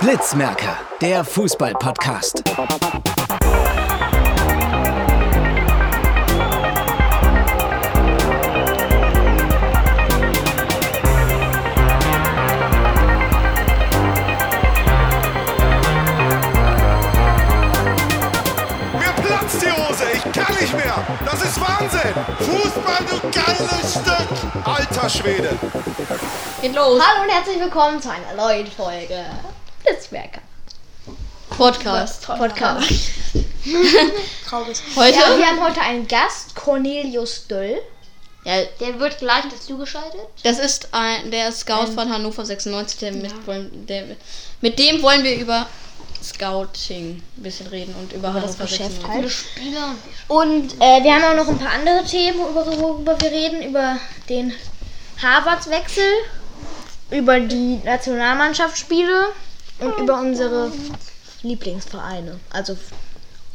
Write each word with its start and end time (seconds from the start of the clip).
Blitzmerker, 0.00 0.76
der 1.00 1.24
Fußball-Podcast. 1.24 2.42
Wahnsinn! 21.92 22.14
Fußball, 22.38 23.04
du 23.10 23.20
geiles 23.30 23.92
Stück! 23.92 24.66
Alter 24.66 25.08
Schwede! 25.10 25.58
Geht 26.62 26.74
los. 26.74 27.02
Hallo 27.02 27.24
und 27.24 27.30
herzlich 27.30 27.60
willkommen 27.60 28.00
zu 28.00 28.10
einer 28.10 28.32
neuen 28.34 28.66
Folge 28.66 29.24
Blitzwerker 29.84 30.40
Podcast. 31.50 32.26
Podcast. 32.26 32.90
Heute? 34.96 35.18
Ja, 35.18 35.36
wir 35.36 35.46
haben 35.46 35.60
heute 35.62 35.80
einen 35.82 36.08
Gast, 36.08 36.54
Cornelius 36.54 37.46
Döll. 37.46 37.82
Ja, 38.44 38.62
Der 38.80 38.98
wird 38.98 39.18
gleich 39.18 39.44
dazu 39.50 39.76
geschaltet. 39.76 40.20
das 40.42 40.58
ist 40.58 40.88
ein, 40.92 41.30
der 41.30 41.52
Scout 41.52 41.92
von 41.94 42.10
Hannover 42.10 42.44
96. 42.44 43.00
Der 43.00 43.12
mit, 43.12 43.46
wollen, 43.46 43.86
der, 43.86 44.04
mit 44.62 44.78
dem 44.78 45.02
wollen 45.02 45.22
wir 45.24 45.36
über 45.36 45.66
Scouting 46.22 47.22
ein 47.36 47.42
bisschen 47.42 47.66
reden 47.68 47.94
und 48.00 48.12
über 48.12 48.30
das 48.40 48.56
Geschäft 48.58 49.00
96. 49.02 49.08
halt. 49.08 49.30
Spieler. 49.30 49.94
Und 50.28 50.74
äh, 50.80 51.02
wir 51.02 51.14
haben 51.14 51.24
auch 51.24 51.44
noch 51.44 51.48
ein 51.48 51.58
paar 51.58 51.72
andere 51.72 52.04
Themen, 52.04 52.40
über- 52.48 52.66
worüber 52.78 53.20
wir 53.20 53.30
reden. 53.30 53.62
Über 53.62 53.96
den 54.28 54.52
Harvards-Wechsel, 55.22 56.04
über 57.10 57.40
die 57.40 57.80
Nationalmannschaftsspiele 57.84 59.26
und 59.80 59.98
über 59.98 60.18
unsere 60.18 60.72
Lieblingsvereine. 61.42 62.38
Also 62.50 62.76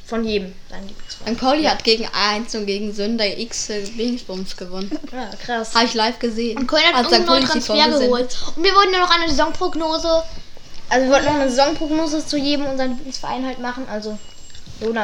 von 0.06 0.24
jedem 0.24 0.54
sein 0.70 0.88
Lieblingsverein. 0.88 1.34
Und 1.34 1.40
Pauli 1.40 1.64
hat 1.64 1.84
gegen 1.84 2.08
1 2.14 2.56
und 2.56 2.66
gegen 2.66 2.94
Sünder 2.94 3.26
X 3.38 3.68
Dingsbums 3.68 4.56
gewonnen. 4.56 4.98
Ja, 5.12 5.30
krass. 5.44 5.74
Habe 5.76 5.86
ich 5.86 5.94
live 5.94 6.20
gesehen. 6.20 6.58
Und 6.58 6.68
Köln 6.68 6.84
hat 6.94 7.04
irgendeinen 7.12 7.26
neuen 7.26 7.46
Transfer 7.46 7.74
geholt. 7.90 8.38
Und 8.56 8.64
wir 8.64 8.74
wollten 8.74 8.94
ja 8.94 9.00
noch 9.00 9.10
eine 9.10 9.28
Saisonprognose. 9.30 10.24
Also 10.90 11.06
wir 11.06 11.12
wollten 11.12 11.26
noch 11.26 11.36
eine 11.36 11.50
Saisonprognose 11.50 12.26
zu 12.26 12.38
jedem 12.38 12.66
unseren 12.66 12.90
Lieblingsverein 12.92 13.46
halt 13.46 13.60
machen. 13.60 13.86
Also 13.90 14.18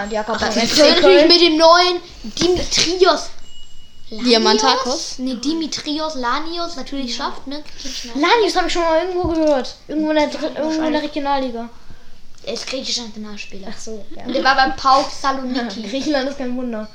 Jakob 0.09 0.41
und 0.41 0.55
Wir 0.55 0.61
FC 0.61 0.77
können 0.77 0.95
natürlich 0.95 1.27
mit 1.27 1.41
dem 1.41 1.57
neuen 1.57 2.01
Dimitrios. 2.23 3.29
Lanios? 4.09 4.29
Diamantakos? 4.29 5.19
Ne, 5.19 5.35
Dimitrios 5.35 6.15
Lanios 6.15 6.75
natürlich 6.75 7.15
schafft, 7.15 7.47
ne? 7.47 7.63
Lanius 8.13 8.55
habe 8.55 8.67
ich 8.67 8.73
schon 8.73 8.83
mal 8.83 8.99
irgendwo 8.99 9.27
gehört. 9.29 9.75
Irgendwo 9.87 10.11
in 10.11 10.17
der, 10.17 10.27
Dritt, 10.27 10.55
irgendwo 10.55 10.83
in 10.83 10.93
der 10.93 11.01
Regionalliga. 11.01 11.69
Er 12.43 12.53
ist 12.53 12.67
griechischer 12.67 13.03
Nationalspieler. 13.03 13.67
Ach 13.71 13.79
so, 13.79 14.05
ja. 14.15 14.25
Und 14.25 14.33
der 14.33 14.43
war 14.43 14.55
beim 14.55 14.75
PAOK 14.75 15.09
Saloniki. 15.09 15.81
Griechenland 15.89 16.29
ist 16.29 16.37
kein 16.37 16.55
Wunder. 16.57 16.87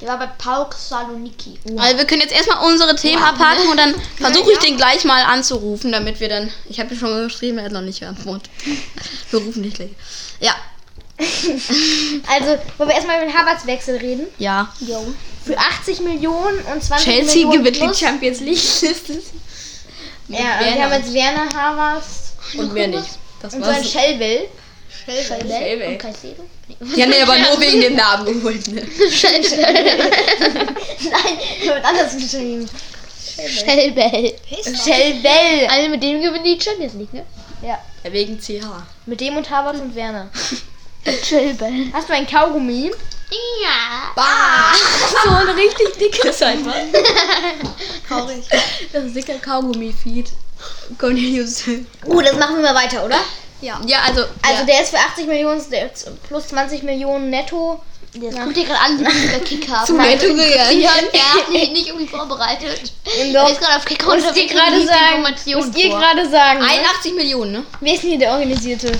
Der 0.00 0.08
war 0.08 0.18
bei 0.18 0.26
PAOK 0.26 0.74
Saloniki. 0.74 1.58
Also 1.78 1.96
wir 1.96 2.04
können 2.06 2.20
jetzt 2.20 2.34
erstmal 2.34 2.66
unsere 2.70 2.94
Themen 2.96 3.22
abhaken 3.22 3.68
und 3.70 3.78
dann 3.78 3.94
versuche 4.18 4.52
ich 4.52 4.58
den 4.58 4.76
gleich 4.76 5.04
mal 5.04 5.22
anzurufen, 5.22 5.90
damit 5.90 6.20
wir 6.20 6.28
dann. 6.28 6.52
Ich 6.68 6.78
habe 6.80 6.92
ihm 6.94 6.98
schon 7.00 7.24
geschrieben, 7.24 7.58
er 7.58 7.64
hat 7.64 7.72
noch 7.72 7.80
nicht 7.80 8.00
geantwortet. 8.00 8.50
Wir 9.30 9.40
rufen 9.40 9.62
dich 9.62 9.74
gleich. 9.74 9.90
Ja. 10.40 10.54
Also, 12.28 12.58
wollen 12.76 12.90
wir 12.90 12.94
erstmal 12.94 13.16
über 13.16 13.26
den 13.26 13.34
Harvards-Wechsel 13.36 13.96
reden? 13.96 14.26
Ja. 14.38 14.70
Für 15.44 15.56
80 15.56 16.00
Millionen 16.00 16.58
und 16.72 16.82
20 16.82 17.04
Chelsea 17.06 17.46
Millionen 17.46 17.64
gewinnt 17.64 17.94
die. 17.94 18.04
Champions 18.04 18.40
League. 18.40 18.58
Ja, 20.28 20.58
und 20.58 20.74
wir 20.74 20.84
haben 20.84 20.92
jetzt 20.92 21.14
Werner 21.14 21.48
Harvards 21.54 22.32
Und 22.58 22.74
wer 22.74 22.88
nicht. 22.88 23.08
Das 23.40 23.54
und 23.54 23.64
so 23.64 23.70
ein 23.70 23.76
war's. 23.76 23.90
Shellville. 23.90 24.48
Schellbell 25.06 25.88
und 25.88 25.98
Caicedo. 25.98 26.44
Die 26.80 27.02
haben 27.02 27.12
den 27.12 27.22
aber 27.22 27.38
nur 27.38 27.60
wegen 27.60 27.80
dem 27.80 27.94
Namen 27.94 28.24
geholt. 28.26 28.66
Ne? 28.68 28.82
Nein, 31.10 31.38
wird 31.62 31.84
anders 31.84 32.14
geschrieben. 32.16 32.68
Schellbell. 33.36 34.34
Shellbell. 34.84 35.66
Also 35.68 35.88
mit 35.90 36.02
dem 36.02 36.20
gewinnen 36.22 36.44
die 36.44 36.58
Champions 36.60 36.94
League, 36.94 37.12
ne? 37.12 37.24
Ja, 37.62 37.78
Ja, 38.04 38.12
Wegen 38.12 38.38
CH. 38.40 38.64
mit 39.06 39.20
dem 39.20 39.36
und 39.36 39.48
Harvards 39.48 39.80
und 39.80 39.94
Werner. 39.94 40.28
Schellbell. 41.24 41.86
Hast 41.92 42.08
du 42.08 42.14
ein 42.14 42.26
Kaugummi? 42.26 42.90
Ja. 43.62 44.12
Bah! 44.14 44.72
So 45.24 45.30
ein 45.30 45.48
richtig 45.56 45.98
dickes 45.98 46.42
einfach. 46.42 46.74
Traurig. 48.08 48.44
Das 48.92 49.04
ist 49.04 49.16
dicker 49.16 49.34
Kaugummi-Feed. 49.34 50.28
Cornelius. 50.98 51.64
Oh, 52.06 52.20
das 52.20 52.36
machen 52.36 52.56
wir 52.56 52.62
mal 52.72 52.74
weiter, 52.74 53.04
oder? 53.04 53.18
Ja. 53.60 53.80
Ja, 53.86 53.98
also. 54.06 54.22
Also 54.42 54.60
ja. 54.60 54.64
der 54.64 54.82
ist 54.82 54.90
für 54.90 54.98
80 54.98 55.26
Millionen, 55.26 55.70
der 55.70 55.90
plus 56.28 56.48
20 56.48 56.82
Millionen 56.82 57.30
netto. 57.30 57.80
Das 58.14 58.34
guckt 58.34 58.56
ihr 58.56 58.64
gerade 58.64 58.80
an, 58.80 58.98
wie 58.98 59.04
wir 59.04 59.40
Kick 59.40 59.68
haben. 59.68 59.86
Zu 59.86 59.94
netto 59.94 60.28
gegangen. 60.28 60.80
Ja, 60.80 60.92
der 61.12 61.34
hat 61.34 61.50
mich 61.50 61.70
nicht 61.70 61.88
irgendwie 61.88 62.06
vorbereitet. 62.06 62.92
Er 63.18 63.32
Dorf. 63.32 63.52
ist 63.52 63.60
gerade 63.60 63.76
auf 63.76 63.84
Kicker 63.84 64.14
Müsst 64.14 64.36
ihr 64.36 64.46
gerade 64.46 64.86
sagen, 64.86 65.22
müsst 65.22 65.46
ihr 65.76 65.88
gerade 65.90 66.28
sagen, 66.30 66.60
ne? 66.60 66.66
81 66.66 67.14
Millionen, 67.14 67.52
ne? 67.52 67.66
wer 67.80 67.94
ist 67.94 68.02
denn 68.02 68.10
hier 68.10 68.18
der 68.18 68.32
Organisierte? 68.32 68.92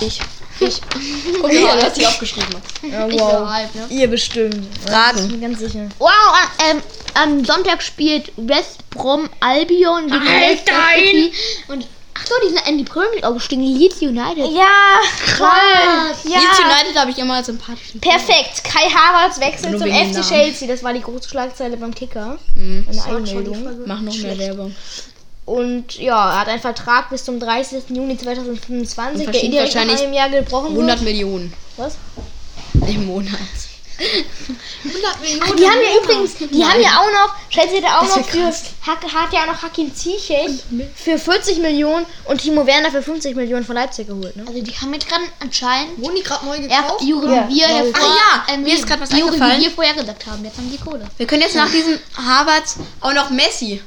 Ich. 0.00 0.20
Ich. 0.60 0.80
Guck 1.40 1.52
mal, 1.52 1.82
was 1.82 1.96
ich 1.96 2.06
aufgeschrieben 2.06 2.48
habe. 2.54 2.62
Ja, 2.82 3.08
Ich 3.08 3.20
war 3.20 3.52
halb, 3.52 3.74
ne? 3.74 3.86
Ihr 3.90 4.08
bestimmt. 4.08 4.68
Fragen. 4.86 5.28
Bin 5.28 5.40
ganz 5.40 5.58
sicher. 5.58 5.88
Wow, 5.98 6.10
ähm, 6.70 6.82
am 7.14 7.44
Sonntag 7.44 7.82
spielt 7.82 8.32
West 8.36 8.88
Brom 8.90 9.28
Albion 9.40 10.08
gegen 10.08 10.24
Leicester 10.24 10.72
City. 10.94 11.32
Und 11.68 11.86
ach 12.14 12.26
so, 12.26 12.34
die 12.44 12.48
sind 12.50 12.66
in 12.68 12.78
die 12.78 12.84
Premier 12.84 13.10
League 13.14 13.24
aufgestiegen. 13.24 13.62
Leeds 13.62 14.00
United. 14.00 14.46
Ja, 14.52 15.00
toll. 15.36 15.48
Ja. 16.24 16.38
Leeds 16.38 16.58
United 16.58 16.98
habe 16.98 17.10
ich 17.10 17.18
immer 17.18 17.34
als 17.34 17.46
sympathischen. 17.46 18.00
Perfekt. 18.00 18.64
Kai 18.64 18.88
Havertz 18.88 19.40
wechselt 19.40 19.78
zum 19.78 19.88
FC 19.88 20.12
Namen. 20.12 20.22
Chelsea. 20.22 20.68
Das 20.68 20.82
war 20.82 20.92
die 20.92 21.00
große 21.00 21.28
Schlagzeile 21.28 21.76
beim 21.76 21.94
Kicker. 21.94 22.38
Mhm. 22.54 22.86
Eine 22.90 23.04
Einmeldung. 23.16 23.68
Mach 23.86 24.00
noch 24.00 24.16
mehr 24.16 24.38
Werbung. 24.38 24.74
Und 25.44 25.98
ja, 25.98 26.32
er 26.34 26.40
hat 26.40 26.48
einen 26.48 26.60
Vertrag 26.60 27.10
bis 27.10 27.24
zum 27.24 27.40
30. 27.40 27.84
Juni 27.88 28.16
2025, 28.16 29.26
Und 29.26 29.34
der 29.34 29.48
nach 29.48 29.56
wahrscheinlich 29.58 30.00
einem 30.00 30.12
Jahr 30.12 30.30
gebrochen 30.30 30.68
100 30.68 31.00
wird. 31.00 31.02
Millionen 31.02 31.52
Was? 31.76 31.96
im 32.86 33.06
Monat. 33.06 33.32
100 34.84 35.20
Millionen. 35.20 35.42
Ach, 35.44 35.56
die 35.56 35.66
haben 35.66 35.78
ja 35.80 36.02
übrigens, 36.02 36.34
die 36.36 36.64
haben 36.64 36.80
ja 36.80 37.00
auch 37.00 37.10
noch, 37.12 37.34
Chelsea 37.50 37.76
hat 37.76 37.84
ja 37.84 37.98
auch 37.98 38.02
Das 38.06 38.16
noch 38.16 38.24
für, 38.28 38.38
ja 38.38 38.46
hat, 38.46 39.02
hat 39.14 39.32
ja 39.32 39.42
auch 39.42 39.46
noch 39.46 39.62
Hakim 39.62 39.94
Ziyech 39.94 40.50
für 40.96 41.18
40 41.18 41.58
Millionen 41.58 42.04
und 42.24 42.40
Timo 42.40 42.66
Werner 42.66 42.90
für 42.90 43.02
50 43.02 43.36
Millionen 43.36 43.64
von 43.64 43.76
Leipzig 43.76 44.08
geholt, 44.08 44.34
ne? 44.36 44.44
Also 44.46 44.60
die 44.60 44.72
haben 44.72 44.92
jetzt 44.94 45.08
gerade 45.08 45.22
anscheinend 45.40 46.00
Wurden 46.02 46.16
die 46.16 46.22
gerade 46.22 46.44
neu 46.46 46.56
erst 46.56 47.00
Juri, 47.02 47.32
Ja, 47.34 47.48
wir 47.48 47.68
neu. 47.68 47.92
vor, 47.92 48.08
Ach 48.10 48.46
ja, 48.48 48.54
ähm, 48.54 48.62
mir 48.64 48.74
ist 48.74 48.86
grad 48.86 49.00
was 49.00 49.10
Juri, 49.10 49.22
eingefallen. 49.24 49.60
wie 49.60 49.64
wir 49.64 49.70
vorher 49.70 49.94
gesagt 49.94 50.26
haben. 50.26 50.44
Jetzt 50.44 50.56
haben 50.58 50.70
die 50.70 50.78
Kohle. 50.78 51.04
Wir 51.16 51.26
können 51.26 51.42
jetzt 51.42 51.54
nach 51.54 51.70
diesem 51.70 51.98
Harvard 52.16 52.64
auch 53.00 53.12
noch 53.12 53.30
Messi. 53.30 53.80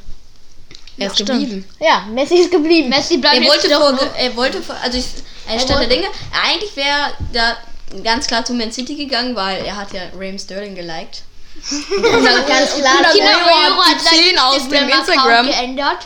Er 0.98 1.08
ist 1.08 1.18
geblieben. 1.18 1.66
Ja, 1.80 2.06
Messi 2.10 2.36
ist 2.36 2.52
geblieben. 2.52 2.88
Messi 2.88 3.18
bleibt 3.18 3.36
Er 3.36 3.42
jetzt 3.42 3.52
wollte 3.52 3.68
doch 3.70 3.98
vor, 3.98 4.00
er 4.18 4.36
wollte 4.38 4.62
vor, 4.62 4.76
also 4.82 4.98
ich, 4.98 5.06
er 5.46 5.60
stand 5.60 5.82
der 5.82 5.90
Dinge. 5.90 6.08
Eigentlich 6.42 6.74
wäre 6.78 7.12
da 7.34 7.58
ganz 8.04 8.28
klar 8.28 8.44
zu 8.46 8.54
Man 8.54 8.72
City 8.72 8.96
gegangen, 8.96 9.36
weil 9.36 9.64
er 9.66 9.76
hat 9.76 9.94
ja 9.94 10.04
Raheem 10.16 10.38
Sterling 10.40 10.76
geliked. 10.76 11.24
Und 11.72 12.26
dann 12.26 12.46
ganz 12.46 12.76
klar, 12.76 13.12
Kinder 13.12 13.32
Euro 13.46 13.84
hat 13.84 13.96
hat 13.96 14.12
die 14.12 14.30
10 14.30 14.40
aus 14.40 14.70
dem 14.70 14.90
Instagram. 14.90 15.48
geändert. 15.48 16.00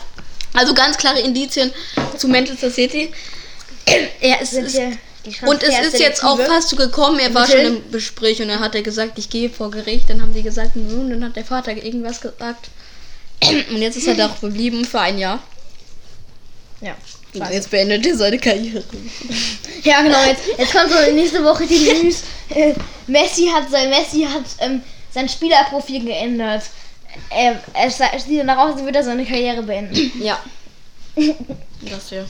Also 0.52 0.74
ganz 0.74 0.96
klare 0.96 1.20
Indizien 1.20 1.72
zu 2.16 2.28
Manchester 2.28 2.70
City. 2.70 3.12
Er 4.20 4.40
ist, 4.40 4.52
ist 4.52 4.78
und 5.42 5.62
es 5.62 5.78
ist 5.78 5.98
jetzt 5.98 6.24
auch 6.24 6.38
fast 6.40 6.70
so 6.70 6.76
gekommen, 6.76 7.18
er 7.18 7.34
war 7.34 7.46
schon 7.46 7.60
im 7.60 7.92
Gespräch 7.92 8.40
und 8.40 8.48
dann 8.48 8.60
hat 8.60 8.74
er 8.74 8.82
gesagt, 8.82 9.18
ich 9.18 9.28
gehe 9.28 9.50
vor 9.50 9.70
Gericht. 9.70 10.08
Dann 10.08 10.22
haben 10.22 10.32
die 10.32 10.42
gesagt, 10.42 10.76
nun, 10.76 11.10
dann 11.10 11.24
hat 11.24 11.36
der 11.36 11.44
Vater 11.44 11.72
irgendwas 11.72 12.20
gesagt. 12.20 12.68
Und 13.42 13.78
jetzt 13.78 13.96
ist 13.96 14.06
er 14.06 14.14
da 14.14 14.26
auch 14.26 14.40
geblieben 14.40 14.84
für 14.84 15.00
ein 15.00 15.18
Jahr. 15.18 15.42
Ja. 16.80 16.94
Und 17.34 17.50
jetzt 17.52 17.70
beendet 17.70 18.06
er 18.06 18.16
seine 18.16 18.38
Karriere. 18.38 18.82
Ja, 19.82 20.02
genau. 20.02 20.22
Jetzt, 20.24 20.42
jetzt 20.58 20.74
kommt 20.74 20.90
so 20.90 21.12
nächste 21.12 21.42
Woche 21.42 21.66
die 21.66 21.78
News. 21.78 22.22
Äh, 22.50 22.74
Messi 23.06 23.46
hat 23.46 23.70
sein 23.70 23.88
Messi 23.88 24.28
hat 24.30 24.44
ähm, 24.58 24.82
sein 25.10 25.26
Spielerprofil 25.26 26.04
geändert. 26.04 26.64
Äh, 27.30 27.54
es, 27.82 27.96
sieht 28.26 28.40
danach 28.40 28.58
aus, 28.58 28.74
als 28.74 28.84
würde 28.84 28.98
er 28.98 29.04
seine 29.04 29.24
Karriere 29.24 29.62
beenden. 29.62 30.12
Ja. 30.22 30.38
Das 31.90 32.10
ja. 32.10 32.24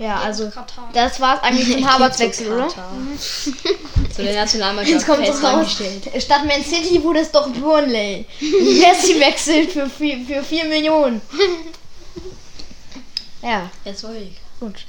Ja, 0.00 0.20
also 0.20 0.50
das 0.92 1.20
war's 1.20 1.40
eigentlich 1.44 1.70
zum 1.72 1.88
Harvards-Wechsel, 1.92 2.52
oder? 2.52 2.68
Zu 2.68 4.22
der 4.24 4.34
Nationalmannschaft 4.34 4.94
Jetzt 4.94 5.06
kommt 5.06 5.24
fest 5.24 5.38
es 5.38 5.44
raus. 5.44 5.54
angestellt. 5.54 6.22
Statt 6.22 6.44
Man 6.44 6.64
City 6.64 7.00
wurde 7.04 7.20
es 7.20 7.30
doch 7.30 7.48
Burnley. 7.50 8.26
Messi 8.40 9.20
wechselt 9.20 9.70
für 9.70 9.88
4 9.88 10.26
für 10.26 10.42
vier 10.42 10.64
Millionen. 10.64 11.20
Ja, 13.44 13.70
Jetzt 13.84 14.00
soll 14.00 14.16
ich. 14.16 14.32
gut. 14.58 14.84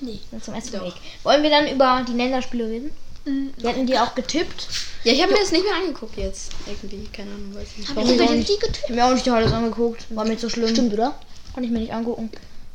Nee. 0.00 0.18
Dann 0.30 0.42
zum 0.42 0.54
ersten 0.54 0.76
Doch. 0.76 0.84
Weg. 0.86 0.94
Wollen 1.22 1.42
wir 1.42 1.50
dann 1.50 1.68
über 1.68 2.04
die 2.06 2.12
Länderspiele 2.12 2.64
reden? 2.68 2.90
Wir 3.24 3.68
hatten 3.70 3.86
die 3.86 3.96
auch 3.96 4.16
getippt. 4.16 4.66
Ja, 5.04 5.12
ich 5.12 5.22
habe 5.22 5.32
mir 5.32 5.38
das 5.38 5.52
nicht 5.52 5.62
mehr 5.64 5.76
angeguckt 5.76 6.16
jetzt. 6.16 6.50
Irgendwie, 6.66 7.06
keine 7.12 7.30
Ahnung, 7.30 7.54
weiß 7.54 7.68
nicht. 7.76 7.88
Hab 7.88 7.96
Warum? 7.96 8.10
ich 8.10 8.18
mir 8.18 8.30
nicht. 8.32 8.48
die 8.48 8.58
getippt? 8.58 8.84
Ich 8.88 8.94
mir 8.96 9.06
auch 9.06 9.12
nicht 9.12 9.24
die 9.24 9.30
Highlights 9.30 9.52
angeguckt. 9.52 10.06
War 10.10 10.24
mir 10.24 10.30
nicht 10.30 10.40
so 10.40 10.48
schlimm. 10.48 10.68
Stimmt, 10.68 10.92
oder? 10.94 11.14
Konnte 11.54 11.66
ich 11.68 11.72
mir 11.72 11.78
nicht 11.78 11.92
angucken. 11.92 12.30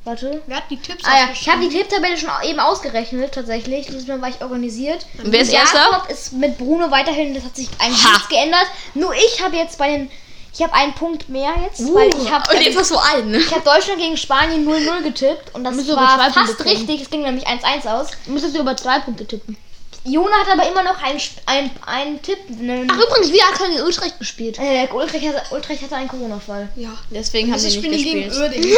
Warte. 0.05 0.41
Wer 0.47 0.55
hat 0.55 0.63
die 0.69 0.77
Tipps 0.77 1.03
Ah 1.03 1.17
ja, 1.17 1.29
ich 1.33 1.49
habe 1.49 1.59
die 1.67 1.67
Tipptabelle 1.67 2.17
schon 2.17 2.29
eben 2.45 2.61
ausgerechnet, 2.61 3.33
tatsächlich. 3.33 3.87
Dieses 3.87 4.07
Mal 4.07 4.21
war 4.21 4.29
ich 4.29 4.39
organisiert. 4.41 5.05
Und 5.21 5.33
wer 5.33 5.41
ist 5.41 5.51
Jakob 5.51 5.73
Erster? 5.75 6.09
ist 6.09 6.31
mit 6.31 6.57
Bruno 6.57 6.89
weiterhin, 6.91 7.33
das 7.33 7.43
hat 7.43 7.57
sich 7.57 7.67
eigentlich 7.79 8.05
Ha. 8.05 8.13
nichts 8.13 8.29
geändert. 8.29 8.67
Nur 8.93 9.13
ich 9.13 9.43
habe 9.43 9.57
jetzt 9.57 9.77
bei 9.77 9.89
den, 9.97 10.09
ich 10.57 10.63
habe 10.63 10.73
einen 10.73 10.93
Punkt 10.95 11.29
mehr 11.29 11.53
jetzt, 11.63 11.81
weil 11.93 12.09
ich 12.09 12.31
habe 12.31 12.49
Und 12.55 12.61
jetzt 12.61 12.77
hast 12.77 12.91
du 12.91 12.97
einen, 12.97 13.31
ne? 13.31 13.37
ich 13.37 13.51
habe 13.51 13.61
Deutschland 13.63 13.99
gegen 13.99 14.17
Spanien 14.17 14.67
0-0 14.67 15.03
getippt 15.03 15.53
und 15.53 15.63
das 15.63 15.77
wir 15.85 15.95
war 15.95 16.15
zwei 16.17 16.23
fast 16.31 16.33
Punkte 16.47 16.63
kriegen. 16.63 16.77
richtig. 16.77 17.01
Es 17.03 17.09
ging 17.09 17.21
nämlich 17.21 17.47
1-1 17.47 17.87
aus. 17.87 18.07
Du 18.25 18.31
müsstest 18.31 18.55
über 18.57 18.73
drei 18.73 18.99
Punkte 18.99 19.25
tippen. 19.25 19.55
Jona 20.03 20.37
hat 20.37 20.47
aber 20.57 20.67
immer 20.69 20.83
noch 20.83 21.01
einen, 21.03 21.19
einen, 21.45 21.69
einen 21.85 22.21
Tipp. 22.21 22.37
Einen, 22.49 22.89
Ach, 22.89 22.95
übrigens, 22.97 23.31
wir 23.33 23.41
haben 23.43 23.71
gegen 23.73 23.85
Utrecht 23.85 24.17
gespielt. 24.19 24.57
äh, 24.57 24.87
Ulrich, 24.93 25.27
hatte, 25.27 25.41
Ulrich 25.53 25.81
hatte 25.81 25.95
einen 25.97 26.07
Corona-Fall. 26.07 26.69
Ja. 26.77 26.89
Deswegen 27.11 27.51
haben 27.51 27.59
Sie 27.59 27.69
sie 27.69 27.79
nicht 27.79 27.99
spielen 28.01 28.03
gegen 28.21 28.29
gespielt. 28.29 28.41
Uerdingen. 28.55 28.77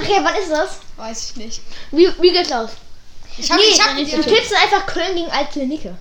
Okay, 0.00 0.20
wann 0.22 0.34
ist 0.36 0.50
das? 0.50 0.78
Weiß 0.96 1.30
ich 1.30 1.36
nicht. 1.36 1.60
Wie, 1.90 2.08
wie 2.20 2.30
geht's 2.30 2.52
aus? 2.52 2.70
Ich 3.38 3.50
hab, 3.50 3.58
Nee, 3.58 3.64
ich 3.70 3.82
hab 3.84 3.96
die 3.96 4.04
du 4.04 4.10
Tipps. 4.22 4.26
tippst 4.26 4.54
einfach 4.54 4.86
Köln 4.86 5.14
gegen 5.16 5.30
Altklinike. 5.30 5.96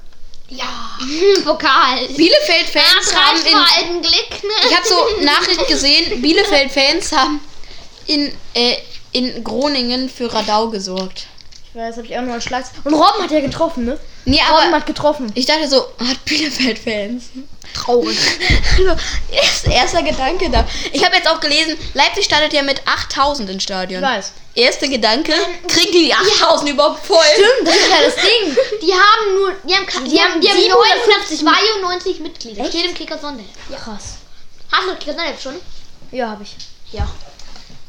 Ja. 0.49 0.97
Pokal. 1.43 2.07
Bielefeld-Fans 2.07 3.15
haben 3.15 3.45
in 3.45 3.55
alten 3.55 4.01
Glück, 4.01 4.43
ne? 4.43 4.69
Ich 4.69 4.75
habe 4.75 4.87
so 4.87 5.23
Nachricht 5.23 5.67
gesehen, 5.67 6.21
Bielefeld-Fans 6.21 7.11
haben 7.11 7.39
in, 8.07 8.33
äh, 8.53 8.75
in 9.11 9.43
Groningen 9.43 10.09
für 10.09 10.31
Radau 10.33 10.69
gesorgt. 10.69 11.27
Ich 11.71 11.79
weiß, 11.79 11.97
habe 11.97 12.07
ich 12.07 12.17
auch 12.17 12.21
noch 12.23 12.33
einen 12.33 12.41
Schlag. 12.41 12.65
Und 12.83 12.95
Robben 12.95 13.23
hat 13.23 13.31
ja 13.31 13.41
getroffen, 13.41 13.85
ne? 13.85 13.99
Nee, 14.25 14.39
Robben 14.49 14.67
aber 14.67 14.77
hat 14.77 14.85
getroffen. 14.87 15.31
ich 15.35 15.45
dachte 15.45 15.67
so, 15.67 15.85
hat 15.99 16.25
Bielefeld-Fans. 16.25 17.25
Traurig. 17.73 18.17
erst, 19.31 19.67
erster 19.67 20.01
Gedanke 20.01 20.49
da. 20.49 20.67
Ich 20.91 21.05
habe 21.05 21.15
jetzt 21.15 21.29
auch 21.29 21.39
gelesen, 21.39 21.77
Leipzig 21.93 22.25
startet 22.25 22.53
ja 22.53 22.63
mit 22.63 22.81
8000 22.87 23.49
ins 23.51 23.63
Stadion. 23.63 24.03
Ich 24.03 24.09
weiß. 24.09 24.33
Erster 24.59 24.87
Gedanke, 24.87 25.33
kriegen 25.67 25.91
die 25.91 26.05
die 26.05 26.13
8000 26.13 26.69
überhaupt 26.71 27.05
voll? 27.05 27.17
Stimmt, 27.33 27.67
das 27.67 27.75
ist 27.75 27.89
ja 27.89 28.01
das 28.03 28.15
Ding. 28.15 28.57
Die 28.81 28.93
haben 28.93 29.35
nur, 29.35 29.51
die 29.63 29.75
haben, 29.75 29.85
die, 30.05 30.09
Die 30.11 30.19
haben, 30.21 30.41
die 30.41 30.49
haben 30.49 30.59
750 30.59 31.39
92 31.39 32.19
Mitglieder. 32.19 32.63
Echt? 32.65 32.73
Im 32.75 32.93
Kicker 32.93 33.17
Sonne. 33.17 33.43
Krass. 33.69 34.17
Hast 34.71 34.87
du 34.87 34.95
Kicker 34.95 35.13
Sonne 35.13 35.33
schon? 35.41 35.55
Ja, 36.11 36.29
habe 36.29 36.43
ich. 36.43 36.55
Ja. 36.91 37.07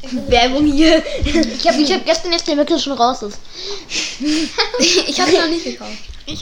Werbung 0.03 0.67
hier. 0.73 1.03
Ich 1.25 1.69
habe 1.69 1.81
ich 1.81 1.93
hab 1.93 2.05
gestern 2.07 2.33
jetzt 2.33 2.47
den 2.49 2.57
wirklich 2.57 2.83
schon 2.83 2.95
raus 2.95 3.23
ist. 3.23 3.39
ich 4.79 5.21
habe 5.21 5.33
noch 5.33 5.47
nicht 5.47 5.65
gekauft. 5.65 5.91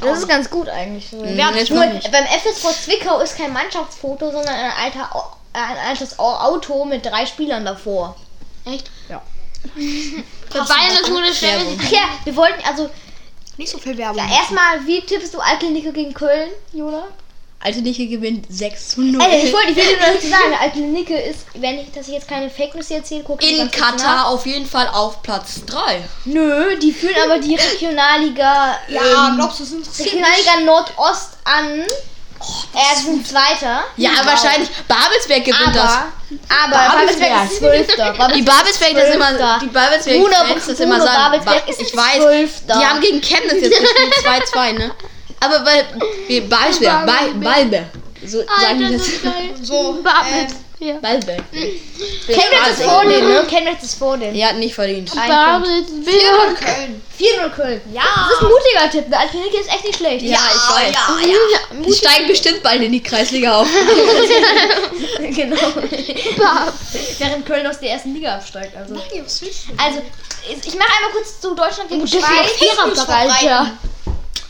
Das 0.03 0.19
ist 0.21 0.29
ganz 0.29 0.49
gut 0.51 0.69
eigentlich. 0.69 1.07
Wer 1.13 1.51
jetzt 1.57 1.71
Nur 1.71 1.85
noch 1.85 1.93
nicht. 1.93 2.11
beim 2.13 2.25
FSV 2.27 2.85
Zwickau 2.85 3.21
ist 3.21 3.37
kein 3.37 3.53
Mannschaftsfoto, 3.53 4.31
sondern 4.31 4.55
ein, 4.55 4.73
alter, 4.73 5.11
ein 5.55 5.77
altes 5.89 6.19
Au- 6.19 6.37
Auto 6.37 6.85
mit 6.85 7.05
drei 7.07 7.27
Spielern 7.27 7.65
davor. 7.65 8.17
Echt? 8.65 8.91
Ja. 9.09 9.23
Für 10.51 10.65
Bayern 10.65 10.93
ist 11.03 11.09
nur 11.09 11.19
eine 11.23 11.35
Stelle. 11.35 11.65
Ach 11.81 11.91
ja, 11.91 12.01
wir 12.25 12.37
wollten 12.37 12.63
also 12.67 12.89
Nicht 13.57 13.71
so 13.71 13.79
viel 13.79 13.97
Werbung. 13.99 14.19
ja, 14.19 14.39
erstmal, 14.39 14.87
wie 14.87 15.01
tippst 15.01 15.35
du 15.35 15.39
Altklinike 15.41 15.93
gegen 15.93 16.15
Köln, 16.15 16.51
Jona? 16.73 17.05
Alte 17.61 17.83
Nike 17.83 18.07
gewinnt 18.07 18.47
6 18.49 18.89
zu 18.91 19.01
0. 19.01 19.21
Ey, 19.21 19.47
ich 19.47 19.53
wollte, 19.53 19.71
ich 19.73 19.77
will 19.77 19.85
dir 19.85 20.13
nur 20.13 20.21
sagen, 20.21 20.55
Altklinike 20.61 21.19
ist, 21.19 21.41
wenn 21.55 21.81
ich, 21.81 21.91
dass 21.91 22.07
ich 22.07 22.15
jetzt 22.15 22.29
keine 22.29 22.49
Fake 22.49 22.77
News 22.77 22.87
hier 22.87 22.99
erzähle, 22.99 23.25
gucke 23.25 23.45
ich 23.45 23.59
in. 23.59 23.69
Katar 23.73 24.29
auf 24.29 24.47
jeden 24.47 24.65
Fall 24.65 24.87
auf 24.89 25.23
Platz 25.25 25.65
3. 25.67 26.05
Nö, 26.27 26.77
die 26.79 26.93
führen 26.93 27.17
aber 27.25 27.41
die 27.41 27.57
Regionalliga, 27.57 28.79
Ja, 28.89 29.29
ähm, 29.31 29.37
glaubst 29.37 29.59
du, 29.59 29.65
interessiert 29.77 30.15
mich? 30.15 30.23
Regionalliga 30.23 30.61
Nordost 30.65 31.31
an. 31.43 31.83
Er 32.75 32.97
sind 33.01 33.27
Zweiter. 33.27 33.85
Ja, 33.97 34.11
wahrscheinlich. 34.25 34.69
Babelsberg 34.87 35.45
gewinnt 35.45 35.75
das. 35.75 35.93
Aber, 36.65 36.77
aber 36.79 36.97
Babelsberg 36.99 37.45
ist 37.45 37.57
Zwölfter. 37.59 38.29
Die 38.35 38.43
Babelsberg, 38.43 38.95
das 38.95 39.09
ist 39.09 39.15
immer, 39.15 39.29
Zwölfter. 39.29 39.59
die 39.63 39.67
Babelsberg 39.67 40.17
Bruno- 40.21 40.35
Fans, 40.47 40.67
das 40.67 40.81
immer 40.81 41.01
sagen, 41.01 41.17
Babelsberg 41.33 41.69
ist 41.69 41.81
ich 41.81 41.97
weiß, 41.97 42.17
Zwölfter. 42.19 42.79
die 42.79 42.87
haben 42.87 43.01
gegen 43.01 43.21
Chemnitz 43.23 43.63
jetzt 43.63 43.81
gespielt, 43.81 44.15
2-2, 44.55 44.73
ne? 44.73 44.91
Aber 45.41 45.65
weil, 45.65 45.85
Babelsberg, 46.43 47.07
Ba- 47.07 47.29
Balberg, 47.35 47.87
so 48.27 48.39
sagen 48.61 48.79
die 48.79 48.93
das. 48.97 49.07
So, 49.67 50.01
Babel. 50.03 50.47
Äh, 50.81 50.93
Balberg. 50.95 51.43
Chemnitz 52.27 52.79
ist 52.79 52.83
vor 52.83 53.05
denen, 53.05 53.29
ne? 53.29 53.47
Chemnitz 53.49 53.83
ist 53.83 53.99
vor 53.99 54.17
denen. 54.17 54.37
Ja, 54.37 54.53
nicht 54.53 54.75
verdient. 54.75 55.11
Ein 55.17 55.29
Babel. 55.29 55.85
Köln. 56.55 57.03
4-0 57.19 57.51
Köln. 57.51 57.81
Ja. 57.93 58.03
Das 58.03 58.33
ist 58.33 58.43
ein 58.43 58.49
mutiger 58.49 58.91
Tipp. 58.91 59.11
Der 59.11 59.21
Altenike 59.21 59.57
ist 59.59 59.69
echt 59.69 59.85
nicht 59.85 59.97
schlecht. 59.97 60.25
Ja, 60.25 60.39
ich 60.55 60.77
weiß. 60.77 60.95
ja, 60.95 61.19
ja. 61.27 61.83
Die 61.85 61.93
steigen 61.93 62.29
bestimmt 62.29 62.63
bald 62.63 62.81
in 62.83 62.93
die 62.93 63.03
Kreisliga 63.03 63.61
auf. 63.61 63.69
genau. 65.19 65.57
Während 67.19 67.47
Köln 67.47 67.67
aus 67.67 67.81
der 67.81 67.91
ersten 67.91 68.15
Liga 68.15 68.37
absteigt. 68.37 68.77
Also, 68.77 68.95
also 68.95 70.03
ich 70.49 70.75
mache 70.75 70.93
einmal 70.97 71.11
kurz 71.13 71.41
zu 71.41 71.55
Deutschland 71.55 71.89
gegen 71.89 72.03
Das 72.03 72.11
Schweiz. 72.11 72.51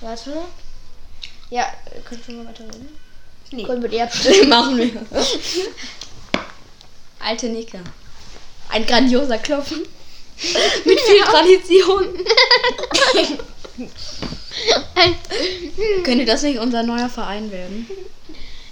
Warte. 0.00 0.32
Ja, 1.50 1.66
könnt 2.08 2.28
ihr 2.28 2.34
mal 2.34 2.46
weiter 2.46 2.64
reden? 2.64 2.98
Köln 3.64 3.82
wird 3.82 3.92
eher 3.94 4.10
Machen 4.46 4.76
wir. 4.76 4.90
Alte 7.20 7.49
Nicke. 7.49 7.81
Ein 8.69 8.87
grandioser 8.87 9.38
Klopfen. 9.38 9.81
Mit 10.85 11.00
viel 11.00 11.20
Tradition. 11.23 12.06
Könnte 16.05 16.25
das 16.25 16.43
nicht 16.43 16.59
unser 16.59 16.82
neuer 16.82 17.09
Verein 17.09 17.50
werden? 17.50 17.88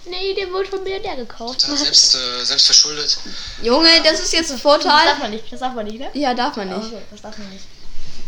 Nee, 0.08 0.34
der 0.34 0.52
wurde 0.52 0.68
von 0.68 0.84
mir 0.84 1.00
der 1.00 1.16
gekauft. 1.16 1.60
selbst, 1.62 2.14
äh, 2.14 2.44
selbst 2.44 2.66
verschuldet. 2.66 3.18
Junge, 3.62 3.88
das 4.04 4.20
ist 4.20 4.32
jetzt 4.32 4.50
ein 4.50 4.54
Das 4.56 4.62
Vorteil. 4.62 5.04
darf 5.04 5.18
man 5.18 5.30
nicht. 5.32 5.50
Das 5.52 5.58
darf 5.60 5.74
man 5.74 5.84
nicht, 5.86 5.98
ne? 5.98 6.08
Ja, 6.14 6.32
darf 6.32 6.56
man 6.56 6.68
nicht. 6.68 6.86
Okay, 6.92 7.02
das 7.10 7.22
darf 7.22 7.36
man 7.38 7.48
nicht. 7.50 7.64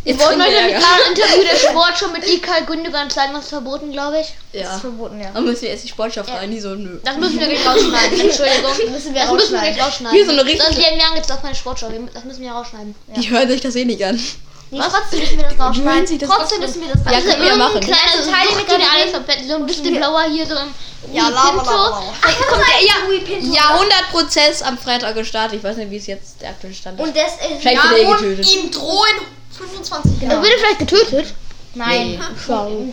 Jetzt 0.05 0.21
Wollten 0.25 0.39
wir 0.39 0.47
nämlich 0.51 0.75
gerade 0.77 1.05
ein 1.05 1.13
Interview 1.15 1.43
der 1.43 1.57
Sport 1.69 1.99
schon 1.99 2.13
mit 2.13 2.27
Ikal 2.27 2.65
Gündogan 2.65 3.11
zeigen, 3.11 3.35
was 3.35 3.49
verboten, 3.49 3.93
glaube 3.93 4.21
ich. 4.21 4.29
Das 4.53 4.63
Ja. 4.63 4.75
ist 4.75 4.81
verboten, 4.81 5.21
ja. 5.21 5.31
Dann 5.35 5.45
müssen 5.45 5.63
wir 5.63 5.71
erst 5.71 5.85
die 5.85 5.89
Sportschau 5.89 6.23
rein, 6.23 6.51
die 6.51 6.61
so, 6.61 6.75
nö. 6.75 6.99
Das 7.05 7.17
müssen 7.19 7.39
wir 7.39 7.47
gleich 7.47 7.67
rausschneiden. 7.67 8.21
Entschuldigung. 8.29 8.71
Müssen 8.71 8.87
wir 8.89 8.91
Das 8.91 8.95
müssen 8.95 9.15
wir 9.15 9.23
rausschneiden. 9.27 9.75
gleich 9.75 9.87
rausschneiden. 9.87 10.19
Wie 10.19 10.25
so 10.25 10.31
eine 10.33 10.45
richtig- 10.45 10.63
Sonst 10.63 10.79
werden 10.79 10.99
wir 10.99 11.07
angezeigt 11.07 11.33
auf 11.33 11.43
meine 11.43 11.55
Sportschau. 11.55 11.91
Das 12.15 12.25
müssen 12.25 12.43
wir 12.43 12.53
rausschneiden. 12.53 12.95
Die 13.17 13.31
hören 13.31 13.49
sich 13.49 13.61
das 13.61 13.75
eh 13.77 13.85
nicht 13.85 14.03
an. 14.05 14.19
Nee, 14.71 14.81
trotzdem 14.81 15.21
müssen 15.21 15.37
wir 15.39 15.45
das 15.49 15.59
rausschneiden. 15.61 16.07
Sie 16.07 16.19
das 16.19 16.29
Trotzdem 16.29 16.61
müssen 16.61 16.81
wir 16.83 16.89
das 16.93 17.01
Ja, 17.05 17.11
rausschneiden. 17.13 17.31
können 17.31 17.43
wir 17.43 17.49
ja 17.51 17.57
machen. 17.57 17.81
Kleine 17.81 17.99
Also 18.17 18.31
Teile 18.31 18.57
mit 18.57 18.71
der 18.71 18.93
alles 18.93 19.13
komplett. 19.13 19.49
So 19.49 19.55
ein 19.55 19.67
bisschen 19.67 19.97
blauer 19.97 20.23
hier, 20.31 20.47
so 20.47 20.55
ein 20.57 20.75
Ja, 21.13 21.29
lava, 21.29 21.51
Pinto. 21.51 21.65
lava, 21.71 21.89
lava. 21.91 22.03
Ach, 22.23 22.47
kommt 22.49 22.65
der 22.67 22.85
ja, 22.87 23.55
Ja, 23.55 23.75
100 23.75 24.11
Prozess 24.11 24.63
am 24.63 24.77
Freitag 24.79 25.15
gestartet. 25.15 25.59
Ich 25.59 25.65
weiß 25.65 25.77
nicht, 25.79 25.91
wie 25.91 25.97
es 25.97 26.07
jetzt 26.07 26.41
der 26.43 26.51
aktuelle 26.51 26.75
Stand 26.75 27.01
ist. 27.01 27.07
Und 27.07 27.17
das 27.17 27.33
ist. 27.35 27.61
Vielleicht 27.61 27.77
Ja, 27.85 27.91
wird 27.91 28.03
er 28.03 28.09
und 28.11 28.19
getötet. 28.19 28.55
ihm 28.55 28.71
drohen 28.71 29.19
25 29.57 30.13
Er 30.23 30.29
Jahre. 30.29 30.41
wurde 30.43 30.53
vielleicht 30.59 30.79
getötet. 30.81 31.35
Nein. 31.75 32.21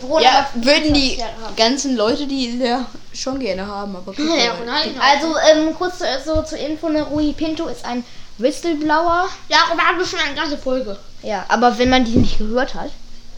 Bruder, 0.00 0.22
Ja, 0.22 0.48
würden 0.54 0.94
die 0.94 1.16
Ja, 1.16 1.26
ganzen 1.56 1.96
Leute, 1.96 2.26
die 2.26 2.58
ja 2.58 2.86
schon 3.12 3.38
gerne 3.40 3.66
haben, 3.66 3.96
aber 3.96 4.12
Ja, 4.18 4.52
mal. 4.54 4.66
nein. 4.66 4.94
Also, 5.00 5.34
ähm, 5.50 5.74
kurz 5.74 6.00
äh, 6.02 6.18
so 6.24 6.42
zur 6.42 6.58
Info, 6.58 6.88
ne, 6.88 7.02
Rui 7.02 7.32
Pinto 7.32 7.66
ist 7.66 7.84
ein 7.84 8.04
Whistleblower. 8.38 9.28
Ja, 9.48 9.58
aber 9.70 9.76
wir 9.80 9.88
haben 9.88 10.04
schon 10.06 10.18
eine 10.20 10.34
ganze 10.34 10.58
Folge. 10.58 10.96
Ja, 11.26 11.44
aber 11.48 11.76
wenn 11.78 11.90
man 11.90 12.04
die 12.04 12.16
nicht 12.16 12.38
gehört 12.38 12.74
hat, 12.74 12.90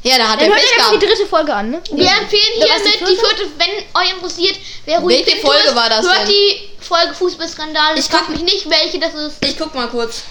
Ja, 0.02 0.18
da 0.18 0.24
hat 0.28 0.40
dann 0.40 0.48
der 0.50 0.56
hört 0.58 0.60
Pech 0.90 0.98
die 1.00 1.06
dritte 1.06 1.26
Folge 1.26 1.54
an, 1.54 1.70
ne? 1.70 1.80
Wir 1.90 2.10
empfehlen 2.10 2.42
hiermit 2.54 3.00
die 3.00 3.16
vierte? 3.16 3.46
wenn 3.56 4.00
euch 4.02 4.10
interessiert, 4.12 4.56
wer 4.84 4.98
Rui 5.00 5.12
Welche 5.14 5.30
Pinto 5.32 5.46
Folge 5.48 5.68
ist, 5.68 5.74
war 5.74 5.88
das 5.88 6.04
hört 6.06 6.18
denn? 6.20 6.28
die 6.28 6.68
Folge 6.80 7.14
Fußballskandal. 7.14 7.94
Ich 7.94 8.00
Ich 8.00 8.10
frag 8.10 8.20
guck- 8.26 8.30
mich 8.30 8.42
nicht, 8.42 8.68
welche 8.70 8.98
das 8.98 9.14
ist. 9.14 9.44
Ich 9.44 9.56
guck 9.58 9.74
mal 9.74 9.88
kurz. 9.88 10.22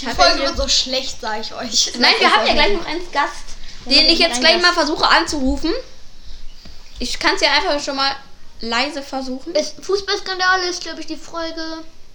Die 0.00 0.06
Folge 0.06 0.40
wird 0.40 0.56
so 0.56 0.68
schlecht, 0.68 1.16
sag 1.20 1.40
ich 1.40 1.52
euch. 1.54 1.92
Nein, 1.98 2.14
wir 2.18 2.30
haben 2.30 2.46
ja 2.46 2.52
gleich 2.54 2.72
noch 2.74 2.86
einen 2.86 3.10
Gast, 3.12 3.44
den 3.86 4.06
ich 4.08 4.18
jetzt 4.18 4.40
gleich 4.40 4.60
mal 4.60 4.72
versuche 4.72 5.06
anzurufen. 5.08 5.72
Ich 6.98 7.18
kann 7.18 7.34
es 7.36 7.40
ja 7.42 7.48
einfach 7.52 7.82
schon 7.82 7.96
mal 7.96 8.14
leise 8.60 9.02
versuchen. 9.02 9.54
ist 9.54 9.74
Fußballskandal 9.82 10.60
ist, 10.70 10.82
glaube 10.82 11.00
ich, 11.00 11.06
die 11.06 11.16
Folge 11.16 11.62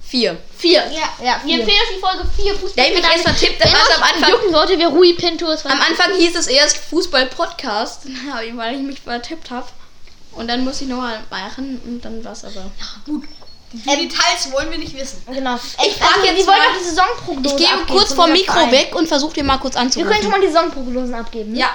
Vier. 0.03 0.38
4. 0.58 0.72
Ja, 0.91 1.10
Wir 1.22 1.39
vier. 1.46 1.60
empfehlen 1.62 1.77
euch 1.89 1.96
die 1.96 2.00
Folge 2.01 2.25
4 2.36 2.53
Der 2.75 2.86
hat 2.86 2.93
mich 2.93 3.03
erst 3.03 3.05
Fußballskandal. 3.05 3.34
vertippt, 3.34 3.63
Wenn 3.63 3.74
was 3.74 3.98
am 3.98 4.03
Anfang. 4.03 4.29
jucken 4.29 4.51
sollte, 4.51 4.79
wer 4.79 4.88
Rui 4.89 5.13
Pinto 5.13 5.50
ist. 5.51 5.65
Am 5.65 5.79
Anfang 5.79 6.13
hieß 6.17 6.36
es 6.36 6.48
erst 6.48 6.77
Fußball-Podcast, 6.77 8.01
weil 8.55 8.75
ich 8.75 8.81
mich 8.81 9.00
vertippt 9.00 9.50
habe. 9.51 9.67
Und 10.34 10.48
dann 10.48 10.63
muss 10.63 10.81
ich 10.81 10.88
nochmal 10.88 11.20
machen 11.29 11.81
und 11.86 12.03
dann 12.03 12.24
war's 12.24 12.43
aber. 12.46 12.72
Die 13.74 13.84
Details 13.86 14.51
wollen 14.51 14.70
wir 14.72 14.77
nicht 14.77 14.93
wissen. 14.98 15.22
Genau. 15.27 15.55
Ich 15.55 15.93
frag 15.96 16.15
also, 16.15 16.25
jetzt 16.25 16.38
wir 16.39 16.48
wollen 16.48 16.58
mal- 16.58 16.67
noch 16.74 16.77
die 16.77 16.84
Saisonprognose 16.84 17.55
Ich 17.55 17.62
gehe 17.62 17.74
abgeben 17.74 17.98
kurz 17.98 18.13
vom 18.13 18.31
Mikro 18.31 18.53
Verein. 18.53 18.72
weg 18.72 18.96
und 18.96 19.08
versuche 19.08 19.34
dir 19.34 19.43
mal 19.46 19.58
kurz 19.60 19.75
Wir 19.75 19.81
können 19.81 19.91
schon 19.93 20.03
anzurufen. 20.10 20.29
mal 20.31 20.41
die 20.41 20.48
Saisonprognosen 20.48 21.13
abgeben. 21.15 21.51
Ne? 21.53 21.60
Ja, 21.60 21.70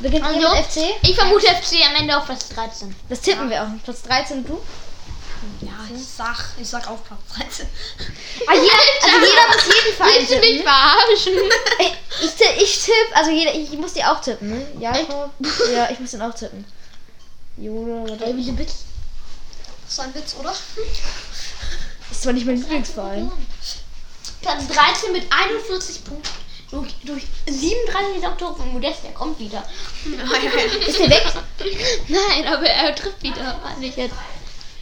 Beginnt 0.00 0.24
Also, 0.24 0.38
mit 0.38 0.48
FC? 0.66 0.78
ich 1.02 1.14
vermute 1.14 1.46
FC 1.46 1.84
am 1.86 1.94
Ende 2.00 2.16
auf 2.16 2.24
Platz 2.24 2.48
13. 2.50 2.94
Das 3.10 3.20
tippen 3.20 3.50
wir 3.50 3.62
auch. 3.62 3.66
Platz 3.84 4.02
13 4.02 4.46
du? 4.46 4.58
Ja, 5.60 5.72
ich 5.94 6.06
sag, 6.06 6.36
ich 6.60 6.68
sag 6.68 6.86
auf 6.88 7.02
Platz 7.04 7.20
13. 7.36 7.66
Ah, 8.46 8.54
jeder, 8.54 8.74
also 9.02 9.26
jeder 9.26 9.48
muss 9.48 9.66
jeden 9.74 9.96
Verein 9.96 10.12
Willst 10.18 10.30
du 10.32 10.36
mich 10.36 10.48
tippen. 10.50 10.62
verarschen? 10.64 11.32
Ich, 11.78 12.24
ich, 12.24 12.34
tipp- 12.34 12.62
ich 12.62 12.82
tippe, 12.84 13.14
also 13.16 13.30
jeder, 13.30 13.54
ich 13.54 13.72
muss 13.72 13.92
die 13.94 14.04
auch 14.04 14.20
tippen, 14.20 14.50
ne? 14.50 14.66
Jakob? 14.78 15.30
Ja, 15.72 15.88
ich 15.90 15.98
muss 16.00 16.10
den 16.10 16.22
auch 16.22 16.34
tippen. 16.34 16.64
Jule, 17.56 18.18
Ey, 18.24 18.36
wie 18.36 18.58
Witz. 18.58 18.84
Das 19.84 19.92
ist 19.94 20.00
ein 20.00 20.14
Witz, 20.14 20.34
oder? 20.38 20.52
ist 22.10 22.22
zwar 22.22 22.32
nicht 22.32 22.46
mein 22.46 22.56
Lieblingsverein. 22.56 23.30
Platz 24.42 24.66
13 24.68 25.12
mit 25.12 25.24
41 25.30 26.04
Punkten. 26.04 26.28
Durch, 26.70 26.94
durch 27.02 27.24
37 27.48 28.22
Tore 28.38 28.54
von 28.56 28.72
Modest, 28.72 29.02
der 29.02 29.10
kommt 29.10 29.38
wieder. 29.40 29.62
Ist 30.86 30.98
der 31.00 31.10
weg? 31.10 31.24
Nein, 32.08 32.46
aber 32.46 32.66
er 32.66 32.94
trifft 32.94 33.20
wieder, 33.22 33.60
ich 33.80 33.96
jetzt. 33.96 34.14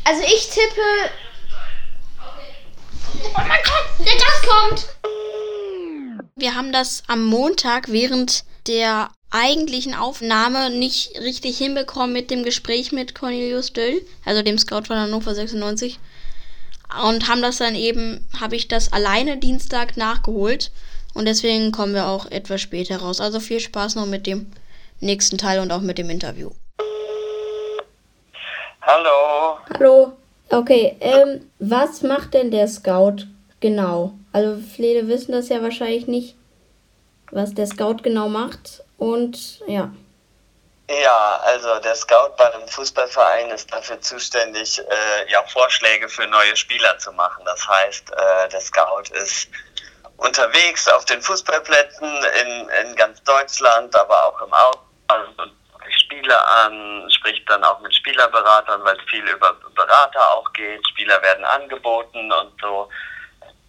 Also 0.09 0.23
ich 0.23 0.49
tippe. 0.49 1.11
Oh 3.25 3.43
mein 3.47 3.61
Gott, 3.63 4.07
der 4.07 4.15
Gast 4.15 4.43
kommt! 4.47 4.89
Wir 6.35 6.55
haben 6.55 6.73
das 6.73 7.03
am 7.09 7.27
Montag 7.27 7.93
während 7.93 8.45
der 8.67 9.11
eigentlichen 9.29 9.95
Aufnahme 9.95 10.71
nicht 10.71 11.19
richtig 11.21 11.59
hinbekommen 11.59 12.15
mit 12.15 12.31
dem 12.31 12.43
Gespräch 12.43 12.91
mit 12.91 13.15
Cornelius 13.15 13.75
Döll, 13.75 14.01
also 14.25 14.41
dem 14.41 14.57
Scout 14.57 14.85
von 14.87 14.97
Hannover 14.97 15.35
96. 15.35 15.99
Und 17.07 17.29
haben 17.29 17.43
das 17.43 17.59
dann 17.59 17.75
eben, 17.75 18.27
habe 18.41 18.57
ich 18.57 18.67
das 18.67 18.95
alleine 18.95 19.37
Dienstag 19.37 19.99
nachgeholt. 19.99 20.71
Und 21.13 21.27
deswegen 21.27 21.71
kommen 21.71 21.93
wir 21.93 22.07
auch 22.07 22.25
etwas 22.31 22.63
später 22.63 22.97
raus. 22.97 23.21
Also 23.21 23.41
viel 23.41 23.61
Spaß 23.61 23.97
noch 23.97 24.07
mit 24.07 24.27
dem 24.27 24.51
nächsten 25.01 25.37
Teil 25.37 25.61
und 25.61 25.71
auch 25.71 25.83
mit 25.83 25.99
dem 25.99 26.09
Interview. 26.09 26.53
Hallo. 28.89 29.59
Hallo. 29.75 30.17
Okay, 30.49 30.97
ähm, 31.01 31.51
was 31.59 32.01
macht 32.01 32.33
denn 32.33 32.51
der 32.51 32.67
Scout 32.69 33.27
genau? 33.61 34.15
Also 34.33 34.57
viele 34.75 35.07
wissen 35.09 35.33
das 35.33 35.51
ja 35.51 35.61
wahrscheinlich 35.61 36.07
nicht, 36.07 36.37
was 37.31 37.53
der 37.53 37.67
Scout 37.67 37.99
genau 38.03 38.31
macht. 38.31 38.83
Und 38.97 39.61
ja. 39.67 39.91
Ja, 40.89 41.41
also 41.45 41.79
der 41.81 41.95
Scout 41.97 42.33
bei 42.39 42.51
einem 42.55 42.67
Fußballverein 42.67 43.51
ist 43.51 43.71
dafür 43.71 44.01
zuständig, 44.01 44.79
äh, 44.79 45.31
ja, 45.31 45.43
Vorschläge 45.49 46.09
für 46.09 46.27
neue 46.27 46.57
Spieler 46.57 46.97
zu 46.97 47.13
machen. 47.13 47.45
Das 47.45 47.69
heißt, 47.69 48.11
äh, 48.11 48.49
der 48.49 48.61
Scout 48.63 49.13
ist 49.13 49.49
unterwegs 50.17 50.89
auf 50.89 51.05
den 51.05 51.21
Fußballplätzen 51.21 52.09
in, 52.43 52.69
in 52.87 52.97
ganz 52.97 53.23
Deutschland, 53.25 53.95
aber 53.95 54.29
auch 54.29 54.41
im 54.41 54.53
Ausland 54.55 55.39
und 55.41 55.58
Spieler 55.99 56.41
an, 56.65 57.11
spricht 57.11 57.49
dann 57.49 57.65
auch 57.65 57.81
mit 57.81 57.95
Spielerberatern, 57.95 58.85
weil 58.85 58.97
es 58.97 59.11
viel 59.11 59.27
über 59.29 59.55
Berater 59.75 60.21
auch 60.35 60.53
geht. 60.53 60.87
Spieler 60.89 61.21
werden 61.23 61.45
angeboten 61.45 62.33
und 62.33 62.53
so. 62.61 62.89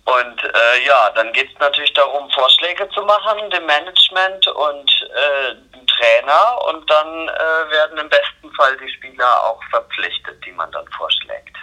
Und 0.05 0.43
äh, 0.43 0.87
ja, 0.87 1.11
dann 1.15 1.31
geht 1.33 1.49
es 1.53 1.59
natürlich 1.59 1.93
darum, 1.93 2.29
Vorschläge 2.31 2.89
zu 2.89 3.01
machen, 3.01 3.49
dem 3.51 3.65
Management 3.65 4.47
und 4.47 5.09
äh, 5.13 5.55
dem 5.75 5.85
Trainer. 5.85 6.65
Und 6.67 6.89
dann 6.89 7.27
äh, 7.27 7.71
werden 7.71 7.97
im 7.99 8.09
besten 8.09 8.51
Fall 8.55 8.75
die 8.77 8.91
Spieler 8.91 9.43
auch 9.43 9.61
verpflichtet, 9.69 10.43
die 10.45 10.51
man 10.51 10.71
dann 10.71 10.87
vorschlägt. 10.97 11.55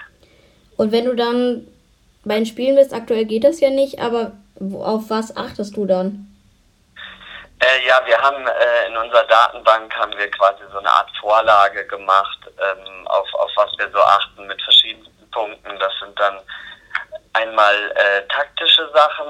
Und 0.77 0.93
wenn 0.93 1.07
du 1.07 1.17
dann 1.17 1.67
bei 2.25 2.37
den 2.37 2.47
Spielen 2.47 2.77
bist, 2.77 2.93
aktuell 2.93 3.25
geht 3.25 3.45
das 3.45 3.61
ja 3.61 3.71
nicht, 3.71 4.01
aber 4.01 4.33
auf 4.61 5.11
was 5.11 5.37
achtest 5.37 5.77
du 5.77 5.87
dann? 5.87 6.36
Äh, 7.61 7.87
ja, 7.87 8.01
wir 8.05 8.21
haben 8.21 8.47
äh, 8.47 8.87
in 8.87 8.97
unserer 8.97 9.25
Datenbank 9.25 9.95
haben 9.97 10.17
wir 10.17 10.31
quasi 10.31 10.63
so 10.71 10.79
eine 10.79 10.91
Art 10.91 11.11
Vorlage 11.19 11.87
gemacht, 11.87 12.39
ähm, 12.61 13.07
auf, 13.09 13.33
auf 13.35 13.51
was 13.57 13.71
wir 13.79 13.91
so 13.91 13.99
achten 13.99 14.47
mit 14.47 14.61
verschiedensten 14.63 15.31
Punkten. 15.31 15.79
Das 15.79 15.93
sind 15.99 16.19
dann 16.21 16.41
einmal 17.33 17.91
äh, 17.93 18.27
taktische 18.29 18.91
Sachen, 18.93 19.29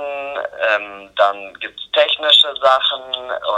ähm, 0.69 1.11
dann 1.17 1.55
gibt's 1.61 1.83
technische 1.93 2.55
Sachen 2.61 3.03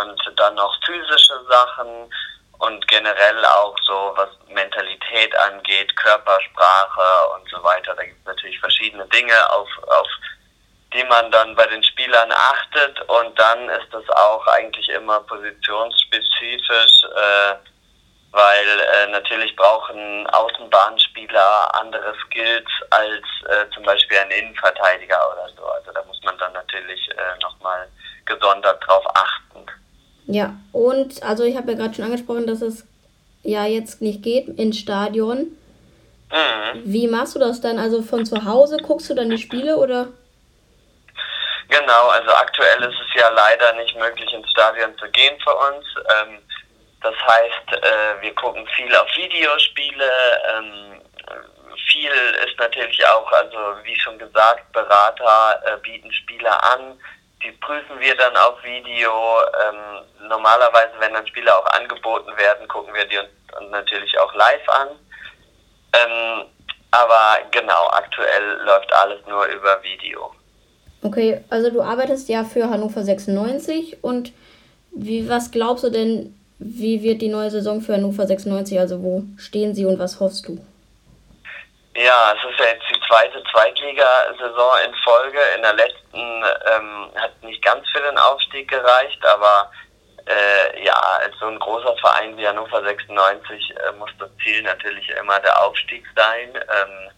und 0.02 0.32
dann 0.36 0.54
noch 0.54 0.74
physische 0.84 1.40
Sachen 1.48 2.10
und 2.58 2.88
generell 2.88 3.44
auch 3.44 3.76
so, 3.84 4.12
was 4.16 4.28
Mentalität 4.48 5.36
angeht, 5.38 5.94
Körpersprache 5.96 7.30
und 7.34 7.48
so 7.50 7.62
weiter. 7.62 7.94
Da 7.94 8.04
gibt's 8.04 8.26
natürlich 8.26 8.58
verschiedene 8.60 9.06
Dinge, 9.06 9.50
auf, 9.52 9.68
auf 9.86 10.08
die 10.94 11.04
man 11.04 11.30
dann 11.30 11.54
bei 11.54 11.66
den 11.66 11.82
Spielern 11.82 12.32
achtet 12.32 13.00
und 13.08 13.38
dann 13.38 13.68
ist 13.68 13.88
das 13.92 14.08
auch 14.08 14.46
eigentlich 14.46 14.88
immer 14.88 15.20
positionsspezifisch, 15.20 17.04
äh, 17.04 17.54
weil 18.30 18.80
äh, 18.80 19.10
natürlich 19.10 19.54
brauchen 19.56 20.26
Außenbahnspieler 20.28 21.74
andere 21.80 22.14
Skills 22.24 22.70
als 22.90 23.24
äh, 23.48 23.70
zum 23.74 23.82
Beispiel 23.84 24.18
ein 24.18 24.30
Innenverteidiger 24.30 25.20
oder 25.32 25.48
so. 25.56 25.66
Also 25.66 25.92
da 25.92 26.02
muss 26.04 26.20
man 26.24 26.38
dann 26.38 26.52
natürlich 26.52 27.10
äh, 27.10 27.42
nochmal 27.42 27.88
gesondert 28.24 28.82
drauf 28.86 29.04
achten. 29.14 29.66
Ja, 30.26 30.54
und 30.72 31.22
also 31.22 31.44
ich 31.44 31.56
habe 31.56 31.72
ja 31.72 31.78
gerade 31.78 31.94
schon 31.94 32.04
angesprochen, 32.04 32.46
dass 32.46 32.62
es 32.62 32.86
ja 33.42 33.64
jetzt 33.64 34.02
nicht 34.02 34.22
geht 34.22 34.48
ins 34.48 34.78
Stadion. 34.78 35.56
Mhm. 36.30 36.82
Wie 36.84 37.08
machst 37.08 37.34
du 37.34 37.38
das 37.38 37.60
dann? 37.60 37.78
Also 37.78 38.02
von 38.02 38.26
zu 38.26 38.44
Hause 38.44 38.78
guckst 38.78 39.08
du 39.08 39.14
dann 39.14 39.30
die 39.30 39.38
Spiele 39.38 39.76
oder? 39.76 40.08
Genau, 41.68 42.08
also 42.08 42.34
aktuell 42.34 42.82
ist 42.82 42.98
es 42.98 43.20
ja 43.20 43.28
leider 43.28 43.74
nicht 43.74 43.94
möglich, 43.96 44.32
ins 44.32 44.50
Stadion 44.50 44.96
zu 44.98 45.08
gehen 45.10 45.38
für 45.40 45.54
uns. 45.54 45.84
Ähm, 46.18 46.42
das 47.02 47.14
heißt, 47.14 47.84
äh, 47.84 48.22
wir 48.22 48.34
gucken 48.34 48.66
viel 48.68 48.94
auf 48.96 49.08
Videospiele. 49.14 50.10
Ähm, 50.54 51.02
viel 51.90 52.10
ist 52.46 52.58
natürlich 52.58 53.06
auch, 53.06 53.30
also 53.32 53.58
wie 53.82 53.98
schon 54.00 54.18
gesagt, 54.18 54.72
Berater 54.72 55.62
äh, 55.66 55.76
bieten 55.78 56.12
Spiele 56.12 56.50
an. 56.62 56.98
Die 57.42 57.52
prüfen 57.52 58.00
wir 58.00 58.16
dann 58.16 58.36
auf 58.38 58.62
Video. 58.64 59.42
Ähm, 59.68 60.28
normalerweise, 60.28 60.92
wenn 60.98 61.14
dann 61.14 61.26
Spiele 61.26 61.54
auch 61.54 61.66
angeboten 61.66 62.36
werden, 62.36 62.66
gucken 62.68 62.94
wir 62.94 63.04
die 63.04 63.18
uns 63.18 63.28
natürlich 63.70 64.18
auch 64.18 64.34
live 64.34 64.68
an. 64.70 64.88
Ähm, 65.92 66.46
aber 66.90 67.38
genau, 67.50 67.88
aktuell 67.90 68.54
läuft 68.64 68.92
alles 68.94 69.24
nur 69.26 69.44
über 69.46 69.82
Video. 69.82 70.34
Okay, 71.02 71.44
also 71.48 71.70
du 71.70 71.80
arbeitest 71.80 72.28
ja 72.28 72.44
für 72.44 72.70
Hannover 72.70 73.02
96 73.02 74.02
und 74.02 74.32
wie, 74.90 75.28
was 75.28 75.50
glaubst 75.50 75.84
du 75.84 75.90
denn, 75.90 76.34
wie 76.58 77.02
wird 77.02 77.22
die 77.22 77.28
neue 77.28 77.50
Saison 77.50 77.80
für 77.80 77.94
Hannover 77.94 78.26
96? 78.26 78.78
Also 78.78 79.02
wo 79.02 79.22
stehen 79.36 79.74
sie 79.74 79.86
und 79.86 79.98
was 79.98 80.18
hoffst 80.18 80.48
du? 80.48 80.58
Ja, 81.94 82.32
es 82.32 82.50
ist 82.50 82.58
ja 82.60 82.66
jetzt 82.66 82.84
die 82.90 83.00
zweite 83.08 83.42
Zweitligasaison 83.50 84.70
in 84.86 84.94
Folge. 85.02 85.38
In 85.56 85.62
der 85.62 85.74
letzten 85.74 86.18
ähm, 86.18 87.10
hat 87.16 87.42
nicht 87.42 87.62
ganz 87.62 87.88
für 87.90 88.00
den 88.00 88.18
Aufstieg 88.18 88.68
gereicht, 88.68 89.24
aber 89.24 89.70
äh, 90.26 90.84
ja, 90.84 90.94
als 90.94 91.36
so 91.40 91.46
ein 91.46 91.58
großer 91.58 91.96
Verein 91.96 92.36
wie 92.36 92.46
Hannover 92.46 92.82
96 92.82 93.70
äh, 93.70 93.92
muss 93.98 94.10
das 94.18 94.30
Ziel 94.44 94.62
natürlich 94.62 95.08
immer 95.10 95.40
der 95.40 95.60
Aufstieg 95.64 96.04
sein. 96.14 96.54
Ähm, 96.54 97.10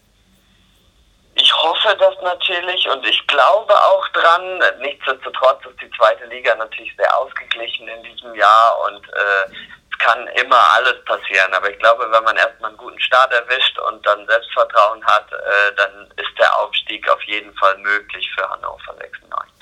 ich 1.35 1.53
hoffe 1.55 1.95
das 1.97 2.15
natürlich 2.21 2.87
und 2.89 3.05
ich 3.05 3.25
glaube 3.27 3.73
auch 3.73 4.07
dran. 4.09 4.61
Nichtsdestotrotz 4.79 5.65
ist 5.65 5.81
die 5.81 5.91
zweite 5.97 6.25
Liga 6.25 6.55
natürlich 6.55 6.93
sehr 6.97 7.17
ausgeglichen 7.17 7.87
in 7.87 8.03
diesem 8.03 8.35
Jahr 8.35 8.77
und 8.85 9.07
äh, 9.07 9.51
es 9.91 9.97
kann 9.99 10.27
immer 10.27 10.59
alles 10.75 11.03
passieren. 11.05 11.53
Aber 11.53 11.69
ich 11.69 11.79
glaube, 11.79 12.07
wenn 12.11 12.23
man 12.23 12.35
erstmal 12.35 12.69
einen 12.69 12.77
guten 12.77 12.99
Start 12.99 13.31
erwischt 13.33 13.79
und 13.79 14.05
dann 14.05 14.27
Selbstvertrauen 14.27 15.05
hat, 15.05 15.31
äh, 15.31 15.75
dann 15.77 16.07
ist 16.17 16.37
der 16.37 16.59
Aufstieg 16.59 17.07
auf 17.09 17.21
jeden 17.23 17.53
Fall 17.55 17.77
möglich 17.77 18.29
für 18.35 18.49
Hannover 18.49 18.93
96. 18.99 19.53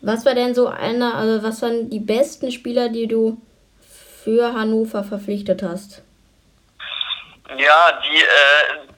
Was 0.00 0.24
war 0.24 0.34
denn 0.34 0.54
so 0.54 0.68
einer, 0.68 1.16
also 1.16 1.42
was 1.42 1.60
waren 1.60 1.90
die 1.90 1.98
besten 1.98 2.52
Spieler, 2.52 2.88
die 2.88 3.08
du 3.08 3.42
für 4.22 4.52
Hannover 4.52 5.02
verpflichtet 5.02 5.62
hast? 5.64 6.02
Ja, 7.56 8.00
die 8.04 8.20
äh, 8.20 8.88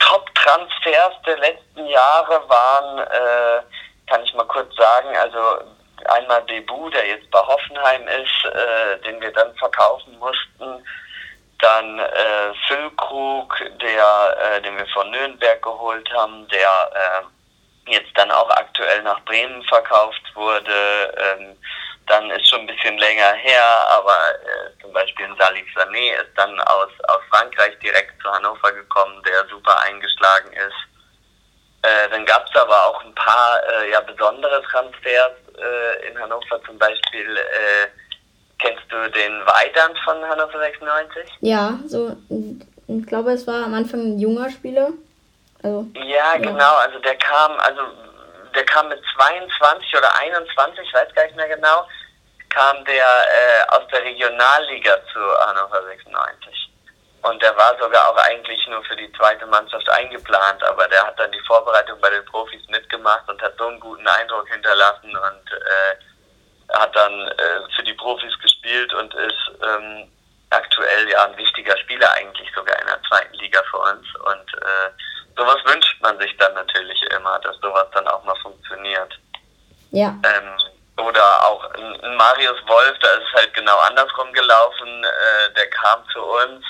Top-Transfers 0.40 1.22
der 1.26 1.38
letzten 1.38 1.86
Jahre 1.86 2.48
waren, 2.48 2.98
äh, 2.98 3.62
kann 4.08 4.22
ich 4.24 4.34
mal 4.34 4.46
kurz 4.46 4.74
sagen, 4.76 5.16
also 5.16 5.64
einmal 6.08 6.42
Debu, 6.44 6.88
der 6.90 7.06
jetzt 7.06 7.30
bei 7.30 7.38
Hoffenheim 7.38 8.06
ist, 8.08 8.44
äh, 8.44 8.98
den 9.04 9.20
wir 9.20 9.32
dann 9.32 9.54
verkaufen 9.56 10.18
mussten. 10.18 10.84
Dann 11.60 11.98
äh, 11.98 12.54
Füllkrug, 12.66 13.54
der, 13.82 14.36
äh, 14.42 14.62
den 14.62 14.78
wir 14.78 14.86
von 14.88 15.10
Nürnberg 15.10 15.62
geholt 15.62 16.10
haben, 16.12 16.48
der 16.48 16.90
äh, 16.94 17.92
jetzt 17.92 18.12
dann 18.14 18.30
auch 18.30 18.50
aktuell 18.50 19.02
nach 19.02 19.20
Bremen 19.24 19.62
verkauft 19.64 20.22
wurde. 20.34 21.14
Ähm, 21.18 21.56
dann 22.10 22.30
ist 22.30 22.48
schon 22.48 22.60
ein 22.60 22.66
bisschen 22.66 22.98
länger 22.98 23.32
her, 23.34 23.64
aber 23.90 24.16
äh, 24.42 24.82
zum 24.82 24.92
Beispiel 24.92 25.26
ein 25.26 25.36
Salif 25.38 25.66
Sané 25.76 26.12
ist 26.20 26.36
dann 26.36 26.58
aus, 26.62 26.90
aus 27.08 27.20
Frankreich 27.30 27.78
direkt 27.78 28.20
zu 28.20 28.30
Hannover 28.30 28.72
gekommen, 28.72 29.22
der 29.22 29.46
super 29.48 29.78
eingeschlagen 29.80 30.52
ist. 30.52 30.80
Äh, 31.82 32.10
dann 32.10 32.26
gab 32.26 32.46
es 32.48 32.60
aber 32.60 32.86
auch 32.88 33.04
ein 33.04 33.14
paar 33.14 33.60
äh, 33.62 33.90
ja, 33.92 34.00
besondere 34.00 34.60
Transfers 34.62 35.32
äh, 35.56 36.08
in 36.08 36.20
Hannover, 36.20 36.60
zum 36.66 36.76
Beispiel 36.78 37.36
äh, 37.36 37.86
kennst 38.58 38.82
du 38.90 39.10
den 39.10 39.46
Weidern 39.46 39.96
von 40.04 40.22
Hannover 40.28 40.58
96? 40.58 41.30
Ja, 41.40 41.78
so, 41.86 42.16
ich 42.88 43.06
glaube, 43.06 43.32
es 43.32 43.46
war 43.46 43.64
am 43.64 43.74
Anfang 43.74 44.00
ein 44.00 44.18
junger 44.18 44.50
Spieler. 44.50 44.90
Also, 45.62 45.86
Ja, 45.94 46.36
genau, 46.36 46.74
also 46.76 46.98
der 46.98 47.16
kam, 47.16 47.52
also 47.60 47.82
der 48.54 48.64
kam 48.64 48.88
mit 48.88 49.00
22 49.14 49.96
oder 49.96 50.18
21, 50.18 50.84
ich 50.84 50.92
weiß 50.92 51.14
gar 51.14 51.24
nicht 51.24 51.36
mehr 51.36 51.48
genau, 51.48 51.86
kam 52.50 52.84
der 52.84 53.04
äh, 53.04 53.62
aus 53.68 53.86
der 53.90 54.02
Regionalliga 54.02 54.96
zu 55.12 55.20
Hannover 55.46 55.82
96. 55.86 56.70
und 57.22 57.42
der 57.42 57.56
war 57.56 57.76
sogar 57.78 58.08
auch 58.08 58.16
eigentlich 58.16 58.66
nur 58.68 58.82
für 58.84 58.96
die 58.96 59.10
zweite 59.12 59.46
Mannschaft 59.46 59.88
eingeplant, 59.90 60.62
aber 60.64 60.86
der 60.88 61.06
hat 61.06 61.18
dann 61.18 61.32
die 61.32 61.46
Vorbereitung 61.46 62.00
bei 62.00 62.10
den 62.10 62.24
Profis 62.26 62.66
mitgemacht 62.68 63.28
und 63.28 63.40
hat 63.40 63.54
so 63.58 63.66
einen 63.66 63.80
guten 63.80 64.06
Eindruck 64.06 64.48
hinterlassen 64.48 65.16
und 65.16 65.52
äh, 65.52 66.74
hat 66.76 66.94
dann 66.94 67.28
äh, 67.28 67.74
für 67.76 67.82
die 67.82 67.94
Profis 67.94 68.38
gespielt 68.40 68.92
und 68.94 69.14
ist 69.14 69.50
ähm, 69.62 70.10
aktuell 70.50 71.08
ja 71.08 71.24
ein 71.24 71.36
wichtiger 71.36 71.76
Spieler 71.78 72.10
eigentlich 72.14 72.48
sogar 72.54 72.78
in 72.80 72.86
der 72.86 73.00
zweiten 73.08 73.34
Liga 73.34 73.62
für 73.70 73.78
uns 73.78 74.06
und 74.16 74.54
äh, 74.62 74.90
sowas 75.36 75.58
wünscht 75.64 76.00
man 76.00 76.18
sich 76.18 76.36
dann 76.38 76.54
natürlich 76.54 77.00
immer, 77.14 77.38
dass 77.40 77.56
sowas 77.60 77.86
dann 77.94 78.06
auch 78.08 78.22
mal 78.24 78.36
funktioniert. 78.42 79.18
Ja. 79.92 80.16
Ähm, 80.24 80.79
oder 81.00 81.46
auch 81.46 81.64
ein 81.74 82.16
Marius 82.16 82.58
Wolf, 82.66 82.98
da 83.00 83.08
ist 83.08 83.24
es 83.28 83.40
halt 83.40 83.54
genau 83.54 83.76
andersrum 83.78 84.32
gelaufen. 84.32 85.04
Äh, 85.04 85.52
der 85.54 85.68
kam 85.70 86.04
zu 86.12 86.20
uns, 86.22 86.64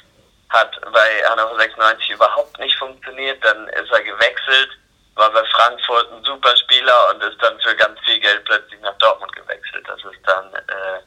hat 0.51 0.81
bei 0.93 1.29
Hannover 1.29 1.57
96 1.57 2.11
überhaupt 2.11 2.59
nicht 2.59 2.77
funktioniert, 2.79 3.43
dann 3.45 3.69
ist 3.69 3.91
er 3.91 4.03
gewechselt, 4.03 4.71
war 5.15 5.31
bei 5.31 5.45
Frankfurt 5.45 6.13
ein 6.13 6.25
super 6.25 6.57
Spieler 6.57 7.11
und 7.11 7.23
ist 7.23 7.41
dann 7.43 7.59
für 7.61 7.75
ganz 7.77 7.99
viel 8.01 8.21
Geld 8.21 8.45
plötzlich 8.45 8.81
nach 8.81 8.97
Dortmund 8.99 9.35
gewechselt. 9.35 9.87
Das 9.87 9.99
ist 9.99 10.21
dann, 10.27 10.53
äh, 10.55 11.01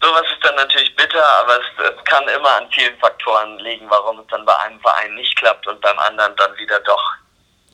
sowas 0.00 0.24
ist 0.32 0.44
dann 0.44 0.54
natürlich 0.56 0.94
bitter, 0.96 1.24
aber 1.40 1.58
es, 1.58 1.94
es 1.96 2.04
kann 2.04 2.26
immer 2.28 2.56
an 2.56 2.70
vielen 2.70 2.96
Faktoren 2.98 3.58
liegen, 3.58 3.90
warum 3.90 4.20
es 4.20 4.26
dann 4.28 4.44
bei 4.44 4.56
einem 4.58 4.80
Verein 4.80 5.14
nicht 5.14 5.36
klappt 5.36 5.66
und 5.66 5.80
beim 5.80 5.98
anderen 5.98 6.36
dann 6.36 6.56
wieder 6.56 6.80
doch. 6.80 7.04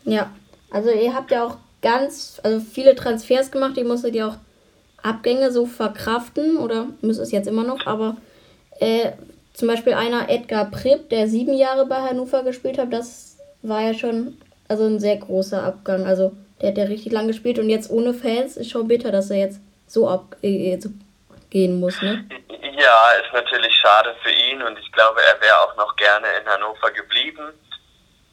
Ja, 0.05 0.31
also 0.73 0.91
ihr 0.91 1.15
habt 1.15 1.31
ja 1.31 1.45
auch 1.45 1.57
ganz, 1.83 2.41
also 2.43 2.61
viele 2.61 2.95
Transfers 2.95 3.51
gemacht, 3.51 3.77
ihr 3.77 3.85
musstet 3.85 4.15
ja 4.15 4.29
auch 4.29 4.37
Abgänge 5.03 5.51
so 5.51 5.67
verkraften 5.67 6.57
oder 6.57 6.87
müsst 7.01 7.21
es 7.21 7.33
jetzt 7.33 7.49
immer 7.49 7.65
noch, 7.65 7.87
aber 7.87 8.17
äh, 8.79 9.11
zum 9.53 9.69
Beispiel 9.69 9.95
einer 9.95 10.31
Edgar 10.31 10.71
Pripp, 10.71 11.11
der 11.11 11.29
sieben 11.29 11.55
Jahre 11.55 11.87
bei 11.87 11.97
Hannover 11.97 12.43
gespielt 12.43 12.79
hat, 12.79 12.93
das 12.93 13.37
war 13.63 13.83
ja 13.83 13.95
schon 13.95 14.39
also 14.69 14.85
ein 14.87 15.01
sehr 15.01 15.17
großer 15.17 15.63
Abgang. 15.63 16.07
Also 16.07 16.33
der 16.61 16.71
hat 16.71 16.79
ja 16.79 16.85
richtig 16.85 17.13
lang 17.13 17.27
gespielt 17.27 17.59
und 17.59 17.69
jetzt 17.69 17.91
ohne 17.91 18.15
Fans 18.15 18.57
ist 18.57 18.71
schon 18.71 18.89
bitter, 18.89 19.13
dass 19.13 19.31
er 19.31 19.39
jetzt 19.39 19.61
so 19.87 20.09
abgehen 20.09 21.79
muss, 21.79 22.01
ne? 22.01 22.25
Ja, 22.49 23.11
ist 23.23 23.33
natürlich 23.35 23.75
schade 23.75 24.15
für 24.23 24.31
ihn 24.31 24.63
und 24.63 24.79
ich 24.79 24.91
glaube, 24.93 25.21
er 25.21 25.41
wäre 25.43 25.55
auch 25.61 25.77
noch 25.77 25.95
gerne 25.97 26.27
in 26.41 26.49
Hannover 26.49 26.91
geblieben. 26.91 27.53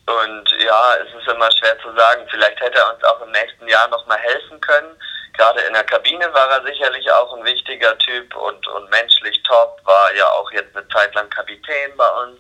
Und 0.10 0.50
ja, 0.64 0.96
es 0.96 1.14
ist 1.14 1.28
immer 1.28 1.52
schwer 1.52 1.78
zu 1.80 1.94
sagen. 1.96 2.28
Vielleicht 2.32 2.60
hätte 2.60 2.80
er 2.80 2.94
uns 2.94 3.04
auch 3.04 3.22
im 3.22 3.32
nächsten 3.32 3.68
Jahr 3.68 3.88
nochmal 3.90 4.18
helfen 4.18 4.60
können. 4.62 4.98
Gerade 5.38 5.62
in 5.62 5.74
der 5.74 5.84
Kabine 5.84 6.34
war 6.34 6.50
er 6.50 6.64
sicherlich 6.64 7.10
auch 7.12 7.32
ein 7.38 7.46
wichtiger 7.46 7.98
Typ 8.00 8.36
und, 8.36 8.68
und 8.68 8.90
menschlich 8.90 9.42
top, 9.44 9.80
war 9.86 10.14
ja 10.16 10.28
auch 10.32 10.52
jetzt 10.52 10.76
eine 10.76 10.88
Zeit 10.90 11.14
lang 11.14 11.30
Kapitän 11.30 11.96
bei 11.96 12.10
uns. 12.24 12.40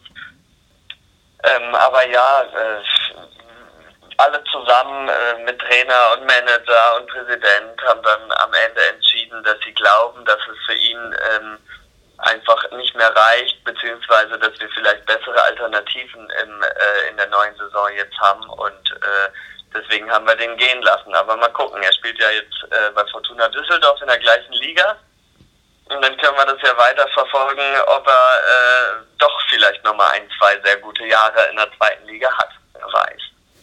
Ähm, 1.43 1.75
aber 1.75 2.07
ja, 2.07 2.41
äh, 2.41 2.81
alle 4.17 4.43
zusammen 4.51 5.07
äh, 5.07 5.43
mit 5.45 5.59
Trainer 5.59 6.13
und 6.13 6.25
Manager 6.25 6.97
und 6.97 7.07
Präsident 7.07 7.81
haben 7.87 8.03
dann 8.03 8.31
am 8.31 8.53
Ende 8.67 8.85
entschieden, 8.87 9.41
dass 9.43 9.57
sie 9.63 9.73
glauben, 9.73 10.25
dass 10.25 10.39
es 10.51 10.57
für 10.65 10.73
ihn 10.73 11.15
ähm, 11.35 11.57
einfach 12.19 12.71
nicht 12.71 12.95
mehr 12.95 13.13
reicht, 13.15 13.63
beziehungsweise 13.63 14.37
dass 14.39 14.59
wir 14.59 14.69
vielleicht 14.69 15.05
bessere 15.05 15.41
Alternativen 15.43 16.27
im, 16.43 16.61
äh, 16.61 17.09
in 17.09 17.17
der 17.17 17.27
neuen 17.27 17.55
Saison 17.55 17.87
jetzt 17.95 18.17
haben 18.19 18.47
und 18.49 18.91
äh, 18.91 19.29
deswegen 19.73 20.09
haben 20.11 20.27
wir 20.27 20.35
den 20.35 20.57
gehen 20.57 20.81
lassen. 20.81 21.13
Aber 21.13 21.37
mal 21.37 21.51
gucken, 21.53 21.81
er 21.81 21.93
spielt 21.93 22.19
ja 22.19 22.29
jetzt 22.31 22.63
äh, 22.71 22.91
bei 22.93 23.05
Fortuna 23.11 23.47
Düsseldorf 23.49 24.01
in 24.01 24.07
der 24.07 24.19
gleichen 24.19 24.53
Liga 24.53 24.97
und 25.89 26.03
dann 26.03 26.17
können 26.17 26.37
wir 26.37 26.45
das 26.45 26.61
ja 26.61 26.77
weiter 26.77 27.07
verfolgen, 27.13 27.61
ob 27.87 28.07
er 28.07 28.11
äh, 28.11 29.03
doch 29.17 29.41
vielleicht 29.49 29.83
nochmal 29.83 30.11
ein, 30.15 30.27
zwei 30.37 30.59
sehr 30.63 30.77
gute 30.77 31.05
Jahre 31.05 31.49
in 31.49 31.57
der 31.57 31.67
zweiten 31.77 32.07
Liga 32.07 32.29
hat. 32.37 32.49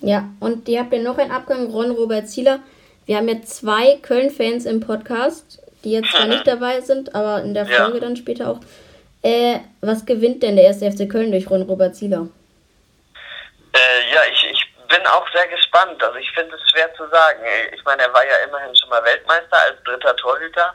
Wer. 0.00 0.10
Ja, 0.10 0.24
und 0.40 0.68
ihr 0.68 0.80
habt 0.80 0.92
ja 0.92 1.00
noch 1.00 1.18
einen 1.18 1.30
Abgang, 1.30 1.70
Ron 1.70 1.92
Robert 1.92 2.28
Zieler. 2.28 2.60
Wir 3.06 3.16
haben 3.16 3.28
ja 3.28 3.40
zwei 3.42 3.98
Köln-Fans 4.02 4.66
im 4.66 4.80
Podcast, 4.80 5.60
die 5.84 5.92
jetzt 5.92 6.10
zwar 6.10 6.26
nicht 6.26 6.46
dabei 6.46 6.80
sind, 6.80 7.14
aber 7.14 7.42
in 7.42 7.54
der 7.54 7.64
Ja. 7.64 7.84
Folge 7.84 8.00
dann 8.00 8.16
später 8.16 8.48
auch. 8.50 8.60
Äh, 9.22 9.60
was 9.80 10.04
gewinnt 10.06 10.42
denn 10.42 10.56
der 10.56 10.66
erste 10.66 10.90
FC 10.90 11.10
Köln 11.10 11.32
durch 11.32 11.50
Ron 11.50 11.62
Robert 11.62 11.96
Zieler? 11.96 12.28
Äh, 13.72 14.14
ja, 14.14 14.20
ich, 14.30 14.50
ich 14.50 14.74
bin 14.88 15.04
auch 15.06 15.26
sehr 15.34 15.48
gespannt. 15.48 16.02
Also 16.02 16.16
ich 16.16 16.30
finde 16.32 16.54
es 16.54 16.70
schwer 16.70 16.92
zu 16.94 17.08
sagen. 17.08 17.40
Ich 17.74 17.84
meine, 17.84 18.02
er 18.02 18.12
war 18.12 18.24
ja 18.24 18.36
immerhin 18.46 18.74
schon 18.76 18.88
mal 18.88 19.02
Weltmeister 19.04 19.56
als 19.66 19.82
dritter 19.84 20.14
Torhüter. 20.16 20.74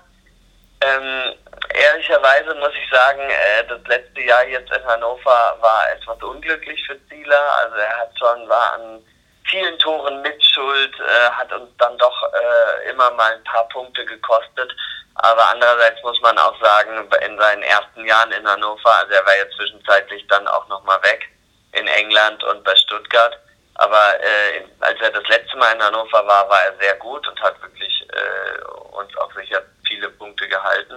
Ähm, 0.81 1.33
ehrlicherweise 1.73 2.55
muss 2.55 2.71
ich 2.75 2.89
sagen, 2.91 3.21
äh, 3.21 3.63
das 3.69 3.79
letzte 3.87 4.21
Jahr 4.21 4.45
jetzt 4.47 4.71
in 4.75 4.83
Hannover 4.85 5.57
war 5.61 5.83
etwas 5.95 6.21
unglücklich 6.21 6.83
für 6.85 6.97
Zieler. 7.07 7.41
Also 7.63 7.75
er 7.77 7.97
hat 7.99 8.11
schon, 8.17 8.49
war 8.49 8.73
an 8.73 9.03
vielen 9.49 9.77
Toren 9.79 10.21
mitschuld, 10.21 10.93
äh, 10.99 11.29
hat 11.29 11.51
uns 11.53 11.69
dann 11.77 11.97
doch 11.97 12.23
äh, 12.33 12.89
immer 12.89 13.11
mal 13.11 13.33
ein 13.33 13.43
paar 13.43 13.67
Punkte 13.69 14.03
gekostet. 14.05 14.75
Aber 15.23 15.49
andererseits 15.49 16.01
muss 16.01 16.19
man 16.21 16.36
auch 16.39 16.60
sagen, 16.60 17.07
in 17.23 17.38
seinen 17.38 17.62
ersten 17.62 18.05
Jahren 18.05 18.31
in 18.31 18.47
Hannover, 18.47 18.97
also 18.99 19.13
er 19.13 19.25
war 19.25 19.38
ja 19.38 19.45
zwischenzeitlich 19.55 20.25
dann 20.27 20.47
auch 20.47 20.67
nochmal 20.67 20.99
weg 21.03 21.29
in 21.73 21.88
England 21.88 22.43
und 22.43 22.63
bei 22.63 22.75
Stuttgart. 22.75 23.38
Aber 23.75 24.19
äh, 24.19 24.65
als 24.79 24.99
er 24.99 25.12
das 25.12 25.27
letzte 25.27 25.57
Mal 25.57 25.73
in 25.75 25.84
Hannover 25.84 26.25
war, 26.25 26.49
war 26.49 26.60
er 26.65 26.75
sehr 26.79 26.95
gut 26.95 27.27
und 27.27 27.39
hat 27.39 27.62
wirklich 27.62 28.07
äh, 28.10 28.63
uns 28.95 29.15
auch 29.17 29.31
sicher 29.36 29.62
viele 29.88 30.10
Punkte 30.10 30.47
gehalten. 30.47 30.95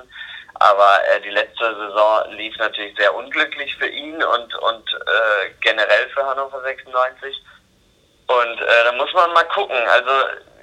Aber 0.54 1.00
äh, 1.10 1.20
die 1.20 1.30
letzte 1.30 1.74
Saison 1.74 2.32
lief 2.32 2.56
natürlich 2.56 2.96
sehr 2.96 3.14
unglücklich 3.14 3.76
für 3.76 3.88
ihn 3.88 4.22
und, 4.22 4.54
und 4.54 4.88
äh, 4.92 5.50
generell 5.60 6.08
für 6.14 6.24
Hannover 6.24 6.62
96. 6.62 7.44
Und 8.26 8.60
äh, 8.60 8.84
da 8.84 8.92
muss 8.92 9.12
man 9.12 9.34
mal 9.34 9.44
gucken. 9.48 9.76
Also 9.86 10.10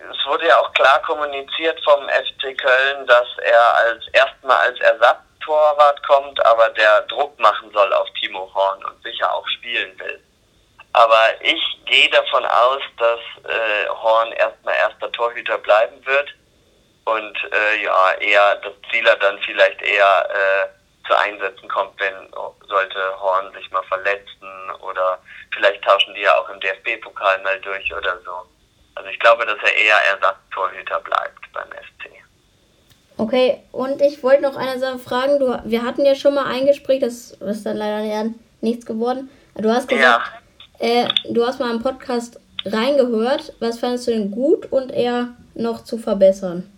es 0.09 0.25
wurde 0.25 0.47
ja 0.47 0.59
auch 0.59 0.71
klar 0.73 1.01
kommuniziert 1.01 1.79
vom 1.83 2.07
FC 2.09 2.57
Köln, 2.57 3.05
dass 3.07 3.27
er 3.41 3.75
als 3.75 4.07
erstmal 4.13 4.57
als 4.57 4.79
Ersatztorwart 4.79 6.07
kommt, 6.07 6.45
aber 6.45 6.69
der 6.69 7.01
Druck 7.03 7.37
machen 7.39 7.71
soll 7.71 7.91
auf 7.93 8.07
Timo 8.19 8.49
Horn 8.53 8.83
und 8.85 9.03
sicher 9.03 9.33
auch 9.33 9.47
spielen 9.47 9.97
will. 9.99 10.21
Aber 10.93 11.29
ich 11.41 11.61
gehe 11.85 12.09
davon 12.09 12.45
aus, 12.45 12.81
dass 12.97 13.19
äh, 13.49 13.87
Horn 13.89 14.31
erstmal 14.33 14.75
erster 14.75 15.11
Torhüter 15.11 15.57
bleiben 15.57 16.05
wird 16.05 16.29
und 17.05 17.37
äh, 17.51 17.83
ja 17.83 18.11
eher 18.19 18.55
das 18.57 18.73
Zieler 18.91 19.15
dann 19.17 19.39
vielleicht 19.39 19.81
eher 19.81 20.29
äh, 20.29 21.07
zu 21.07 21.17
Einsätzen 21.17 21.67
kommt, 21.69 21.99
wenn 21.99 22.29
sollte 22.67 23.19
Horn 23.19 23.51
sich 23.53 23.69
mal 23.71 23.83
verletzen 23.83 24.71
oder 24.81 25.19
vielleicht 25.53 25.83
tauschen 25.83 26.13
die 26.13 26.21
ja 26.21 26.37
auch 26.37 26.47
im 26.49 26.59
DFB-Pokal 26.59 27.41
mal 27.41 27.59
durch 27.61 27.93
oder 27.93 28.19
so. 28.23 28.45
Also 29.01 29.09
ich 29.09 29.19
glaube, 29.19 29.47
dass 29.47 29.57
er 29.63 29.75
eher 29.75 29.95
Ersatztorhüter 30.11 30.99
bleibt 30.99 31.51
beim 31.53 31.67
FC. 31.69 32.11
Okay, 33.17 33.59
und 33.71 33.99
ich 33.99 34.21
wollte 34.21 34.43
noch 34.43 34.55
eine 34.55 34.77
Sache 34.77 34.99
fragen. 34.99 35.39
Du, 35.39 35.59
wir 35.65 35.81
hatten 35.81 36.05
ja 36.05 36.13
schon 36.13 36.35
mal 36.35 36.45
ein 36.45 36.67
Gespräch, 36.67 36.99
das 36.99 37.31
ist 37.31 37.65
dann 37.65 37.77
leider 37.77 38.29
nichts 38.61 38.85
geworden. 38.85 39.31
Du 39.55 39.71
hast 39.71 39.87
gesagt, 39.87 40.33
äh, 40.77 41.07
du 41.31 41.43
hast 41.43 41.59
mal 41.59 41.71
im 41.71 41.81
Podcast 41.81 42.39
reingehört. 42.63 43.53
Was 43.59 43.79
fandest 43.79 44.05
du 44.05 44.11
denn 44.11 44.29
gut 44.29 44.71
und 44.71 44.91
eher 44.91 45.29
noch 45.55 45.83
zu 45.83 45.97
verbessern? 45.97 46.71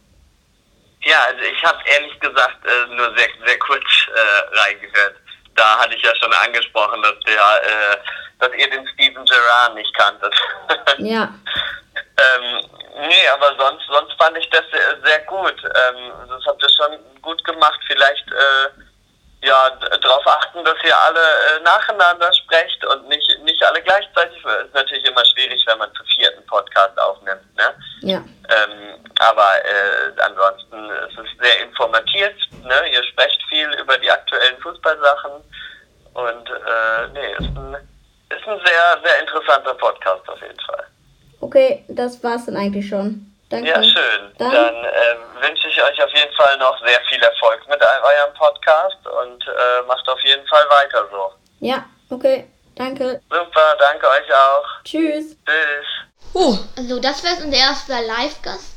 Ja, 1.02 1.18
also 1.28 1.42
ich 1.42 1.62
habe 1.62 1.80
ehrlich 1.94 2.18
gesagt 2.22 2.66
äh, 2.66 2.96
nur 2.96 3.18
sehr, 3.18 3.28
sehr 3.46 3.60
kurz 3.60 3.84
äh, 3.84 4.58
reingehört. 4.60 5.16
Da 5.56 5.80
hatte 5.80 5.96
ich 5.96 6.04
ja 6.04 6.16
schon 6.16 6.34
angesprochen, 6.34 7.02
dass 7.02 7.20
der, 7.26 7.34
äh, 7.36 7.98
dass 8.39 8.54
ihr 8.58 8.70
den 8.70 8.88
Steven 8.89 9.26
Gerrard 9.26 9.76
nicht 9.76 9.94
kanntet. 9.96 10.34
Ja, 11.00 11.34
ähm, 11.96 12.62
nee, 13.08 13.28
aber 13.34 13.56
sonst, 13.58 13.86
sonst 13.88 14.13
fand 14.18 14.38
ich 14.38 14.50
das 14.50 14.63
sehr, 14.72 15.02
sehr 15.04 15.20
gut. 15.22 15.56
Ähm, 15.63 16.12
das 16.30 16.46
habt 16.46 16.62
ihr 16.62 16.70
schon 16.70 16.98
gut 17.22 17.44
gemacht. 17.44 17.80
Vielleicht 17.88 18.28
äh, 18.32 18.70
ja 19.44 19.70
darauf 20.02 20.26
achten, 20.26 20.64
dass 20.64 20.78
ihr 20.84 20.98
alle 20.98 21.20
äh, 21.20 21.64
nacheinander 21.64 22.32
sprecht 22.34 22.86
und 22.86 23.08
nicht 23.08 23.40
nicht 23.44 23.64
alle 23.64 23.82
gleichzeitig. 23.82 24.38
Ist 24.38 24.74
natürlich 24.74 25.06
immer 25.06 25.24
schwierig, 25.26 25.64
wenn 25.68 25.78
man 25.78 25.94
zu 25.94 26.04
vierten 26.16 26.46
Podcast 26.46 26.98
aufnimmt. 27.00 27.42
Ne? 27.56 27.76
ja. 28.02 28.18
Ähm, 28.18 29.00
aber 29.20 29.50
äh, 29.64 30.22
ansonsten 30.22 30.90
ist 31.08 31.18
es 31.18 31.38
sehr 31.42 31.64
informativ. 31.64 32.30
Ne? 32.64 32.90
Ihr 32.92 33.04
sprecht 33.04 33.42
viel 33.50 33.70
über 33.80 33.98
die 33.98 34.12
aktuellen 34.12 34.58
Fußballsachen 34.62 35.32
und 36.14 36.50
äh, 36.50 37.08
nee, 37.14 37.32
ist 37.34 37.58
ein, 37.58 37.74
ist 38.30 38.48
ein 38.48 38.62
sehr, 38.66 39.02
sehr 39.04 39.20
interessanter 39.22 39.74
Podcast 39.76 40.28
auf 40.28 40.42
jeden 40.42 40.60
Fall. 40.62 40.86
Okay, 41.42 41.84
das 41.88 42.24
war's 42.24 42.46
dann 42.46 42.58
eigentlich 42.58 42.88
schon. 42.88 43.33
Danke. 43.54 43.70
Ja, 43.70 43.84
schön. 43.84 44.34
Dann, 44.39 44.52
Dann 44.52 44.76
ähm, 44.76 45.42
wünsche 45.42 45.68
ich 45.68 45.84
euch 45.84 46.04
auf 46.04 46.10
jeden 46.16 46.34
Fall 46.34 46.58
noch 46.58 46.76
sehr 46.84 47.00
viel 47.08 47.22
Erfolg 47.22 47.62
mit 47.70 47.80
eurem 47.80 48.34
Podcast 48.34 48.98
und 49.06 49.44
äh, 49.48 49.86
macht 49.88 50.08
auf 50.10 50.20
jeden 50.24 50.46
Fall 50.48 50.66
weiter 50.70 51.08
so. 51.12 51.32
ja, 51.60 51.86
okay. 52.10 52.48
Danke. 52.76 53.22
Super, 53.30 53.78
danke 53.78 54.08
euch 54.08 54.34
auch. 54.34 54.84
Tschüss. 54.84 55.38
Tschüss. 55.46 56.63
Also 56.76 57.00
das 57.00 57.24
wäre 57.24 57.36
unser 57.44 57.58
erster 57.58 58.02
Live-Gast. 58.02 58.74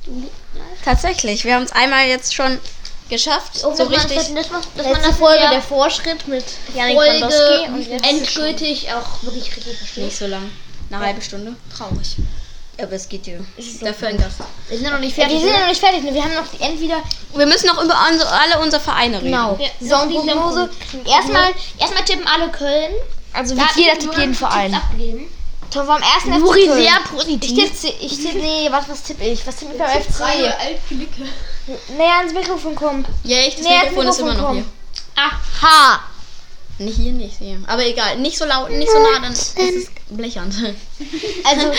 Tatsächlich, 0.85 1.47
wir 1.47 1.55
haben 1.55 1.62
uns 1.62 1.73
einmal 1.73 2.05
jetzt 2.07 2.35
schon 2.35 2.61
geschafft. 3.09 3.65
Oh, 3.65 3.73
so 3.73 3.85
richtig. 3.85 4.17
dass 4.17 4.29
man, 4.29 4.43
dass 4.43 4.51
man 4.51 4.62
Letzte 4.93 5.09
das 5.09 5.17
Folge 5.17 5.49
der 5.51 5.62
Vorschritt 5.62 6.29
mit 6.29 6.45
Janik 6.75 6.97
Folge 6.97 7.73
und 7.73 7.89
jetzt 7.89 8.07
endgültig 8.07 8.93
auch 8.93 9.23
wirklich 9.23 9.57
richtig 9.57 9.79
versteht. 9.79 10.05
Nicht 10.05 10.19
so 10.19 10.27
lang. 10.27 10.51
Eine 10.91 11.07
halbe 11.07 11.23
Stunde. 11.23 11.57
Traurig. 11.75 12.17
Aber 12.79 12.93
es 12.93 13.09
geht 13.09 13.25
dir. 13.27 13.45
Dafür 13.81 14.09
ein 14.09 14.19
Gast. 14.19 14.37
Wir 14.69 14.79
sind 14.79 14.91
noch 14.91 14.99
nicht 14.99 15.17
Ja, 15.17 15.25
fertig. 15.25 15.43
wir 15.43 15.49
sind 15.51 15.61
noch 15.61 15.69
nicht 15.69 15.81
fertig. 15.81 16.03
ne? 16.03 16.12
Wir 16.15 16.23
haben 16.23 16.35
noch 16.35 16.61
entweder 16.61 16.97
Wir 17.35 17.47
müssen 17.47 17.67
noch 17.69 17.83
über 17.83 17.97
unsere, 18.11 18.31
alle 18.31 18.59
unsere 18.61 18.83
Vereine 18.83 19.17
reden. 19.17 19.27
genau 19.27 19.59
Ja, 19.59 19.69
Saisonprognose. 19.81 20.69
Erstmal, 21.07 21.53
erstmal 21.79 22.05
tippen 22.05 22.27
alle 22.27 22.51
Köln. 22.51 22.93
Also 23.33 23.55
Da 23.55 23.62
hat 23.69 23.77
jeder 23.77 23.99
tippt 23.99 24.19
jeden 24.19 24.35
Verein. 24.35 24.75
abgegeben. 24.75 25.29
Tom 25.71 25.87
vom 25.87 25.97
ersten 26.01 26.33
FC 26.35 26.39
Nuri 26.39 26.67
Köln. 26.67 26.83
sehr 26.83 26.93
Ich 27.03 27.11
positiv. 27.11 27.81
tippe, 27.81 27.95
ich 28.05 28.17
tippe, 28.21 28.39
nee, 28.39 28.69
was, 28.71 28.89
was 28.89 29.03
tippe 29.03 29.25
ich? 29.25 29.47
Was 29.47 29.57
tippe 29.57 29.73
ich 29.73 29.79
beim 29.79 29.91
FC? 30.03 30.21
Näher 31.97 32.19
ans 32.19 32.33
Mikrofon 32.33 32.75
kommen. 32.75 33.05
Ja, 33.25 33.39
echt, 33.39 33.59
das 33.59 33.67
Mikrofon 33.67 34.07
ist 34.09 34.19
immer 34.21 34.35
noch 34.35 34.53
hier. 34.53 34.65
Aha. 35.17 36.01
Nicht 36.79 36.97
hier, 36.97 37.12
nicht 37.12 37.39
hier. 37.39 37.59
Aber 37.67 37.87
egal, 37.87 38.19
nicht 38.19 38.37
so 38.37 38.45
laut, 38.45 38.71
nicht 38.71 38.91
so 38.91 38.99
nah, 38.99 39.21
dann 39.21 39.33
ist 39.33 39.59
es 39.59 39.87
blechernd. 40.11 40.55
Also, 41.45 41.73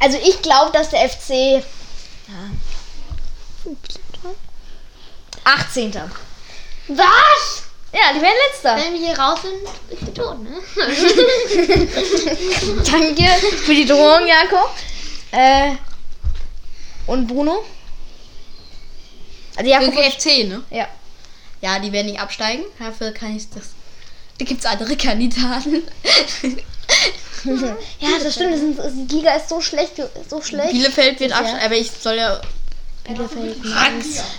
also 0.00 0.18
ich 0.18 0.42
glaube, 0.42 0.72
dass 0.72 0.90
der 0.90 1.08
FC 1.08 1.30
ja, 1.30 1.62
18. 5.44 5.94
Was? 6.88 7.62
Ja, 7.92 8.12
die 8.14 8.20
werden 8.20 8.36
letzter. 8.48 8.76
Wenn 8.76 8.92
wir 8.94 9.00
hier 9.06 9.16
raus 9.18 9.38
sind, 9.42 9.62
ist 9.90 10.06
sie 10.06 10.12
tot, 10.12 10.42
ne? 10.42 10.50
Danke 12.90 13.24
für 13.64 13.74
die 13.74 13.86
Drohung, 13.86 14.26
Jakob. 14.26 14.70
Äh, 15.32 15.76
und 17.06 17.26
Bruno? 17.26 17.64
Also 19.56 19.70
Jakob 19.70 19.94
Für 19.94 20.02
GFC, 20.02 20.48
ne? 20.48 20.62
Ja. 20.70 20.88
Ja, 21.60 21.78
die 21.78 21.92
werden 21.92 22.06
nicht 22.06 22.20
absteigen. 22.20 22.64
Dafür 22.78 23.12
kann 23.12 23.36
ich 23.36 23.48
das. 23.50 23.70
Da 24.38 24.44
gibt 24.44 24.60
es 24.60 24.66
andere 24.66 24.96
Kandidaten. 24.96 25.82
Ja, 28.00 28.08
das 28.22 28.34
stimmt. 28.34 28.52
Das 28.52 28.92
sind, 28.92 29.10
die 29.10 29.16
Liga 29.16 29.32
ist 29.34 29.48
so 29.48 29.60
schlecht, 29.62 29.92
so 30.28 30.42
schlecht. 30.42 30.72
Bielefeld 30.72 31.20
wird 31.20 31.30
Ja. 31.30 31.38
absteigen, 31.38 31.64
aber 31.64 31.74
ich 31.74 31.90
soll 31.90 32.16
ja. 32.16 32.38
Bielefeld. 33.04 33.56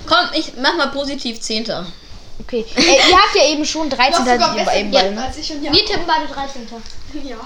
Komm, 0.06 0.30
ich 0.34 0.54
mach 0.62 0.76
mal 0.78 0.88
positiv 0.90 1.40
Zehnter. 1.40 1.88
Okay. 2.40 2.66
Äh, 2.76 2.82
ihr 2.82 3.18
habt 3.18 3.36
ja 3.36 3.52
eben 3.52 3.66
schon 3.66 3.90
13. 3.90 4.26
bei 4.26 4.80
eben 4.80 4.92
beide, 4.92 5.12
ne? 5.12 5.32
ja. 5.62 5.74
Wir 5.74 5.86
tippen 5.86 6.06
beide 6.08 6.28
13. 6.32 6.68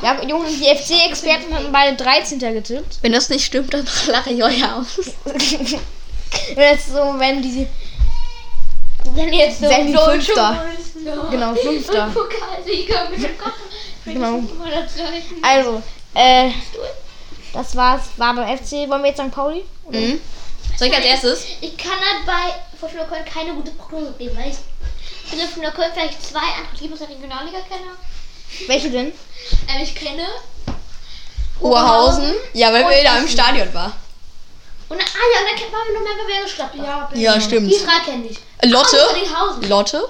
Ja, 0.01 0.21
Jungs, 0.23 0.49
die 0.59 0.65
FC-Experten 0.65 1.53
haben 1.53 1.71
beide 1.71 1.95
13. 1.97 2.39
getippt. 2.39 2.99
Wenn 3.01 3.11
das 3.11 3.29
nicht 3.29 3.45
stimmt, 3.45 3.73
dann 3.73 3.85
lache 4.07 4.31
ich 4.31 4.43
euch 4.43 4.63
aus. 4.63 4.87
Und 5.25 6.57
jetzt 6.57 6.89
so, 6.89 7.15
wenn 7.17 7.41
die 7.41 7.67
Wenn 9.15 9.33
jetzt 9.33 9.59
so 9.59 9.69
Wenn 9.69 9.97
Fünfter. 9.97 10.65
Genau, 11.31 11.55
Fünfter. 11.63 12.11
Pokalsieger 12.13 13.09
mit 13.09 13.23
dem 13.23 13.37
Kopf. 13.37 13.53
Genau. 14.05 14.43
Also, 15.41 15.81
äh, 16.13 16.51
das 17.53 17.75
war's. 17.75 18.01
War 18.17 18.35
beim 18.35 18.57
FC. 18.57 18.89
Wollen 18.89 19.03
wir 19.03 19.09
jetzt 19.09 19.21
St. 19.21 19.31
Pauli? 19.31 19.63
Mhm. 19.89 20.19
Soll 20.77 20.89
ich 20.89 20.95
als 20.95 21.05
erstes? 21.05 21.45
Ich 21.61 21.77
kann 21.77 21.93
halt 21.93 22.25
bei 22.25 22.77
Fortuna 22.79 23.05
Köln 23.05 23.23
keine 23.25 23.53
gute 23.53 23.71
Prognose 23.71 24.13
geben, 24.17 24.35
weil 24.37 24.51
ich 24.51 24.57
bin 25.31 25.39
von 25.39 25.47
Fortuna 25.47 25.71
Köln 25.71 25.91
vielleicht 25.93 26.21
zwei 26.23 26.39
andere 26.39 26.77
Teams 26.77 26.99
der 26.99 27.09
Regionalliga 27.09 27.59
kenne. 27.69 28.67
Welche 28.67 28.89
denn? 28.89 29.07
Ähm, 29.07 29.81
ich 29.81 29.95
kenne 29.95 30.27
Oberhausen. 31.61 32.33
Ja, 32.53 32.73
weil 32.73 32.87
wir 32.89 33.03
da 33.03 33.17
im 33.17 33.27
Stadion 33.27 33.73
waren. 33.73 33.93
Und 34.87 34.99
dann, 34.99 35.07
ah 35.07 35.25
ja, 35.33 35.39
und 35.41 35.47
dann 35.49 35.55
kennt 35.57 35.71
man 35.71 35.93
noch 35.93 36.01
mehr 36.01 36.23
bei 36.23 36.33
Bergisch 36.33 36.55
Gladbach. 36.55 37.09
Ja, 37.13 37.33
Ja, 37.33 37.41
stimmt. 37.41 37.71
Die 37.71 37.77
drei 37.83 37.99
kenne 38.05 38.27
ich. 38.27 38.37
Lotte? 38.69 38.97
Außer 38.97 39.67
Lotte? 39.67 40.09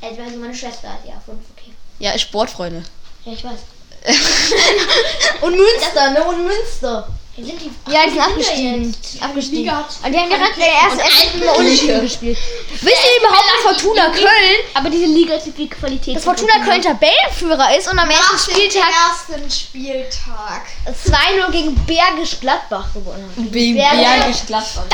Also, 0.00 0.22
also 0.22 0.36
meine 0.38 0.54
Schwester 0.54 0.88
hat 0.88 1.04
ja 1.06 1.14
fünf, 1.24 1.40
okay. 1.56 1.72
Ja, 1.98 2.18
Sportfreunde. 2.18 2.82
Ja, 3.24 3.32
ich 3.32 3.44
weiß. 3.44 3.58
Und 5.42 5.56
Münster, 5.56 6.10
ne? 6.10 6.24
Und 6.24 6.44
Münster. 6.46 7.08
Hier 7.36 7.46
sind 7.46 7.60
die 7.60 7.92
Ja, 7.92 8.04
die 8.04 8.10
sind 8.10 8.20
abgestiegen. 8.20 8.96
Abgestiegen. 9.20 9.68
Und 10.04 10.12
die 10.12 10.18
haben 10.18 10.28
direkt 10.28 10.56
der 10.56 10.68
erste 10.68 11.00
erste 11.00 11.38
Mal 11.38 11.56
unentschieden 11.56 12.00
gespielt. 12.02 12.38
Wisst 12.70 12.84
ihr 12.84 13.26
überhaupt, 13.26 13.44
dass 13.48 13.72
Fortuna 13.82 14.08
Köln, 14.10 14.60
Aber 14.74 14.88
diese 14.88 15.06
Liga 15.06 15.34
ist 15.34 15.56
wie 15.58 15.68
Qualität. 15.68 16.14
dass 16.16 16.22
Fortuna 16.24 16.64
Köln 16.64 16.80
Tabellenführer 16.80 17.76
ist 17.76 17.90
und 17.90 17.98
am 17.98 18.08
ersten 18.08 18.38
Spieltag 18.38 18.84
ersten 19.10 19.50
Spieltag. 19.50 20.62
2-0 20.86 21.50
gegen 21.50 21.74
Bergisch 21.86 22.38
Gladbach 22.40 22.92
gewonnen 22.94 23.28
hat. 23.36 23.50
Bergisch 23.50 24.46
Gladbach. 24.46 24.84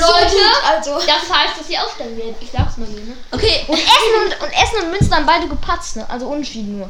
Leute, 0.00 0.36
Also, 0.68 0.94
das 1.00 1.36
heißt, 1.36 1.58
dass 1.58 1.66
sie 1.66 1.78
aufsteigen 1.78 2.16
werden. 2.16 2.36
Ich 2.40 2.50
sag's 2.52 2.76
mal 2.76 2.86
so, 2.86 2.92
ne? 2.92 3.16
Okay, 3.32 3.64
Und 3.66 3.76
Essen 3.78 4.14
und, 4.24 4.40
und 4.42 4.52
Essen 4.52 4.82
und 4.84 4.90
Münster 4.92 5.16
haben 5.16 5.26
beide 5.26 5.48
gepatzt, 5.48 5.96
ne? 5.96 6.06
Also 6.08 6.26
unentschieden 6.26 6.78
nur. 6.78 6.88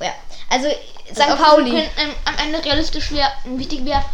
Ja. 0.00 0.12
Also 0.48 0.68
St. 1.14 1.20
Auch 1.22 1.36
Pauli. 1.38 1.72
wir 1.72 1.78
können, 1.82 1.90
ähm, 1.98 2.10
am 2.24 2.34
Ende 2.46 2.64
realistisch 2.64 3.10
wäre, 3.12 3.30
wichtig 3.44 3.84
wäre, 3.84 4.04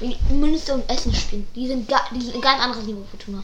wenn 0.00 0.14
Münster 0.40 0.74
und 0.74 0.88
Essen 0.90 1.14
spielen. 1.14 1.46
Die 1.54 1.66
sind, 1.66 1.88
ga, 1.88 2.00
die 2.14 2.20
sind 2.20 2.34
ein 2.34 2.40
ganz 2.40 2.60
anderes 2.62 2.84
Niveau 2.84 3.04
Fortuna. 3.10 3.42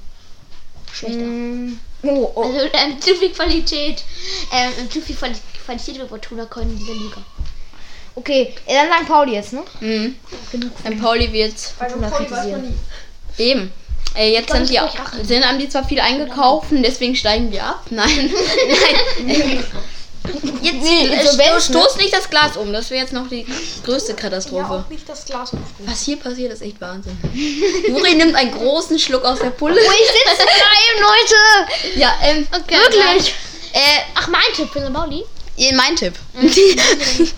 Schlechter. 0.92 1.18
Mm, 1.24 1.80
Oh, 2.02 2.30
oh. 2.36 2.42
Also 2.42 2.58
ähm, 2.74 3.00
zu 3.00 3.14
viel 3.16 3.30
Qualität, 3.30 4.04
ähm, 4.52 4.88
zu 4.88 5.00
viel 5.00 5.16
Quali- 5.16 5.34
Qualität 5.64 5.96
über 5.96 6.06
Fortuna 6.06 6.44
Köln 6.44 6.70
in 6.70 6.78
dieser 6.78 6.94
Liga. 6.94 7.16
Okay, 8.14 8.54
ja, 8.68 8.84
dann 8.86 9.02
St. 9.02 9.08
Pauli 9.08 9.32
jetzt, 9.34 9.52
ne? 9.52 9.62
Mhm. 9.80 10.14
St. 10.80 11.00
Pauli 11.02 11.32
wird 11.32 11.58
Fortuna 11.58 12.08
kritisieren. 12.10 12.78
eben. 13.36 13.72
Äh, 14.14 14.32
jetzt 14.32 14.46
glaub, 14.46 14.58
sind 14.58 14.70
die, 14.70 14.78
achte. 14.78 15.24
sind, 15.24 15.44
haben 15.46 15.58
die 15.58 15.68
zwar 15.68 15.84
viel 15.86 16.00
eingekauft 16.00 16.70
und 16.72 16.82
deswegen 16.82 17.14
steigen 17.16 17.50
die 17.50 17.60
ab. 17.60 17.84
Nein, 17.90 18.30
nein. 19.26 19.64
Jetzt 20.62 20.74
Nee, 20.82 21.06
äh, 21.08 21.20
Insolvenz, 21.20 21.64
sto- 21.64 21.78
stoß 21.80 21.96
nicht 21.96 22.12
das 22.12 22.28
Glas 22.30 22.56
um. 22.56 22.72
Das 22.72 22.90
wäre 22.90 23.02
jetzt 23.02 23.12
noch 23.12 23.28
die 23.28 23.46
größte 23.84 24.14
Katastrophe. 24.14 24.70
Auch 24.84 24.88
nicht 24.88 25.08
das 25.08 25.24
Glas 25.24 25.52
umstoßen. 25.52 25.86
Was 25.86 26.02
hier 26.02 26.16
passiert, 26.18 26.52
ist 26.52 26.62
echt 26.62 26.80
Wahnsinn. 26.80 27.16
Juri 27.88 28.14
nimmt 28.14 28.34
einen 28.34 28.52
großen 28.52 28.98
Schluck 28.98 29.24
aus 29.24 29.38
der 29.38 29.50
Pulle. 29.50 29.80
Ich 29.80 29.86
sitze 29.88 30.42
rein, 30.46 31.00
Leute! 31.00 31.98
Ja, 31.98 32.12
ähm, 32.22 32.46
Wirklich? 32.50 33.34
äh, 33.72 33.78
Ach, 34.14 34.28
mein 34.28 34.42
Tipp 34.54 34.68
für. 34.72 34.80
Pauli. 34.90 35.24
Ihr- 35.56 35.74
mein 35.74 35.96
Tipp. 35.96 36.14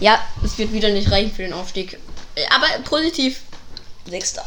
ja, 0.00 0.18
es 0.44 0.56
wird 0.58 0.72
wieder 0.72 0.88
nicht 0.90 1.10
reichen 1.10 1.32
für 1.34 1.42
den 1.42 1.52
Aufstieg. 1.52 1.98
Äh, 2.34 2.42
Aber 2.54 2.66
positiv. 2.88 3.40
Sechster. 4.08 4.44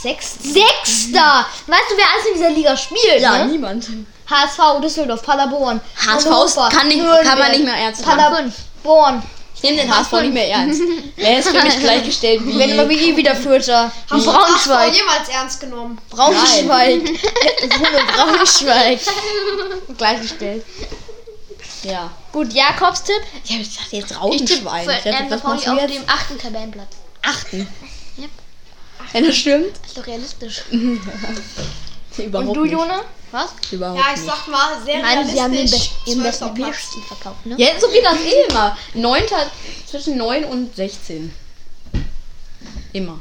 Sechster. 0.00 0.42
Sechster! 0.42 1.46
Weißt 1.66 1.90
du, 1.90 1.96
wer 1.96 2.04
alles 2.14 2.26
in 2.28 2.34
dieser 2.34 2.50
Liga 2.50 2.76
spielt? 2.76 3.20
Ja, 3.20 3.44
ne? 3.44 3.50
niemand. 3.52 3.86
HSV, 4.30 4.80
Düsseldorf, 4.82 5.22
Paderborn. 5.22 5.80
HSV 6.06 6.28
kann, 6.70 6.88
nicht, 6.88 7.00
kann 7.22 7.38
man 7.38 7.50
nicht 7.50 7.64
mehr 7.64 7.74
ernst 7.74 8.06
nehmen. 8.06 8.18
Paderborn. 8.18 9.22
Ich 9.54 9.62
nehme 9.62 9.78
den 9.82 9.92
HSV 9.92 10.12
nicht 10.22 10.34
mehr 10.34 10.48
ernst. 10.50 10.80
Er 11.16 11.38
ist 11.40 11.48
für 11.48 11.60
mich 11.62 11.78
gleichgestellt 11.80 12.46
wie... 12.46 12.56
Wenn 12.58 12.70
immer 12.70 12.88
wie 12.88 13.16
wieder 13.16 13.34
Vierter. 13.34 13.90
Du 14.08 14.22
Braunschweig. 14.22 14.94
jemals 14.94 15.28
ernst 15.28 15.60
genommen? 15.60 15.98
Braunschweig. 16.10 17.04
Bruno 17.04 17.98
Braunschweig. 18.14 19.00
Gleichgestellt. 19.98 20.64
Ja. 21.82 22.10
Gut, 22.32 22.52
Jakobs 22.52 23.02
Tipp. 23.02 23.16
Ich 23.44 23.50
habe 23.52 23.64
gesagt, 23.64 23.86
jetzt 23.90 23.92
Ich 23.92 24.06
tippe 24.06 24.20
Rautenschwein. 24.20 24.84
für 24.84 24.92
Ich 24.92 25.02
dachte, 25.02 25.34
ähm, 25.34 25.42
auf 25.42 25.64
jetzt? 25.64 25.94
dem 25.94 26.02
achten 26.06 26.38
Tabellenplatz. 26.38 26.88
Achten. 27.22 27.66
Yep. 28.18 28.30
Wenn 29.12 29.26
das 29.26 29.36
stimmt. 29.36 29.76
Ist 29.86 29.98
doch 29.98 30.06
realistisch. 30.06 30.62
Überhaupt 32.16 32.48
Und 32.48 32.54
du, 32.54 32.64
nicht. 32.64 32.76
Was? 33.30 33.50
Überhaupt 33.70 33.98
Ja, 34.00 34.06
ich 34.14 34.20
nicht. 34.20 34.30
sag 34.30 34.48
mal, 34.48 34.82
sehr 34.84 35.02
Nein, 35.02 35.28
sie 35.28 35.40
haben 35.40 35.52
den, 35.52 35.70
den 36.06 36.22
besten. 36.22 36.54
Bierspiel 36.54 37.02
verkauft, 37.02 37.44
ne? 37.44 37.56
Ja, 37.58 37.68
so 37.78 37.88
wie 37.92 38.00
das 38.02 38.16
eh 38.20 38.48
immer. 38.48 38.76
Neunter, 38.94 39.50
zwischen 39.86 40.16
9 40.16 40.44
und 40.44 40.74
16. 40.74 41.32
Immer. 42.92 43.20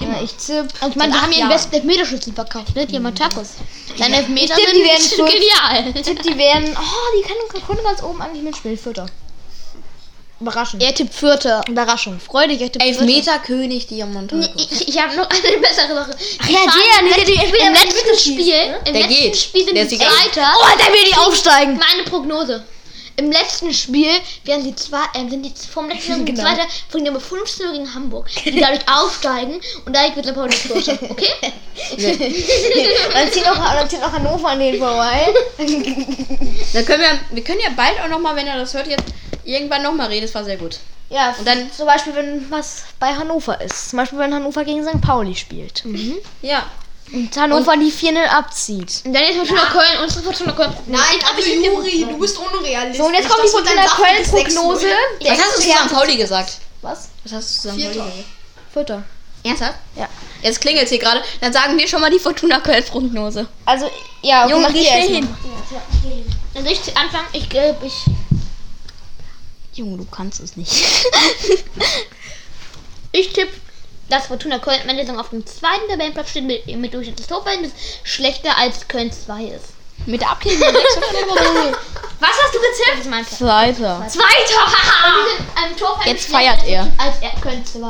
Ja, 0.00 0.22
ich 0.22 0.32
tippe. 0.34 0.68
Und 0.80 0.90
ich 0.90 0.96
meine, 0.96 1.12
die 1.12 1.18
haben 1.18 1.32
ihren 1.32 1.48
besten 1.48 1.74
Elfmeterschützen 1.74 2.34
verkauft, 2.34 2.74
ne? 2.74 2.86
Die 2.86 2.96
haben 2.96 3.14
Tacos. 3.14 3.54
Deine 3.98 4.16
Elfmeter 4.18 4.56
Ich 4.56 4.64
sind 4.64 4.76
die 4.76 4.84
werden 4.84 5.32
genial. 5.32 5.92
Ich 5.94 6.02
tippe, 6.02 6.22
die 6.22 6.38
werden. 6.38 6.76
Oh, 6.78 7.18
die 7.18 7.22
können, 7.26 7.66
können 7.66 7.84
ganz 7.84 8.02
oben 8.02 8.22
eigentlich 8.22 8.42
mitspielen. 8.44 8.78
Vierter. 8.78 9.06
Überraschend. 10.40 10.82
Er 10.82 10.94
tippt 10.94 11.14
Vierter. 11.14 11.62
Überraschung. 11.68 12.20
Freu 12.20 12.46
dich, 12.46 12.60
er 12.60 12.70
tippt 12.70 12.84
Elfmeterkönig 12.84 13.86
Diamantaco. 13.88 14.40
Vierter. 14.40 14.72
Ich, 14.72 14.88
ich 14.88 15.02
habe 15.02 15.16
noch 15.16 15.28
eine 15.28 15.58
bessere 15.58 15.94
Sache. 15.94 16.16
Ach 16.40 16.48
ja, 16.48 16.60
der, 16.60 17.24
der, 17.24 17.24
der, 17.24 17.50
der, 17.50 17.66
Im 17.66 17.72
letzten 17.72 18.18
Spiel, 18.18 18.38
im 18.38 18.84
Der 18.84 18.92
letzten 18.92 19.08
geht. 19.08 19.36
Spiel 19.36 19.64
sind 19.64 19.74
Der 19.74 19.84
die. 19.86 19.98
Zweiter. 19.98 20.48
Oh, 20.60 20.78
der 20.78 20.92
will 20.92 21.04
die 21.10 21.16
aufsteigen. 21.16 21.76
Meine 21.78 22.08
Prognose. 22.08 22.64
Im 23.18 23.30
letzten 23.32 23.74
Spiel 23.74 24.10
werden 24.44 24.62
sie 24.62 24.74
zwei, 24.76 25.02
äh, 25.14 25.28
sind 25.28 25.42
die 25.42 25.52
vom 25.70 25.88
letzten 25.90 26.10
Jahr 26.12 26.20
Genau. 26.20 26.40
Zweiter 26.42 26.66
von 26.88 27.02
Nummer 27.02 27.20
15 27.20 27.72
gegen 27.72 27.92
Hamburg, 27.94 28.28
die 28.44 28.60
dadurch 28.60 28.80
aufsteigen 28.88 29.60
und 29.84 29.94
dadurch 29.94 30.16
wird 30.16 30.34
Pauli 30.34 30.52
Vierter. 30.52 30.98
Okay? 31.10 31.28
Dann 33.12 33.32
zieht 33.32 33.44
noch, 33.46 33.56
dann 33.56 33.88
zieht 33.88 34.00
noch 34.00 34.12
Hannover 34.12 34.48
an 34.48 34.58
den 34.58 34.78
vorbei. 34.78 35.32
Dann 35.58 36.86
können 36.86 37.00
wir, 37.02 37.18
wir 37.30 37.44
können 37.44 37.60
ja 37.60 37.70
bald 37.76 38.00
auch 38.00 38.08
nochmal, 38.08 38.36
wenn 38.36 38.46
er 38.46 38.56
das 38.58 38.74
hört, 38.74 38.86
jetzt 38.88 39.04
irgendwann 39.44 39.82
nochmal 39.82 40.08
reden. 40.08 40.26
Das 40.26 40.34
war 40.34 40.44
sehr 40.44 40.56
gut. 40.56 40.78
Ja, 41.10 41.34
Und 41.38 41.46
dann- 41.46 41.70
zum 41.72 41.86
Beispiel, 41.86 42.14
wenn 42.14 42.50
was 42.50 42.82
bei 43.00 43.14
Hannover 43.14 43.60
ist. 43.60 43.90
Zum 43.90 43.96
Beispiel, 43.98 44.18
wenn 44.18 44.34
Hannover 44.34 44.64
gegen 44.64 44.84
St. 44.84 45.00
Pauli 45.00 45.34
spielt. 45.34 45.84
Ja. 46.42 46.66
Und 47.12 47.36
Hannover 47.36 47.76
die 47.76 47.90
4-0 47.90 48.24
abzieht. 48.26 49.02
Und 49.04 49.14
dann 49.14 49.22
ist 49.24 49.36
Fortuna 49.36 49.64
Köln, 49.66 50.02
unsere 50.02 50.22
Fortuna 50.24 50.52
Köln. 50.52 50.76
Nein, 50.86 51.00
aber 51.30 51.40
Juri, 51.40 52.06
du 52.08 52.18
bist 52.18 52.36
unrealistisch. 52.38 52.98
So, 52.98 53.06
und 53.06 53.14
jetzt 53.14 53.28
kommt 53.28 53.44
die 53.44 53.48
Fortuna 53.48 53.86
Köln-Prognose. 53.86 54.86
6-0. 54.86 55.30
Was 55.30 55.38
hast 55.38 55.56
du 55.56 55.62
zu 55.62 55.68
St. 55.68 55.92
Pauli 55.92 56.16
gesagt? 56.16 56.58
Was? 56.82 57.08
Was 57.24 57.32
hast 57.32 57.50
du 57.50 57.54
zu 57.54 57.68
St. 57.68 57.76
Pauli 57.76 57.88
gesagt? 57.88 58.12
Vierter. 58.72 59.02
Ernsthaft? 59.44 59.78
Ja. 59.96 60.08
Jetzt 60.42 60.60
klingelt 60.60 60.88
hier 60.88 60.98
gerade. 60.98 61.22
Dann 61.40 61.52
sagen 61.52 61.78
wir 61.78 61.88
schon 61.88 62.00
mal 62.00 62.10
die 62.10 62.18
Fortuna 62.18 62.60
Köln-Prognose. 62.60 63.46
Also, 63.64 63.90
ja, 64.22 64.44
okay, 64.44 64.52
Junge, 64.52 64.66
mach 64.66 64.74
geh 64.74 64.84
schnell 64.84 65.08
hin. 65.08 65.36
Also 66.54 66.68
ich 66.68 66.96
anfangen, 66.96 67.28
ich 67.32 67.48
glaube, 67.48 67.86
ich. 67.86 67.94
Junge, 69.72 69.96
du 69.96 70.04
kannst 70.04 70.40
es 70.40 70.56
nicht. 70.56 70.72
Ich 73.12 73.32
tippe, 73.32 73.52
dass 74.08 74.26
Fortuna 74.26 74.58
Köln 74.58 74.80
am 74.82 74.88
Ende 74.88 75.04
Saison 75.04 75.20
auf 75.20 75.30
dem 75.30 75.44
zweiten 75.46 75.88
Tabellenplatz 75.88 76.30
steht 76.30 76.44
mit, 76.44 76.66
mit 76.66 76.94
durchschnittlich 76.94 77.26
Torverhältnis 77.26 77.72
schlechter 78.02 78.56
als 78.56 78.88
Köln 78.88 79.12
2 79.12 79.44
ist. 79.44 79.64
Mit 80.06 80.20
der 80.20 80.36
6 80.42 80.60
Was 80.60 82.30
hast 82.30 82.54
du 82.54 82.58
gezählt? 82.58 83.10
Mein. 83.10 83.26
Zweiter. 83.26 84.06
Zweiter! 84.08 84.76
Am 85.56 85.76
Torverhältnis 85.76 86.22
Jetzt 86.22 86.30
feiert 86.30 86.66
er. 86.66 86.90
Als 86.96 87.16
er 87.20 87.40
Köln 87.40 87.64
2. 87.64 87.86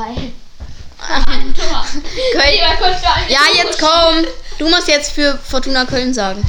Ein 1.07 1.55
Tor. 1.55 1.85
Köln. 2.33 2.51
Lieber 2.51 2.75
Köln 2.77 2.95
2. 2.99 3.33
Ja, 3.33 3.39
jetzt 3.55 3.79
komm. 3.79 4.25
Du 4.57 4.67
musst 4.69 4.87
jetzt 4.87 5.13
für 5.13 5.37
Fortuna 5.37 5.85
Köln 5.85 6.13
sagen. 6.13 6.43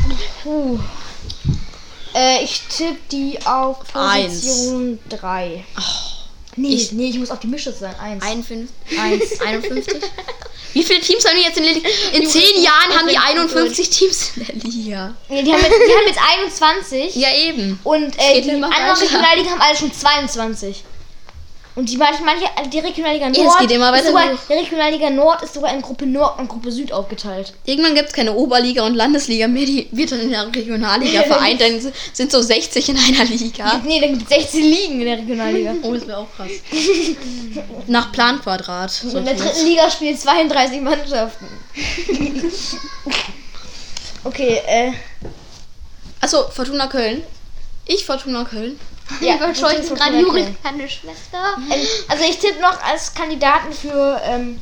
Äh, 2.14 2.42
ich 2.42 2.62
tippe 2.68 2.98
die 3.12 3.38
auf. 3.46 3.78
Position 3.92 4.98
3. 5.08 5.64
Nee, 6.56 6.74
Ich- 6.74 6.92
nee, 6.92 7.10
ich 7.10 7.18
muss 7.18 7.30
Mische 7.44 7.72
sein. 7.72 7.94
1. 8.00 8.22
51. 8.24 9.40
51. 9.40 10.02
Wie 10.72 10.82
viele 10.84 11.00
Teams 11.00 11.24
haben 11.24 11.36
die 11.36 11.42
jetzt 11.42 11.56
in 11.56 11.64
der 11.64 11.74
Liga? 11.74 11.88
In 12.12 12.26
10 12.28 12.62
Jahren 12.62 12.96
haben 12.96 13.08
die 13.08 13.18
51 13.18 13.90
Teams 13.90 14.30
in 14.36 14.46
der 14.46 14.54
Liga. 14.70 15.14
Nee, 15.28 15.42
die 15.42 15.52
haben 15.52 15.60
jetzt, 15.62 15.72
die 15.74 15.92
haben 15.94 16.06
jetzt 16.06 16.20
21. 16.36 17.16
Ja, 17.16 17.28
eben. 17.34 17.78
Und 17.82 18.16
äh, 18.18 18.40
die 18.40 18.50
anderen. 18.50 18.72
Regionalligen 18.96 19.50
haben 19.50 19.60
alle 19.60 19.76
schon 19.76 19.92
22. 19.92 20.84
Und 21.76 21.88
die 21.88 21.96
manche, 21.96 22.22
manche 22.24 22.46
die 22.70 22.78
Regionalliga 22.80 23.28
Nord, 23.28 23.46
es 23.46 23.58
geht 23.58 23.70
immer 23.70 23.94
ist 23.94 24.04
weiter 24.04 24.08
sogar, 24.08 24.38
die 24.48 24.52
Regionalliga 24.52 25.10
Nord 25.10 25.42
ist 25.42 25.54
sogar 25.54 25.72
in 25.72 25.80
Gruppe 25.80 26.06
Nord 26.06 26.38
und 26.38 26.48
Gruppe 26.48 26.72
Süd 26.72 26.92
aufgeteilt. 26.92 27.52
Irgendwann 27.64 27.94
gibt 27.94 28.08
es 28.08 28.14
keine 28.14 28.34
Oberliga 28.34 28.84
und 28.84 28.94
Landesliga 28.94 29.46
mehr. 29.46 29.66
Die 29.66 29.88
wird 29.92 30.12
dann 30.12 30.20
in 30.20 30.30
der 30.30 30.46
Regionalliga 30.46 31.22
vereint. 31.28 31.60
Dann 31.60 31.80
sind 32.12 32.32
so 32.32 32.42
60 32.42 32.88
in 32.88 32.98
einer 32.98 33.24
Liga. 33.24 33.80
Nee, 33.90 34.00
dann 34.00 34.18
gibt 34.18 34.30
es 34.30 34.42
16 34.42 34.62
Ligen 34.62 35.00
in 35.00 35.06
der 35.06 35.18
Regionalliga. 35.18 35.74
Oh, 35.82 35.94
das 35.94 36.06
wäre 36.06 36.18
auch 36.18 36.26
krass. 36.36 36.50
Nach 37.86 38.12
Planquadrat. 38.12 39.02
Und 39.04 39.16
in 39.16 39.24
der 39.24 39.34
dritten 39.34 39.66
Liga 39.66 39.90
spielen 39.90 40.16
32 40.16 40.80
Mannschaften. 40.80 41.46
okay, 44.24 44.60
äh, 44.66 44.92
Achso, 46.20 46.48
Fortuna 46.50 46.86
Köln. 46.86 47.22
Ich 47.86 48.04
Fortuna 48.04 48.44
Köln. 48.44 48.78
Ja, 49.20 49.34
Ich 49.34 49.40
verscheuche 49.40 49.82
Fortuna 49.82 50.08
gerade 50.10 50.20
Juri, 50.20 50.56
keine 50.62 50.88
Schwester. 50.88 51.56
Ähm, 51.70 51.86
also 52.08 52.24
ich 52.24 52.38
tippe 52.38 52.60
noch 52.60 52.80
als 52.82 53.12
Kandidaten 53.14 53.72
für, 53.72 54.20
ähm, 54.24 54.60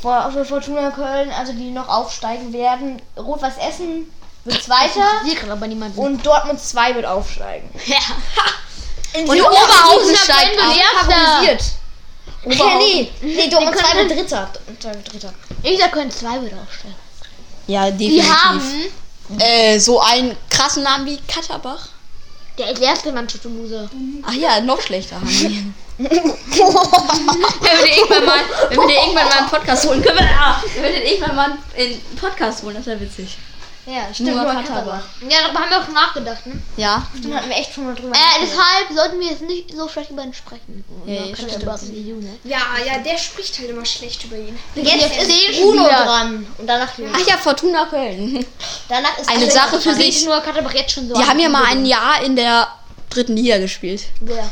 für, 0.00 0.30
für 0.32 0.44
Fortuna 0.44 0.90
Köln, 0.90 1.30
also 1.32 1.52
die 1.52 1.70
noch 1.70 1.88
aufsteigen 1.88 2.52
werden. 2.52 3.00
Rot-Weiß 3.16 3.54
Essen 3.68 4.12
wird 4.44 4.62
Zweiter 4.62 5.06
Hier 5.24 5.36
kann 5.36 5.50
aber 5.50 5.66
niemand. 5.66 5.96
und 5.96 6.24
Dortmund 6.26 6.60
2 6.60 6.94
wird 6.94 7.06
aufsteigen. 7.06 7.68
Ja. 7.86 7.98
In 9.14 9.28
Und 9.28 9.36
die 9.36 9.42
Oberhausen 9.42 10.16
steigt 10.16 10.56
Erster. 10.56 11.12
favorisiert. 11.12 11.62
Ja, 12.46 12.76
nee, 12.78 13.10
nee, 13.20 13.48
Dortmund 13.48 13.74
Wir 13.76 13.82
2 13.84 13.90
können- 13.92 14.08
wird 14.08 14.18
Dritter. 14.18 14.50
Dritter, 14.66 14.92
Dritter. 15.10 15.34
Ich 15.62 15.78
sag 15.78 15.92
Köln 15.92 16.10
2 16.10 16.40
wird 16.42 16.54
aufsteigen. 16.54 16.94
Ja, 17.66 17.90
Die 17.90 18.08
definitiv. 18.16 18.42
haben 18.44 18.62
äh, 19.38 19.78
so 19.78 20.00
einen 20.00 20.36
krassen 20.50 20.82
Namen 20.82 21.04
wie 21.06 21.18
Katterbach. 21.28 21.88
Der 22.58 22.80
erste 22.80 23.12
Mannschaft 23.12 23.44
im 23.44 23.58
Loser. 23.58 23.88
Ach 24.22 24.34
ja, 24.34 24.60
noch 24.60 24.80
schlechter 24.80 25.16
haben 25.16 25.28
die. 25.28 25.72
wenn 25.98 26.10
wir 26.10 26.20
den 26.20 27.98
irgendwann 27.98 28.24
mal, 28.24 28.40
wenn 28.68 28.78
wir 28.78 28.86
den 28.86 28.96
irgendwann 28.96 29.28
mal 29.28 29.38
einen 29.38 29.48
Podcast 29.48 29.86
holen, 29.86 30.02
können 30.02 30.18
wir, 30.18 30.28
ah, 30.38 30.62
wenn 30.74 30.82
wir 30.82 30.90
den 30.90 31.02
irgendwann 31.02 31.36
mal 31.36 31.58
einen 31.76 32.00
Podcast 32.20 32.62
holen, 32.62 32.74
das 32.74 32.86
wäre 32.86 33.00
witzig. 33.00 33.36
Ja, 33.84 34.14
stimmt, 34.14 34.36
Nur. 34.36 34.44
Katterbach. 34.44 35.02
Ja, 35.28 35.38
darüber 35.42 35.60
haben 35.60 35.70
wir 35.70 35.78
auch 35.80 35.84
schon 35.84 35.94
nachgedacht, 35.94 36.46
ne? 36.46 36.62
Ja. 36.76 37.04
Da 37.22 37.36
hatten 37.36 37.48
wir 37.48 37.56
echt 37.56 37.74
schon 37.74 37.84
mal 37.84 37.94
drüber 37.94 38.14
Äh, 38.14 38.40
deshalb 38.40 38.92
sollten 38.94 39.18
wir 39.18 39.26
jetzt 39.26 39.42
nicht 39.42 39.74
so 39.74 39.88
schlecht 39.88 40.10
über 40.10 40.22
ihn 40.22 40.32
sprechen. 40.32 40.84
Ja, 41.04 41.14
ja, 41.14 41.36
stimmt. 41.36 42.06
Jungen. 42.06 42.38
Ja, 42.44 42.60
ja, 42.86 42.98
der 42.98 43.18
spricht 43.18 43.58
halt 43.58 43.70
immer 43.70 43.84
schlecht 43.84 44.24
über 44.24 44.36
ihn. 44.36 44.56
Jetzt 44.76 45.16
ist 45.16 45.60
Bruno 45.60 45.84
dran. 45.84 46.46
Und 46.58 46.66
danach, 46.66 46.92
Ach 47.12 47.26
ja, 47.26 47.36
Fortuna 47.36 47.86
Köln. 47.86 48.46
danach 48.88 49.18
ist 49.18 49.28
Eine 49.28 49.50
Sache 49.50 49.80
für 49.80 49.94
sich. 49.94 50.24
Nur 50.26 50.40
Katterbach 50.40 50.74
jetzt 50.74 50.92
schon 50.92 51.08
so 51.08 51.14
Die 51.14 51.24
haben 51.24 51.40
ja 51.40 51.48
mal 51.48 51.64
ein 51.64 51.84
Jahr 51.84 52.22
in 52.22 52.36
der 52.36 52.68
dritten 53.10 53.36
Liga 53.36 53.58
gespielt. 53.58 54.04
Wer? 54.20 54.48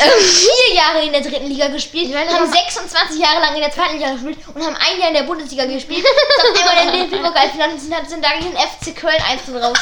Vier 0.00 0.74
Jahre 0.74 1.02
in 1.04 1.12
der 1.12 1.20
dritten 1.20 1.46
Liga 1.46 1.68
gespielt, 1.68 2.12
meine, 2.12 2.30
haben 2.30 2.44
aber- 2.44 2.52
26 2.52 3.20
Jahre 3.20 3.40
lang 3.40 3.54
in 3.54 3.60
der 3.60 3.72
zweiten 3.72 3.94
Liga 3.98 4.12
gespielt 4.12 4.38
und 4.54 4.64
haben 4.64 4.76
ein 4.76 4.98
Jahr 5.00 5.08
in 5.08 5.14
der 5.14 5.22
Bundesliga 5.24 5.64
gespielt. 5.66 6.04
Dann 6.04 6.56
einmal 6.56 6.86
in 6.94 7.00
den 7.02 7.10
Februar 7.10 7.34
und 7.72 7.80
sind, 7.80 8.10
sind 8.10 8.24
da 8.24 8.30
gegen 8.38 8.52
den 8.52 8.56
FC 8.58 8.94
Köln 8.98 9.22
1 9.22 9.42
raus. 9.62 9.78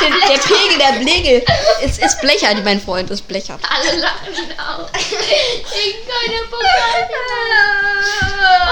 Der, 0.00 0.38
Pegel, 0.38 0.78
der 0.78 0.98
Blegel 1.00 1.44
ist, 1.82 1.98
ist 2.02 2.20
blechert, 2.20 2.62
mein 2.64 2.80
Freund, 2.80 3.10
ist 3.10 3.26
blechert. 3.26 3.60
Alle 3.68 3.98
lachen 3.98 4.34
auf. 4.58 4.90
Ich 4.94 5.96
keine 6.06 6.42
Pokal. 6.48 7.08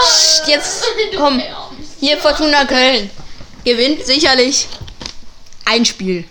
Psst, 0.00 0.46
Jetzt, 0.48 0.84
komm, 1.16 1.42
hier 2.00 2.18
Fortuna 2.18 2.64
Köln. 2.64 3.10
Gewinnt 3.64 4.04
sicherlich 4.06 4.66
ein 5.64 5.84
Spiel. 5.84 6.24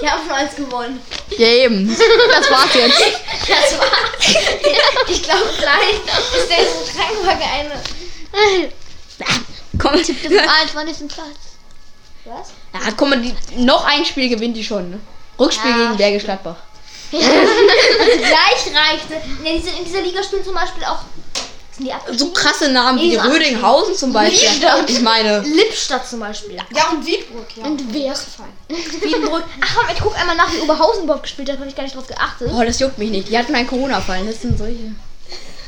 Die 0.00 0.08
haben 0.08 0.22
schon 0.22 0.32
eins 0.32 0.56
gewonnen. 0.56 1.00
Ja, 1.36 1.46
eben. 1.48 1.88
Das 1.88 2.50
war's 2.50 2.74
jetzt. 2.74 3.00
Das 3.48 3.78
war's. 3.78 5.08
Ich 5.08 5.22
glaube, 5.22 5.46
vielleicht 5.56 6.04
ist 6.36 6.50
der 6.50 6.58
Krankenwagen 6.94 7.42
eine. 7.42 8.72
Komm, 9.78 9.92
Eins 9.94 10.74
war 10.74 10.84
nicht 10.84 11.00
im 11.00 11.08
Platz. 11.08 11.50
Was? 12.24 12.52
ja, 12.74 12.92
guck 12.96 13.08
mal, 13.08 13.20
die, 13.20 13.34
noch 13.56 13.84
ein 13.84 14.04
Spiel 14.04 14.28
gewinnt 14.28 14.56
die 14.56 14.64
schon. 14.64 14.90
Ne? 14.90 15.00
Rückspiel 15.38 15.72
gegen 15.72 15.96
Bergisch 15.96 16.24
Gladbach. 16.24 16.56
Gleich 17.10 17.22
reichte. 18.74 19.14
Ja, 19.42 19.52
diese, 19.56 19.70
in 19.70 19.84
dieser 19.84 20.02
Liga 20.02 20.22
spielen 20.22 20.44
zum 20.44 20.54
Beispiel 20.54 20.84
auch. 20.84 21.00
Die 21.80 21.92
abgestiegen? 21.92 22.18
So 22.18 22.32
krasse 22.32 22.70
Namen 22.70 22.98
wie. 23.00 23.16
Rödinghausen 23.16 23.94
zum 23.94 24.12
Beispiel. 24.12 24.48
Liebstadt. 24.48 24.90
Ich 24.90 25.00
meine, 25.00 25.40
Lippstadt 25.40 26.06
zum 26.06 26.20
Beispiel. 26.20 26.56
Ja, 26.74 26.90
und 26.90 27.06
Wiedenbrück, 27.06 27.56
ja. 27.56 27.64
Und 27.64 27.82
wer? 27.92 28.14
Wiedenbrück. 28.68 29.44
Ach 29.60 29.76
komm, 29.76 29.86
ich 29.94 30.00
guck 30.00 30.18
einmal 30.18 30.36
nach, 30.36 30.52
wie 30.52 30.60
Oberhausen 30.60 31.04
überhaupt 31.04 31.24
gespielt 31.24 31.50
hat. 31.50 31.58
Hab 31.58 31.66
ich 31.66 31.74
gar 31.74 31.84
nicht 31.84 31.96
drauf 31.96 32.06
geachtet. 32.06 32.50
oh, 32.52 32.62
das 32.62 32.78
juckt 32.78 32.98
mich 32.98 33.10
nicht. 33.10 33.28
Die 33.28 33.38
hatten 33.38 33.54
einen 33.54 33.68
Corona-Fall. 33.68 34.26
Das 34.26 34.42
sind 34.42 34.58
solche. 34.58 34.92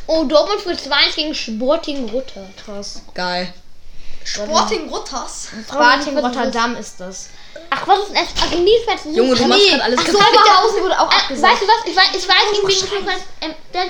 Oh, 0.06 0.24
Dortmund 0.24 0.60
führt 0.60 0.80
2-1 0.80 1.14
gegen 1.16 1.34
Sporting 1.34 2.08
Rutter. 2.10 2.48
Krass. 2.64 3.00
Geil. 3.14 3.52
Sporting 4.24 4.88
Rutters. 4.88 5.48
Sparting 5.68 6.18
Rotterdam 6.18 6.76
ist 6.76 7.00
das. 7.00 7.28
Ach, 7.70 7.86
was 7.86 7.98
ist 8.00 8.08
denn 8.08 8.24
das? 8.24 8.84
Fährst 8.84 9.04
du 9.04 9.10
Junge, 9.10 9.34
du 9.34 9.46
machst 9.46 9.68
gerade 9.68 9.82
alles 9.82 10.00
Ach 10.00 10.06
so. 10.06 10.18
Oberhausen 10.18 10.82
wurde 10.82 11.00
auch 11.00 11.10
abgesagt. 11.10 11.52
weißt 11.52 11.62
du 11.62 11.66
was? 11.66 11.86
Ich 11.86 11.96
weiß, 11.96 12.06
ich 12.12 13.06
weiß. 13.06 13.20
Ähm, 13.40 13.54
der, 13.74 13.86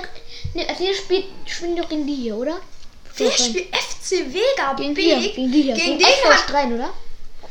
ne, 0.54 0.68
also 0.68 0.84
hier 0.84 0.94
spielt, 0.94 1.24
spielen 1.46 1.76
doch 1.76 1.88
gegen 1.88 2.06
die 2.06 2.14
hier, 2.14 2.36
oder? 2.36 2.56
Wer 3.16 3.30
spielt 3.30 3.68
FC 3.74 4.32
Vega 4.32 4.72
Gegen 4.76 4.94
die 4.94 5.02
Big? 5.02 5.18
hier. 5.18 5.32
Gegen 5.32 5.52
die 5.52 5.62
hier. 5.62 5.74
Gegen 5.74 5.98
Gegen 5.98 5.98
den 5.98 6.30
hat 6.32 6.40
Strein, 6.40 6.72
oder? 6.74 6.90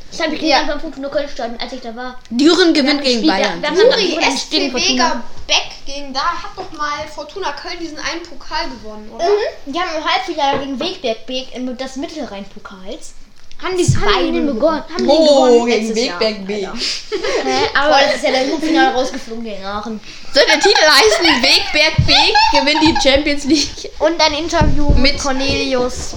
Das 0.10 0.20
habe 0.22 0.36
ich 0.36 0.42
gesehen 0.42 0.68
beim 0.68 0.80
Fortuna 0.82 1.08
Köln 1.08 1.30
stadion, 1.30 1.58
als 1.60 1.72
ich 1.72 1.80
da 1.80 1.96
war. 1.96 2.20
Düren 2.30 2.74
gewinnt 2.74 3.02
gegen 3.02 3.22
gespielt, 3.22 3.28
Bayern. 3.28 3.62
wir 3.62 3.70
haben- 3.70 3.78
Juri, 3.78 4.20
SC 4.38 4.50
gegen. 4.50 4.74
Vega 4.74 5.24
Beck 5.48 5.70
gegen 5.86 6.14
da 6.14 6.20
hat 6.20 6.52
doch 6.58 6.70
mal 6.78 7.08
Fortuna 7.14 7.54
Köln 7.54 7.80
diesen 7.80 7.98
einen 7.98 8.22
Pokal 8.24 8.66
gewonnen, 8.70 9.10
oder? 9.14 9.24
Mhm. 9.24 9.72
Die 9.72 9.80
haben 9.80 9.96
im 9.98 10.04
Halbfinale 10.06 10.60
gegen 10.60 10.80
Wegberg 10.80 11.26
Beek 11.26 11.56
im- 11.56 11.78
des 11.78 11.96
Mittelrhein-Pokals. 11.96 13.14
Haben 13.62 13.78
die, 13.78 13.86
haben 13.86 14.26
die 14.26 14.32
den 14.32 14.46
begonnen? 14.48 14.84
Haben 14.92 15.04
die 15.04 15.08
Oh, 15.08 15.44
gewonnen? 15.46 15.66
gegen 15.68 15.96
Jahr, 15.98 16.20
Wegberg 16.20 16.48
B. 16.48 16.66
Aber 17.76 18.00
das 18.06 18.16
ist 18.16 18.24
ja 18.24 18.32
der 18.32 18.60
Finale 18.60 18.96
rausgeflogen 18.96 19.44
gegen 19.44 19.64
Aachen. 19.64 20.00
Soll 20.34 20.44
der 20.48 20.60
Titel 20.60 20.82
heißen 20.82 21.44
Wegberg 21.44 21.96
B 22.08 22.14
gewinnt 22.58 22.82
die 22.82 23.10
Champions 23.10 23.44
League? 23.46 23.92
Und 24.00 24.20
ein 24.20 24.34
Interview 24.34 24.90
mit, 24.96 25.20
Cornelius 25.20 26.16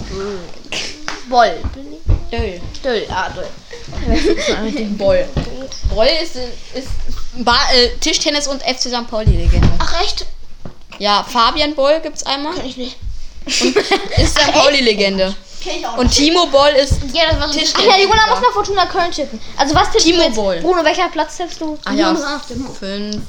Boll. 1.29 1.57
Döll. 2.31 2.61
Döll, 2.83 3.07
ah, 3.11 3.29
Döll. 3.31 3.47
Boll. 4.99 5.29
Boll 5.91 6.09
ist, 6.23 6.37
ist 6.75 6.89
ba 7.45 7.59
äh, 7.75 7.91
Tischtennis 8.01 8.47
und 8.47 8.63
FC 8.63 8.83
St. 8.89 9.09
Pauli-Legende. 9.09 9.69
Ach 9.79 10.03
echt? 10.03 10.27
Ja, 10.99 11.25
Fabian 11.29 11.75
Boll 11.75 12.01
gibt's 12.01 12.25
einmal. 12.25 12.55
Ich 12.65 12.77
nicht. 12.77 12.97
Ist 13.47 14.39
St. 14.39 14.53
Pauli-Legende. 14.53 15.35
Und 15.97 16.11
Timo 16.11 16.47
Boll 16.47 16.71
ist. 16.71 16.95
Ja, 17.13 17.31
das 17.31 17.41
war 17.41 17.53
so 17.53 17.59
ein 17.59 17.67
Ach 17.75 17.83
ja, 17.83 17.97
die 17.97 18.07
Gunnar 18.07 18.29
muss 18.29 18.41
nach 18.41 18.53
Fortuna 18.53 18.87
Köln 18.87 19.11
tippen. 19.11 19.41
Also 19.57 19.75
was 19.75 19.91
tippst 19.91 20.07
Timo 20.07 20.19
du 20.19 20.25
jetzt? 20.25 20.37
Boll. 20.37 20.61
Bruno, 20.61 20.85
welcher 20.85 21.09
Platz 21.09 21.37
tippst 21.37 21.61
du? 21.61 21.79
Ah 21.85 21.93
ja. 21.93 22.15
Fünf. 22.79 23.23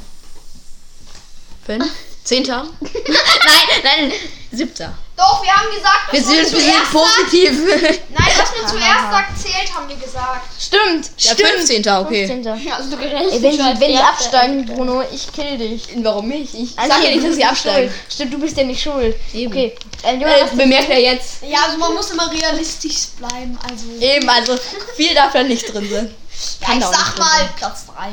Fünf? 1.66 1.86
Zehnter? 2.24 2.68
nein, 2.82 3.82
nein, 3.84 4.12
siebter. 4.52 4.98
Doch, 5.18 5.42
wir 5.42 5.50
haben 5.52 5.68
gesagt, 5.74 6.12
Wir 6.12 6.22
sind, 6.22 6.52
wir 6.52 6.60
sind 6.62 6.92
positiv. 6.92 7.70
sagt. 7.70 8.02
Nein, 8.10 8.32
was 8.38 8.52
man 8.60 8.68
zuerst 8.70 9.12
sagt, 9.12 9.40
zählt, 9.40 9.74
haben 9.74 9.88
wir 9.88 9.96
gesagt. 9.96 10.42
Stimmt, 10.60 11.10
Ja, 11.20 11.32
stimmt. 11.34 11.50
15. 11.50 11.88
Okay. 11.88 12.28
15. 12.28 12.66
Ja, 12.68 12.76
also 12.76 12.96
du 12.96 13.02
Ey, 13.02 13.42
wenn 13.42 13.52
die, 13.52 13.58
wenn 13.80 13.92
die 13.94 13.98
absteigen, 13.98 14.66
Bruno, 14.66 15.04
ich 15.14 15.32
kill 15.32 15.58
dich. 15.58 15.88
Warum 16.04 16.28
nicht? 16.28 16.54
Ich 16.54 16.78
Also 16.78 16.92
sag 16.94 17.04
ja 17.04 17.10
du 17.12 17.16
nicht, 17.16 17.28
dass 17.30 17.36
sie 17.36 17.46
absteigen. 17.46 17.90
schuld. 17.90 18.12
Stimmt, 18.14 18.34
du 18.34 18.40
bist 18.40 18.58
ja 18.58 18.64
nicht 18.66 18.82
schuld. 18.84 19.16
Eben. 19.34 19.52
Okay. 19.54 19.76
Äh, 20.04 20.16
Jonas, 20.16 20.40
Das 20.42 20.58
bemerkt 20.58 20.90
er 20.90 21.00
jetzt. 21.00 21.44
Ja, 21.48 21.60
also 21.66 21.78
man 21.78 21.94
muss 21.94 22.10
immer 22.12 22.30
realistisch 22.32 23.08
bleiben. 23.18 23.58
Also, 23.64 23.86
Eben, 24.00 24.28
also 24.30 24.58
viel 24.98 25.14
darf 25.16 25.32
da 25.32 25.44
nicht 25.44 25.74
drin 25.74 25.90
sein. 25.90 26.14
ja, 26.62 26.68
Kann 26.68 26.80
ich 26.80 26.86
sag 26.86 27.18
mal 27.18 27.50
Platz 27.56 27.86
3. 27.88 28.12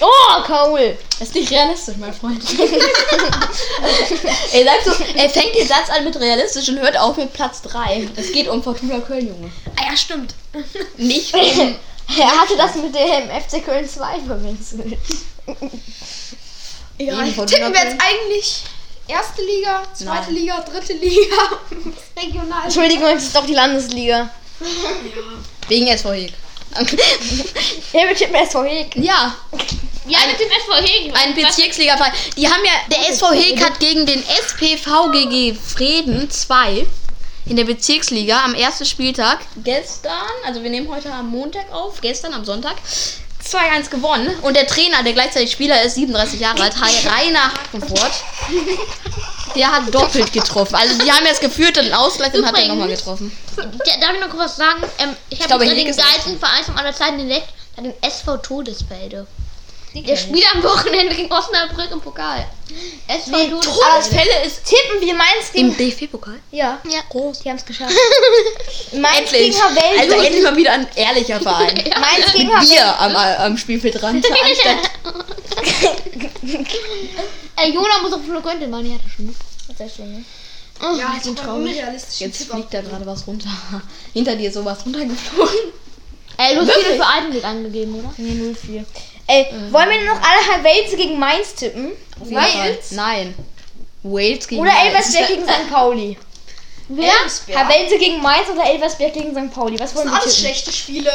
Oh, 0.00 0.42
Kaul. 0.44 0.96
Das 1.18 1.28
ist 1.28 1.34
nicht 1.34 1.50
realistisch, 1.50 1.96
mein 1.98 2.12
Freund. 2.12 2.42
er 4.52 4.64
sagt 4.64 4.84
so, 4.84 5.04
er 5.14 5.30
fängt 5.30 5.54
den 5.54 5.68
Satz 5.68 5.90
an 5.90 6.04
mit 6.04 6.18
realistisch 6.18 6.68
und 6.68 6.80
hört 6.80 6.98
auf 6.98 7.16
mit 7.16 7.32
Platz 7.32 7.62
3. 7.62 8.08
Es 8.16 8.32
geht 8.32 8.48
um 8.48 8.62
Fortuna 8.62 9.00
Köln, 9.00 9.28
Junge. 9.28 9.52
Ah 9.76 9.90
ja, 9.90 9.96
stimmt. 9.96 10.34
Nicht 10.96 11.34
um. 11.34 11.76
Er 12.18 12.26
hatte 12.26 12.56
das 12.56 12.74
mit 12.74 12.94
dem 12.94 13.30
FC 13.30 13.64
Köln 13.64 13.88
2 13.88 14.20
verwechselt. 14.26 14.98
Ja, 16.98 17.24
tippen 17.24 17.72
wir 17.72 17.84
jetzt 17.84 17.96
eigentlich 18.00 18.64
erste 19.08 19.42
Liga, 19.42 19.82
zweite 19.92 20.32
Nein. 20.32 20.34
Liga, 20.34 20.60
dritte 20.60 20.92
Liga, 20.94 21.60
regional. 22.16 22.64
Entschuldigung, 22.64 23.16
es 23.16 23.24
ist 23.24 23.36
doch 23.36 23.46
die 23.46 23.54
Landesliga. 23.54 24.30
Wegen 25.68 25.88
SV 25.88 26.12
Heg. 26.12 26.32
Ja, 26.74 28.08
wir 28.08 28.16
tippen 28.16 28.34
SV 28.34 28.64
Heg. 28.64 28.96
Ja, 28.96 29.34
Ja, 30.06 30.18
mit 30.26 30.40
dem 30.40 30.50
SV 30.50 30.74
Hegen. 30.84 31.14
ein 31.14 31.34
Bezirksliga-Verein. 31.34 32.12
Die 32.36 32.48
haben 32.48 32.64
ja, 32.64 32.72
der 32.90 33.08
SV 33.10 33.32
Heg 33.32 33.64
hat 33.64 33.78
gegen 33.78 34.06
den 34.06 34.22
SPVGG 34.22 35.54
Frieden 35.54 36.30
2 36.30 36.86
in 37.46 37.56
der 37.56 37.64
Bezirksliga 37.64 38.44
am 38.44 38.54
ersten 38.54 38.84
Spieltag 38.84 39.40
gestern, 39.64 40.12
also 40.46 40.62
wir 40.62 40.70
nehmen 40.70 40.88
heute 40.88 41.12
am 41.12 41.28
Montag 41.28 41.72
auf, 41.72 42.00
gestern 42.00 42.34
am 42.34 42.44
Sonntag, 42.44 42.76
2-1 43.44 43.90
gewonnen. 43.90 44.34
Und 44.42 44.56
der 44.56 44.66
Trainer, 44.66 45.02
der 45.02 45.12
gleichzeitig 45.12 45.52
Spieler 45.52 45.82
ist, 45.82 45.94
37 45.94 46.40
Jahre 46.40 46.62
alt, 46.62 46.74
Rainer 47.06 47.52
Hakenfurt, 47.52 48.12
der 49.54 49.72
hat 49.72 49.94
doppelt 49.94 50.32
getroffen. 50.32 50.74
Also 50.74 50.98
die 50.98 51.10
haben 51.10 51.26
jetzt 51.26 51.40
geführt 51.40 51.78
und 51.78 51.92
Ausgleich 51.92 52.34
und 52.34 52.46
hat 52.46 52.58
er 52.58 52.68
nochmal 52.68 52.88
getroffen. 52.88 53.36
Ja, 53.56 53.96
darf 54.00 54.14
ich 54.14 54.20
noch 54.20 54.30
kurz 54.30 54.42
was 54.42 54.56
sagen? 54.56 54.82
Ähm, 54.98 55.16
ich 55.30 55.40
habe 55.40 55.64
den 55.64 55.84
geilsten 55.84 56.38
Verein 56.38 56.64
von 56.64 56.76
aller 56.76 56.94
Zeiten 56.94 57.20
entdeckt. 57.20 57.48
Den 57.76 57.94
SV 58.02 58.36
Todesfelde. 58.38 59.26
Der 59.94 60.16
spielt 60.16 60.46
am 60.54 60.62
Wochenende 60.62 61.14
gegen 61.14 61.30
Osnabrück 61.30 61.90
im 61.92 62.00
Pokal. 62.00 62.46
SV 63.08 63.30
Todesfelde. 63.30 63.60
Todesfälle 63.60 64.44
ist 64.46 64.64
Tippen 64.64 65.00
wir 65.06 65.14
Mainz 65.14 65.52
gegen... 65.52 65.68
im 65.70 65.76
DFB-Pokal. 65.76 66.38
Ja, 66.50 66.80
Ja. 66.88 67.00
groß. 67.10 67.40
Die 67.40 67.50
haben 67.50 67.56
es 67.58 67.64
geschafft. 67.66 67.92
Mainz 68.92 69.18
Endlich. 69.32 69.50
gegen 69.50 69.62
Havel. 69.62 69.98
Also 70.00 70.14
endlich 70.14 70.42
mal 70.42 70.56
wieder 70.56 70.72
ein 70.72 70.86
ehrlicher 70.96 71.40
Verein. 71.40 71.74
Mainz 72.00 72.32
gegen 72.32 72.54
Havel. 72.54 72.68
Bier 72.68 73.00
am, 73.00 73.14
am 73.16 73.58
Spielfeldrand. 73.58 74.24
Anstatt 74.44 74.90
Ey, 77.56 77.72
Jona 77.74 77.98
muss 78.02 78.12
auf 78.14 78.24
Flo 78.24 78.40
Göntel 78.40 78.68
machen, 78.68 78.84
die 78.84 78.94
hat 78.94 79.00
er 79.04 79.10
schon. 79.10 79.26
ne? 79.26 79.34
Sehr 79.76 79.88
schön, 79.88 80.12
ne? 80.12 80.24
Oh, 80.80 80.96
Ja, 80.98 81.12
ich 81.16 81.22
sind 81.22 81.36
bin 81.36 81.44
traurig. 81.44 81.70
unrealistisch. 81.78 82.20
Jetzt 82.20 82.44
fliegt 82.50 82.72
da 82.74 82.80
gerade 82.80 83.04
was 83.06 83.26
runter. 83.26 83.50
Hinter 84.14 84.36
dir 84.36 84.48
ist 84.48 84.54
sowas 84.54 84.78
runtergeflogen. 84.84 85.54
Ey, 86.38 86.54
du 86.54 86.62
hast 86.62 86.72
viele 86.72 86.96
für 86.96 87.06
Altenweg 87.06 87.44
angegeben, 87.44 87.94
oder? 87.94 88.12
Nee, 88.16 88.54
0-4. 88.80 88.84
Ey, 89.32 89.46
wollen 89.70 89.88
wir 89.90 90.04
noch 90.04 90.20
alle 90.20 90.56
Havelse 90.56 90.96
gegen 90.96 91.18
Mainz 91.18 91.54
tippen? 91.54 91.92
Fall. 92.30 92.78
Nein. 92.90 93.34
Wales 94.02 94.46
gegen 94.46 94.60
Oder. 94.60 94.72
Elversberg 94.84 95.28
gegen 95.28 95.42
St. 95.44 95.70
Pauli? 95.70 96.18
Wer? 96.88 97.12
Havelse 97.54 97.98
gegen 97.98 98.20
Mainz 98.20 98.48
oder 98.52 98.66
Elversberg 98.68 99.12
gegen 99.14 99.30
St. 99.32 99.54
Pauli? 99.54 99.78
Was 99.78 99.92
Das 99.92 99.94
wollen 99.96 100.08
sind 100.08 100.14
wir 100.16 100.22
alles 100.22 100.34
tippen? 100.34 100.46
schlechte 100.54 100.72
Spiele. 100.72 101.12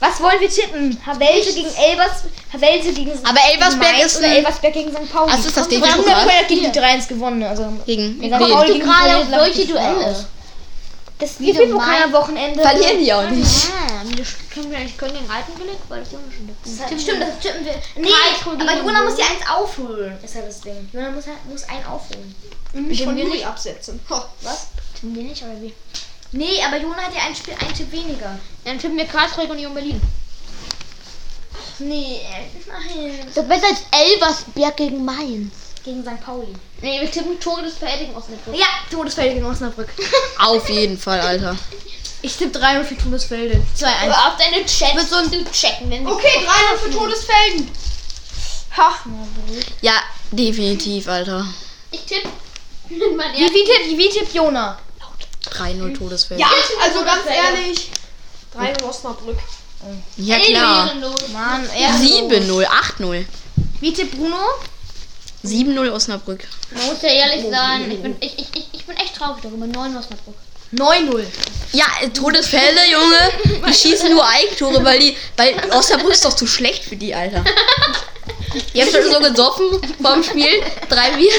Was 0.00 0.20
wollen 0.20 0.40
wir 0.40 0.48
tippen? 0.48 0.98
Havelse 1.06 1.52
gegen 1.54 1.68
Elvers, 1.76 2.24
Havelse 2.52 2.92
gegen 2.94 3.14
St. 3.16 3.24
Aber 3.28 3.38
Elversberg 3.52 3.92
Mainz 3.92 4.06
ist 4.06 4.18
oder 4.18 4.28
Elversberg 4.28 4.72
gegen 4.72 4.90
St. 4.90 5.12
Pauli? 5.12 5.30
Also 5.32 5.48
ist 5.48 5.56
das 5.56 5.68
DFB-Pokal? 5.68 6.02
Köln 6.24 6.38
hat 6.38 6.48
gegen 6.48 6.72
die 6.72 6.78
3-1 6.80 7.06
gewonnen. 7.08 7.42
Also 7.44 7.66
Gegen 7.86 8.20
wen? 8.20 8.30
Pauli 8.30 8.66
Die 8.66 8.72
gegen 8.78 8.84
gerade 8.86 9.16
auf 9.18 9.24
ich, 9.24 9.36
solche. 9.36 9.66
Duelle. 9.66 10.26
Das 11.20 11.36
DFB-Pokal 11.36 12.02
am 12.04 12.12
Wochenende. 12.12 12.62
Verlieren 12.62 12.98
die 12.98 13.12
auch 13.12 13.28
nicht. 13.28 13.68
Ah, 13.70 14.02
wir 14.04 14.24
können 14.52 14.70
wir 14.70 14.78
können 14.96 15.12
gegen 15.14 15.30
Altenweg, 15.30 15.78
weil 15.88 16.00
das 16.00 16.12
Junge 16.12 16.24
schon. 16.32 16.48
Das 16.64 16.80
hat, 16.90 17.00
stimmt, 17.00 17.22
das 17.22 17.38
tippen 17.40 17.64
wir. 17.64 17.74
Nee, 17.96 18.08
Karlsruhe 18.08 18.54
aber 18.54 18.78
Jona 18.78 19.02
muss 19.04 19.18
ja 19.18 19.26
eins 19.26 19.48
aufholen. 19.48 20.16
Ist 20.22 20.34
ja 20.34 20.42
das 20.42 20.60
Ding. 20.62 20.88
Jona 20.92 21.10
muss, 21.10 21.26
halt- 21.26 21.44
muss 21.48 21.64
einen 21.64 21.84
aufholen. 21.84 22.34
Mich 22.72 23.04
von 23.04 23.16
wir 23.16 23.24
Juli 23.24 23.36
nicht? 23.36 23.46
absetzen. 23.46 24.00
Ho, 24.08 24.22
was? 24.42 24.68
Tippen 24.94 25.14
wir 25.14 25.22
nicht, 25.24 25.42
oder 25.42 25.60
wie? 25.60 25.74
Nee, 26.32 26.62
aber 26.66 26.78
Jona 26.78 26.96
hat 27.02 27.14
ja 27.14 27.22
ein 27.26 27.34
Spiel, 27.34 27.54
ein 27.60 27.74
Tipp 27.74 27.90
weniger. 27.92 28.38
Dann 28.64 28.78
tippen 28.78 28.96
wir 28.96 29.04
Karlsruhe 29.04 29.44
und 29.44 29.50
Union 29.50 29.74
Berlin. 29.74 30.00
Nee, 31.80 32.20
äh, 32.22 32.46
nein. 32.68 33.26
Doch 33.34 33.44
besser 33.44 33.66
als 33.68 33.82
Elversberg 33.90 34.76
gegen 34.76 35.04
Mainz. 35.04 35.52
Gegen 35.84 36.02
St. 36.02 36.20
Pauli. 36.24 36.54
Nee, 36.82 37.00
wir 37.00 37.10
tippen 37.10 37.40
Tore 37.40 37.62
des 37.62 37.78
Verteidigen 37.78 38.14
Osnabrück. 38.14 38.54
Ja, 38.54 38.66
Todesfelde 38.90 39.34
gegen 39.34 39.46
Osnabrück. 39.46 39.88
Auf 40.38 40.68
jeden 40.68 40.98
Fall, 40.98 41.20
Alter. 41.20 41.56
Ich 42.22 42.36
tippe 42.36 42.58
3 42.58 42.84
für 42.84 42.98
Todesfelde. 42.98 43.62
2-1. 43.78 43.86
Aber 44.04 44.26
auf 44.28 44.36
deine 44.36 44.66
Chats 44.66 45.08
zu 45.08 45.44
checken, 45.50 45.90
wenn 45.90 46.04
wir 46.04 46.12
Okay, 46.12 46.44
3 46.44 46.76
für 46.78 46.90
Todesfelden. 46.90 47.70
Ha. 48.76 48.94
Ja, 49.80 49.94
definitiv, 50.30 51.08
Alter. 51.08 51.46
Ich 51.90 52.04
tippe 52.04 52.28
mit 52.90 53.00
Wie, 53.00 53.54
wie, 53.54 53.64
tippt, 53.64 53.98
wie 53.98 54.08
tippt 54.10 54.34
Jona? 54.34 54.78
3-0 55.46 55.96
Todesfeld. 55.96 56.38
Ja, 56.40 56.50
also 56.82 57.02
ganz 57.04 57.24
ehrlich. 57.26 57.90
3 58.54 58.74
für 58.74 58.84
Osnabrück. 58.84 59.38
Ja, 60.18 60.38
klar. 60.38 60.94
Mann, 61.32 61.68
er 61.70 61.90
7-0, 61.94 62.66
8-0. 62.66 63.24
Wie 63.80 63.92
tippt 63.94 64.18
Bruno? 64.18 64.36
7-0 65.44 65.90
Osnabrück. 65.90 66.40
Man 66.74 66.86
muss 66.86 67.02
ja 67.02 67.08
ehrlich 67.08 67.50
sagen, 67.50 67.90
ich 67.90 68.02
bin, 68.02 68.16
ich, 68.20 68.38
ich, 68.38 68.68
ich, 68.72 68.84
bin 68.84 68.96
echt 68.96 69.16
traurig 69.16 69.42
darüber. 69.42 69.66
9 69.66 69.96
Osnabrück. 69.96 70.34
9-0. 70.72 71.24
Ja, 71.72 71.86
äh, 72.02 72.08
Todesfälle, 72.10 72.80
Junge. 72.90 73.62
Die 73.66 73.74
schießen 73.74 74.10
nur 74.10 74.26
Eigentore, 74.26 74.84
weil 74.84 75.00
die. 75.00 75.16
Weil 75.36 75.54
Osnabrück 75.72 76.12
ist 76.12 76.24
doch 76.24 76.34
zu 76.34 76.46
schlecht 76.46 76.84
für 76.84 76.96
die, 76.96 77.14
Alter. 77.14 77.44
Die 78.74 78.82
haben 78.82 78.90
schon 78.90 79.10
so 79.10 79.20
gesoffen 79.20 79.80
vorm 80.02 80.22
Spiel. 80.22 80.62
Drei 80.88 81.10
Bier. 81.12 81.32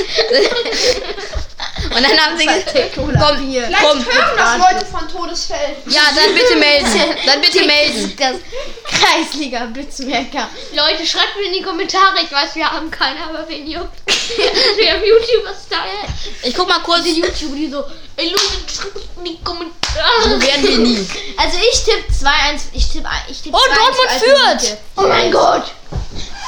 Und 1.83 2.03
dann 2.03 2.17
haben 2.19 2.37
sie 2.37 2.45
gesagt, 2.45 2.91
komm, 2.95 3.09
Vielleicht 3.09 3.83
komm. 3.83 4.05
hören 4.05 4.37
das 4.37 4.57
Leute 4.57 4.85
von 4.85 5.07
Todesfeld. 5.07 5.77
Ja, 5.87 6.01
dann 6.15 6.33
bitte 6.33 6.55
melden. 6.55 7.15
Dann 7.25 7.41
bitte 7.41 7.65
melden. 7.65 8.15
Das 8.17 8.35
Kreisliga 8.83 9.65
Blitzmerker. 9.65 10.47
Leute, 10.73 11.05
schreibt 11.05 11.35
mir 11.37 11.47
in 11.47 11.53
die 11.53 11.61
Kommentare. 11.61 12.21
Ich 12.23 12.31
weiß, 12.31 12.55
wir 12.55 12.69
haben 12.71 12.89
keine, 12.91 13.23
aber 13.23 13.47
wen 13.47 13.67
juckt. 13.67 13.89
wir 14.05 14.91
haben 14.91 15.03
YouTuber-Style. 15.03 16.07
Ich 16.43 16.55
guck 16.55 16.67
mal 16.67 16.79
kurz. 16.79 17.03
Die 17.03 17.19
YouTuber, 17.19 17.55
die 17.55 17.69
so, 17.69 17.83
ey 18.15 18.29
Leute, 18.29 18.41
schreibt 18.73 18.97
in 19.17 19.25
die 19.25 19.43
Kommentare. 19.43 20.23
So 20.23 20.41
werden 20.41 20.63
wir 20.63 20.77
nie. 20.77 21.07
Also 21.37 21.57
ich 21.57 21.83
tippe 21.83 22.11
2-1. 22.11 22.61
Ich 22.73 22.89
tippe 22.89 23.09
ich 23.29 23.41
tipp 23.41 23.53
Oh, 23.53 23.57
2-1 23.57 23.75
Dortmund 23.75 24.11
für 24.11 24.19
führt. 24.19 24.77
Oh 24.97 25.01
mein 25.01 25.31
Gott. 25.31 25.63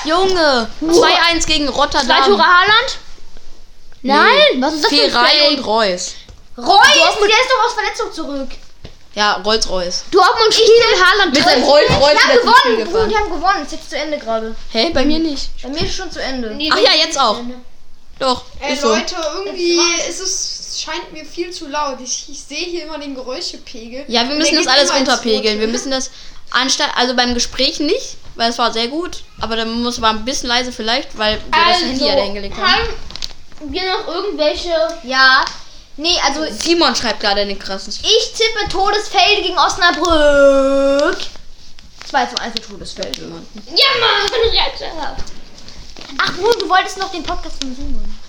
Junge. 0.06 0.70
2-1 0.82 1.46
gegen 1.46 1.68
Zwei 1.68 1.74
Rotterdam. 1.74 2.26
Tore 2.26 2.44
Haaland? 2.44 2.98
Nein, 4.02 4.62
was 4.62 4.74
ist 4.74 4.84
das 4.84 4.92
für 4.94 5.04
ein 5.04 5.12
Fake? 5.12 5.58
und 5.58 5.66
Reus. 5.66 6.13
Reus, 6.58 6.88
der 6.94 7.28
ist 7.28 7.50
doch 7.50 7.66
aus 7.66 7.74
Verletzung 7.74 8.13
zurück. 8.13 8.50
Ja, 9.16 9.34
Rolls-Royce. 9.46 10.06
Dortmund 10.12 10.54
spielt 10.54 11.04
Haaland. 11.04 11.34
Mit 11.34 11.44
seinem 11.44 11.63
Rolls-Royce 11.63 12.13
Die 12.13 12.20
haben 12.20 12.38
gewonnen. 12.39 12.92
Bruno, 12.92 13.06
die 13.08 13.16
haben 13.16 13.30
gewonnen. 13.30 13.63
Ist 13.63 13.72
jetzt 13.72 13.89
zu 13.89 13.98
Ende 13.98 14.18
gerade. 14.18 14.56
Hä, 14.72 14.89
bei 14.92 15.06
mir 15.06 15.20
nicht. 15.20 15.50
Bei 15.62 15.70
mir 15.70 15.82
ist 15.82 15.96
schon 15.96 16.12
zu 16.12 16.22
Ende. 16.22 16.58
Ach 16.72 16.80
ja, 16.80 16.92
jetzt 16.98 17.20
auch. 17.20 17.39
Doch, 18.20 18.44
Ey 18.60 18.74
ist 18.74 18.82
so. 18.82 18.89
Leute, 18.89 19.16
irgendwie 19.36 19.80
ist 20.08 20.20
es 20.20 20.63
scheint 20.84 21.13
mir 21.13 21.26
viel 21.26 21.52
zu 21.52 21.68
laut. 21.68 22.00
Ich, 22.02 22.30
ich 22.30 22.39
sehe 22.39 22.66
hier 22.66 22.84
immer 22.84 22.98
den 22.98 23.16
Geräuschepegel. 23.16 24.06
Ja, 24.08 24.28
wir 24.28 24.36
müssen 24.36 24.56
das 24.56 24.68
alles 24.68 24.94
runterpegeln. 24.94 25.60
Wir 25.60 25.67
müssen 25.67 25.92
das 25.92 26.12
anstatt, 26.52 26.90
also 26.96 27.15
beim 27.15 27.34
Gespräch 27.34 27.80
nicht, 27.80 28.17
weil 28.36 28.50
es 28.50 28.58
war 28.58 28.71
sehr 28.73 28.88
gut, 28.88 29.23
aber 29.40 29.56
dann 29.56 29.81
muss 29.81 30.00
man 30.00 30.17
ein 30.17 30.25
bisschen 30.25 30.50
leise 30.50 30.71
vielleicht, 30.71 31.17
weil 31.17 31.38
wir 31.38 31.71
das 31.71 31.81
Handy 31.81 32.06
ja 32.06 32.15
da 32.15 32.23
hingelegt 32.23 32.56
haben. 32.58 32.65
haben 32.65 32.88
wir 33.71 33.81
noch 33.81 34.08
irgendwelche... 34.08 34.71
Ja. 35.04 35.46
Nee, 35.96 36.17
also 36.25 36.46
Simon 36.52 36.96
schreibt 36.96 37.19
gerade 37.19 37.42
einen 37.42 37.60
krassen. 37.60 37.94
ich 37.94 38.34
tippe 38.34 38.67
Todesfelde 38.69 39.44
gegen 39.44 39.58
Osnabrück. 39.58 41.17
2 42.10 42.25
zu 42.25 42.42
1 42.42 42.54
für 42.54 42.62
Todesfelde. 42.62 43.21
Ja, 43.21 43.29
Mann, 44.00 44.42
Retter. 44.52 45.17
Ach, 46.17 46.34
Bruno, 46.34 46.54
du 46.60 46.69
wolltest 46.69 46.98
noch 46.98 47.12
den 47.12 47.23
Podcast 47.23 47.62
von 47.62 47.75
Simon. 47.75 48.19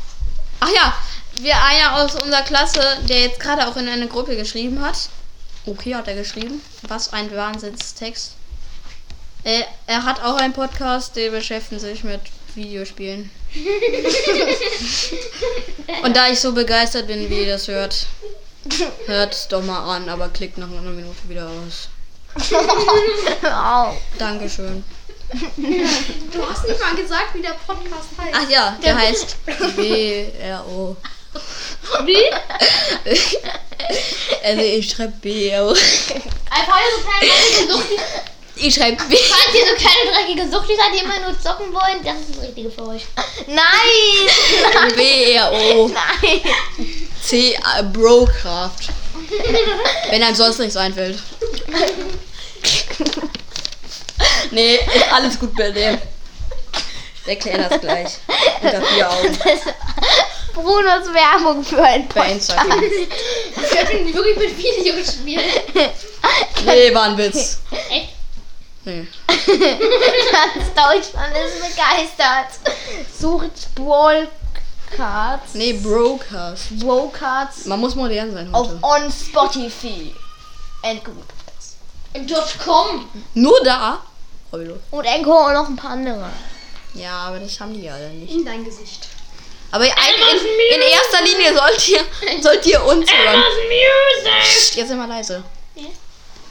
Ach 0.61 0.69
ja, 0.75 0.95
wir 1.41 1.55
einer 1.63 1.97
aus 1.97 2.15
unserer 2.15 2.43
Klasse, 2.43 2.81
der 3.09 3.21
jetzt 3.21 3.41
gerade 3.41 3.67
auch 3.67 3.77
in 3.77 3.89
eine 3.89 4.09
Gruppe 4.09 4.37
geschrieben 4.37 4.85
hat. 4.85 5.09
Okay, 5.67 5.95
hat 5.95 6.09
er 6.09 6.15
geschrieben. 6.15 6.63
Was 6.83 7.13
ein 7.13 7.35
Wahnsinnstext. 7.35 8.35
Äh, 9.45 9.63
er 9.87 10.05
hat 10.05 10.23
auch 10.23 10.37
einen 10.37 10.55
Podcast, 10.55 11.17
der 11.17 11.31
beschäftigt 11.31 11.83
sich 11.83 12.03
mit 12.03 12.21
Videospielen. 12.55 13.31
Und 16.03 16.17
da 16.17 16.31
ich 16.31 16.41
so 16.41 16.53
begeistert 16.53 17.07
bin, 17.07 17.29
wie 17.29 17.41
ihr 17.41 17.53
das 17.53 17.69
hört, 17.69 18.07
hört 19.07 19.35
es 19.35 19.47
doch 19.49 19.63
mal 19.63 19.97
an, 19.97 20.09
aber 20.09 20.31
klickt 20.31 20.57
nach 20.57 20.69
einer 20.69 20.81
Minute 20.81 21.29
wieder 21.29 21.47
aus. 21.49 21.91
Dankeschön. 24.19 24.83
Du 26.33 26.49
hast 26.49 26.67
nicht 26.67 26.81
mal 26.81 26.95
gesagt, 26.95 27.35
wie 27.35 27.43
der 27.43 27.57
Podcast 27.67 28.09
heißt. 28.19 28.35
Ach 28.35 28.49
ja, 28.49 28.79
der 28.83 28.97
heißt 28.97 29.37
B-R-O. 29.77 30.97
Wie? 32.05 32.17
Also 34.45 34.63
ich 34.63 34.91
schreibe 34.91 35.13
B-R-O. 35.21 35.71
Einfach 35.71 36.79
so 37.67 37.73
Suchtis. 37.73 38.01
Ich 38.57 38.75
schreibe 38.75 39.03
B. 39.05 39.17
Falls 39.17 39.55
ihr 39.55 39.67
so 39.67 39.75
kleine 39.75 40.13
dreckige 40.13 40.51
Suchtis 40.51 40.77
seid, 40.77 40.95
die 40.95 41.05
immer 41.05 41.19
nur 41.21 41.39
zocken 41.41 41.73
wollen, 41.73 42.05
das 42.05 42.21
ist 42.21 42.37
das 42.37 42.45
Richtige 42.45 42.71
für 42.71 42.87
euch. 42.89 43.03
Nein! 43.47 44.93
B-R-O. 44.95 45.89
Nein! 45.89 46.41
C 47.23 47.55
äh, 47.55 47.83
Brocraft. 47.83 48.91
Wenn 50.11 50.23
einem 50.23 50.37
sonst 50.37 50.59
nichts 50.59 50.77
einfällt. 50.77 51.19
nee, 54.51 54.75
ist 54.77 55.13
alles 55.13 55.39
gut 55.39 55.57
bei 55.57 55.71
dem. 55.71 55.99
Ich 57.23 57.29
erkläre 57.29 57.69
das 57.69 57.81
gleich. 57.81 58.13
Unter 58.63 58.83
vier 58.83 59.11
Augen. 59.11 59.39
Brunos 60.55 61.13
Werbung 61.13 61.65
für 61.65 61.83
ein 61.83 62.07
Bei 62.09 62.33
Instagram. 62.33 62.83
Ich 62.83 63.79
hab 63.79 63.93
ihn 63.93 64.15
wirklich 64.15 64.37
mit 64.37 64.57
Videospielen. 64.57 65.45
Nee, 66.65 66.95
war 66.95 67.05
ein 67.05 67.19
Witz. 67.19 67.59
Echt? 67.91 68.14
Nee. 68.87 69.07
Ganz 69.29 70.67
Deutschland 70.75 71.35
ist 71.37 71.61
begeistert. 71.61 72.59
Sucht 73.19 73.75
Brawl 73.75 74.29
Cards. 74.97 75.55
Nee. 75.55 75.73
Brawl 75.75 76.19
Cards 76.19 77.65
Man 77.67 77.81
muss 77.81 77.95
modern 77.95 78.33
sein 78.33 78.55
auf 78.55 78.69
heute. 78.69 78.79
on 78.83 79.11
Spotify. 79.13 80.15
And 80.83 81.03
.com. 82.65 83.09
Nur 83.35 83.63
da? 83.65 84.03
Und 84.51 85.05
Encore 85.05 85.47
und 85.49 85.55
noch 85.55 85.69
ein 85.69 85.77
paar 85.77 85.91
andere. 85.93 86.31
Ja, 86.95 87.13
aber 87.27 87.41
das 87.41 87.59
haben 87.59 87.75
die 87.75 87.83
ja 87.83 87.95
alle 87.95 88.11
nicht. 88.11 88.33
In 88.33 88.45
dein 88.45 88.65
Gesicht. 88.65 89.09
Aber 89.73 89.85
in, 89.85 89.91
in, 89.91 90.77
in 90.77 90.89
erster 90.93 91.25
Linie 91.25 91.57
sollt 91.57 91.89
ihr, 91.89 92.01
sollt 92.41 92.65
ihr 92.67 92.85
uns 92.85 93.11
hören. 93.11 93.43
Psst, 94.43 94.77
Jetzt 94.77 94.89
sind 94.89 94.99
wir 94.99 95.07
leise. 95.09 95.43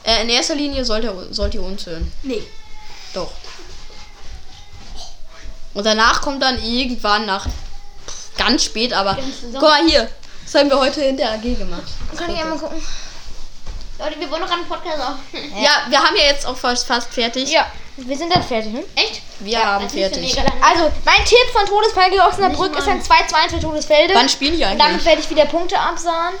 Äh, 0.04 0.22
in 0.22 0.28
erster 0.28 0.54
Linie 0.54 0.84
sollt 0.84 1.04
ihr, 1.04 1.14
sollt 1.30 1.54
ihr 1.54 1.62
uns 1.62 1.86
hören. 1.86 2.12
Nee. 2.22 2.42
Doch. 3.14 3.30
Und 5.74 5.84
danach 5.84 6.20
kommt 6.22 6.42
dann 6.42 6.62
irgendwann 6.62 7.26
nach 7.26 7.46
pff, 7.46 8.36
ganz 8.36 8.64
spät, 8.64 8.92
aber 8.92 9.16
guck 9.52 9.62
mal 9.62 9.84
hier. 9.86 10.08
Das 10.44 10.54
haben 10.60 10.68
wir 10.70 10.78
heute 10.78 11.02
in 11.02 11.16
der 11.16 11.32
AG 11.32 11.42
gemacht. 11.42 11.82
Kann 12.16 12.30
ich 12.32 12.38
einmal 12.40 12.58
gucken? 12.58 12.80
Leute, 13.98 14.20
wir 14.20 14.30
wollen 14.30 14.42
noch 14.42 14.50
einen 14.50 14.66
Podcast 14.66 15.00
auf. 15.00 15.14
Ja, 15.56 15.86
wir 15.88 15.98
haben 15.98 16.16
ja 16.16 16.24
jetzt 16.24 16.46
auch 16.46 16.56
fast, 16.56 16.86
fast 16.86 17.12
fertig. 17.12 17.50
Ja, 17.50 17.66
wir 17.96 18.16
sind 18.16 18.32
dann 18.34 18.42
fertig, 18.42 18.72
ne? 18.72 18.84
Echt? 18.96 19.22
Wir 19.40 19.64
haben 19.64 19.84
Das 19.84 19.94
ist 19.94 19.98
fertig. 20.00 20.20
mega 20.36 20.42
lang. 20.42 20.62
Also, 20.62 20.92
mein 21.04 21.24
Tipp 21.24 21.38
von 21.52 21.64
Todesfall 21.66 22.10
gegen 22.10 22.22
Osnabrück 22.22 22.76
ist 22.78 22.88
ein 22.88 23.00
2-2 23.02 23.50
für 23.50 23.60
Todesfelde. 23.60 24.14
Wann 24.14 24.28
spielen 24.28 24.56
die 24.56 24.64
Und 24.64 24.70
damit 24.78 24.82
eigentlich? 24.82 25.04
werde 25.06 25.20
ich 25.22 25.30
wieder 25.30 25.46
Punkte 25.46 25.78
absahen. 25.78 26.34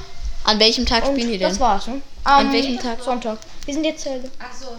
An 0.44 0.58
welchem 0.58 0.84
Tag 0.84 1.06
Und 1.06 1.12
spielen 1.14 1.32
die 1.32 1.38
das 1.38 1.52
denn? 1.52 1.60
war's, 1.60 1.86
ne? 1.86 2.02
An 2.24 2.46
Am 2.48 2.52
welchem 2.52 2.78
Tag? 2.78 3.02
Sonntag. 3.02 3.38
Wir 3.64 3.74
sind 3.74 3.84
jetzt 3.84 4.02
Zelde. 4.02 4.30
Ach 4.38 4.52
so. 4.52 4.76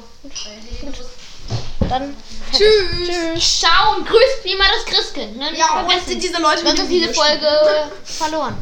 Dann. 1.90 2.16
Tschüss. 2.52 3.08
Tschüss. 3.08 3.60
Ciao 3.60 3.96
und 3.98 4.08
grüßt 4.08 4.44
wie 4.44 4.52
immer 4.52 4.64
das 4.66 4.86
Christkind. 4.86 5.38
Ne? 5.38 5.56
Ja, 5.56 5.80
und 5.82 5.92
vergessen. 5.92 6.20
diese 6.20 6.42
Leute 6.42 6.64
mit 6.64 6.90
diese. 6.90 7.14
Folge 7.14 7.48
verloren. 8.04 8.58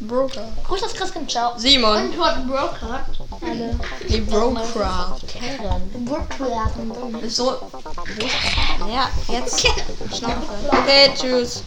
Broker. 0.00 0.52
Grüß 0.64 0.80
das 0.80 0.92
Christkind, 0.94 1.30
ciao. 1.30 1.56
Simon. 1.56 2.06
Und 2.06 2.16
dort 2.16 2.46
Broker. 2.46 3.06
Alle. 3.40 3.78
Die. 4.08 4.20
Broker. 4.20 5.16
Ist 7.22 7.36
so. 7.36 7.56
Ja, 8.88 9.08
jetzt. 9.28 9.60
Schnauze. 9.60 10.34
Okay, 10.70 11.12
tschüss. 11.16 11.62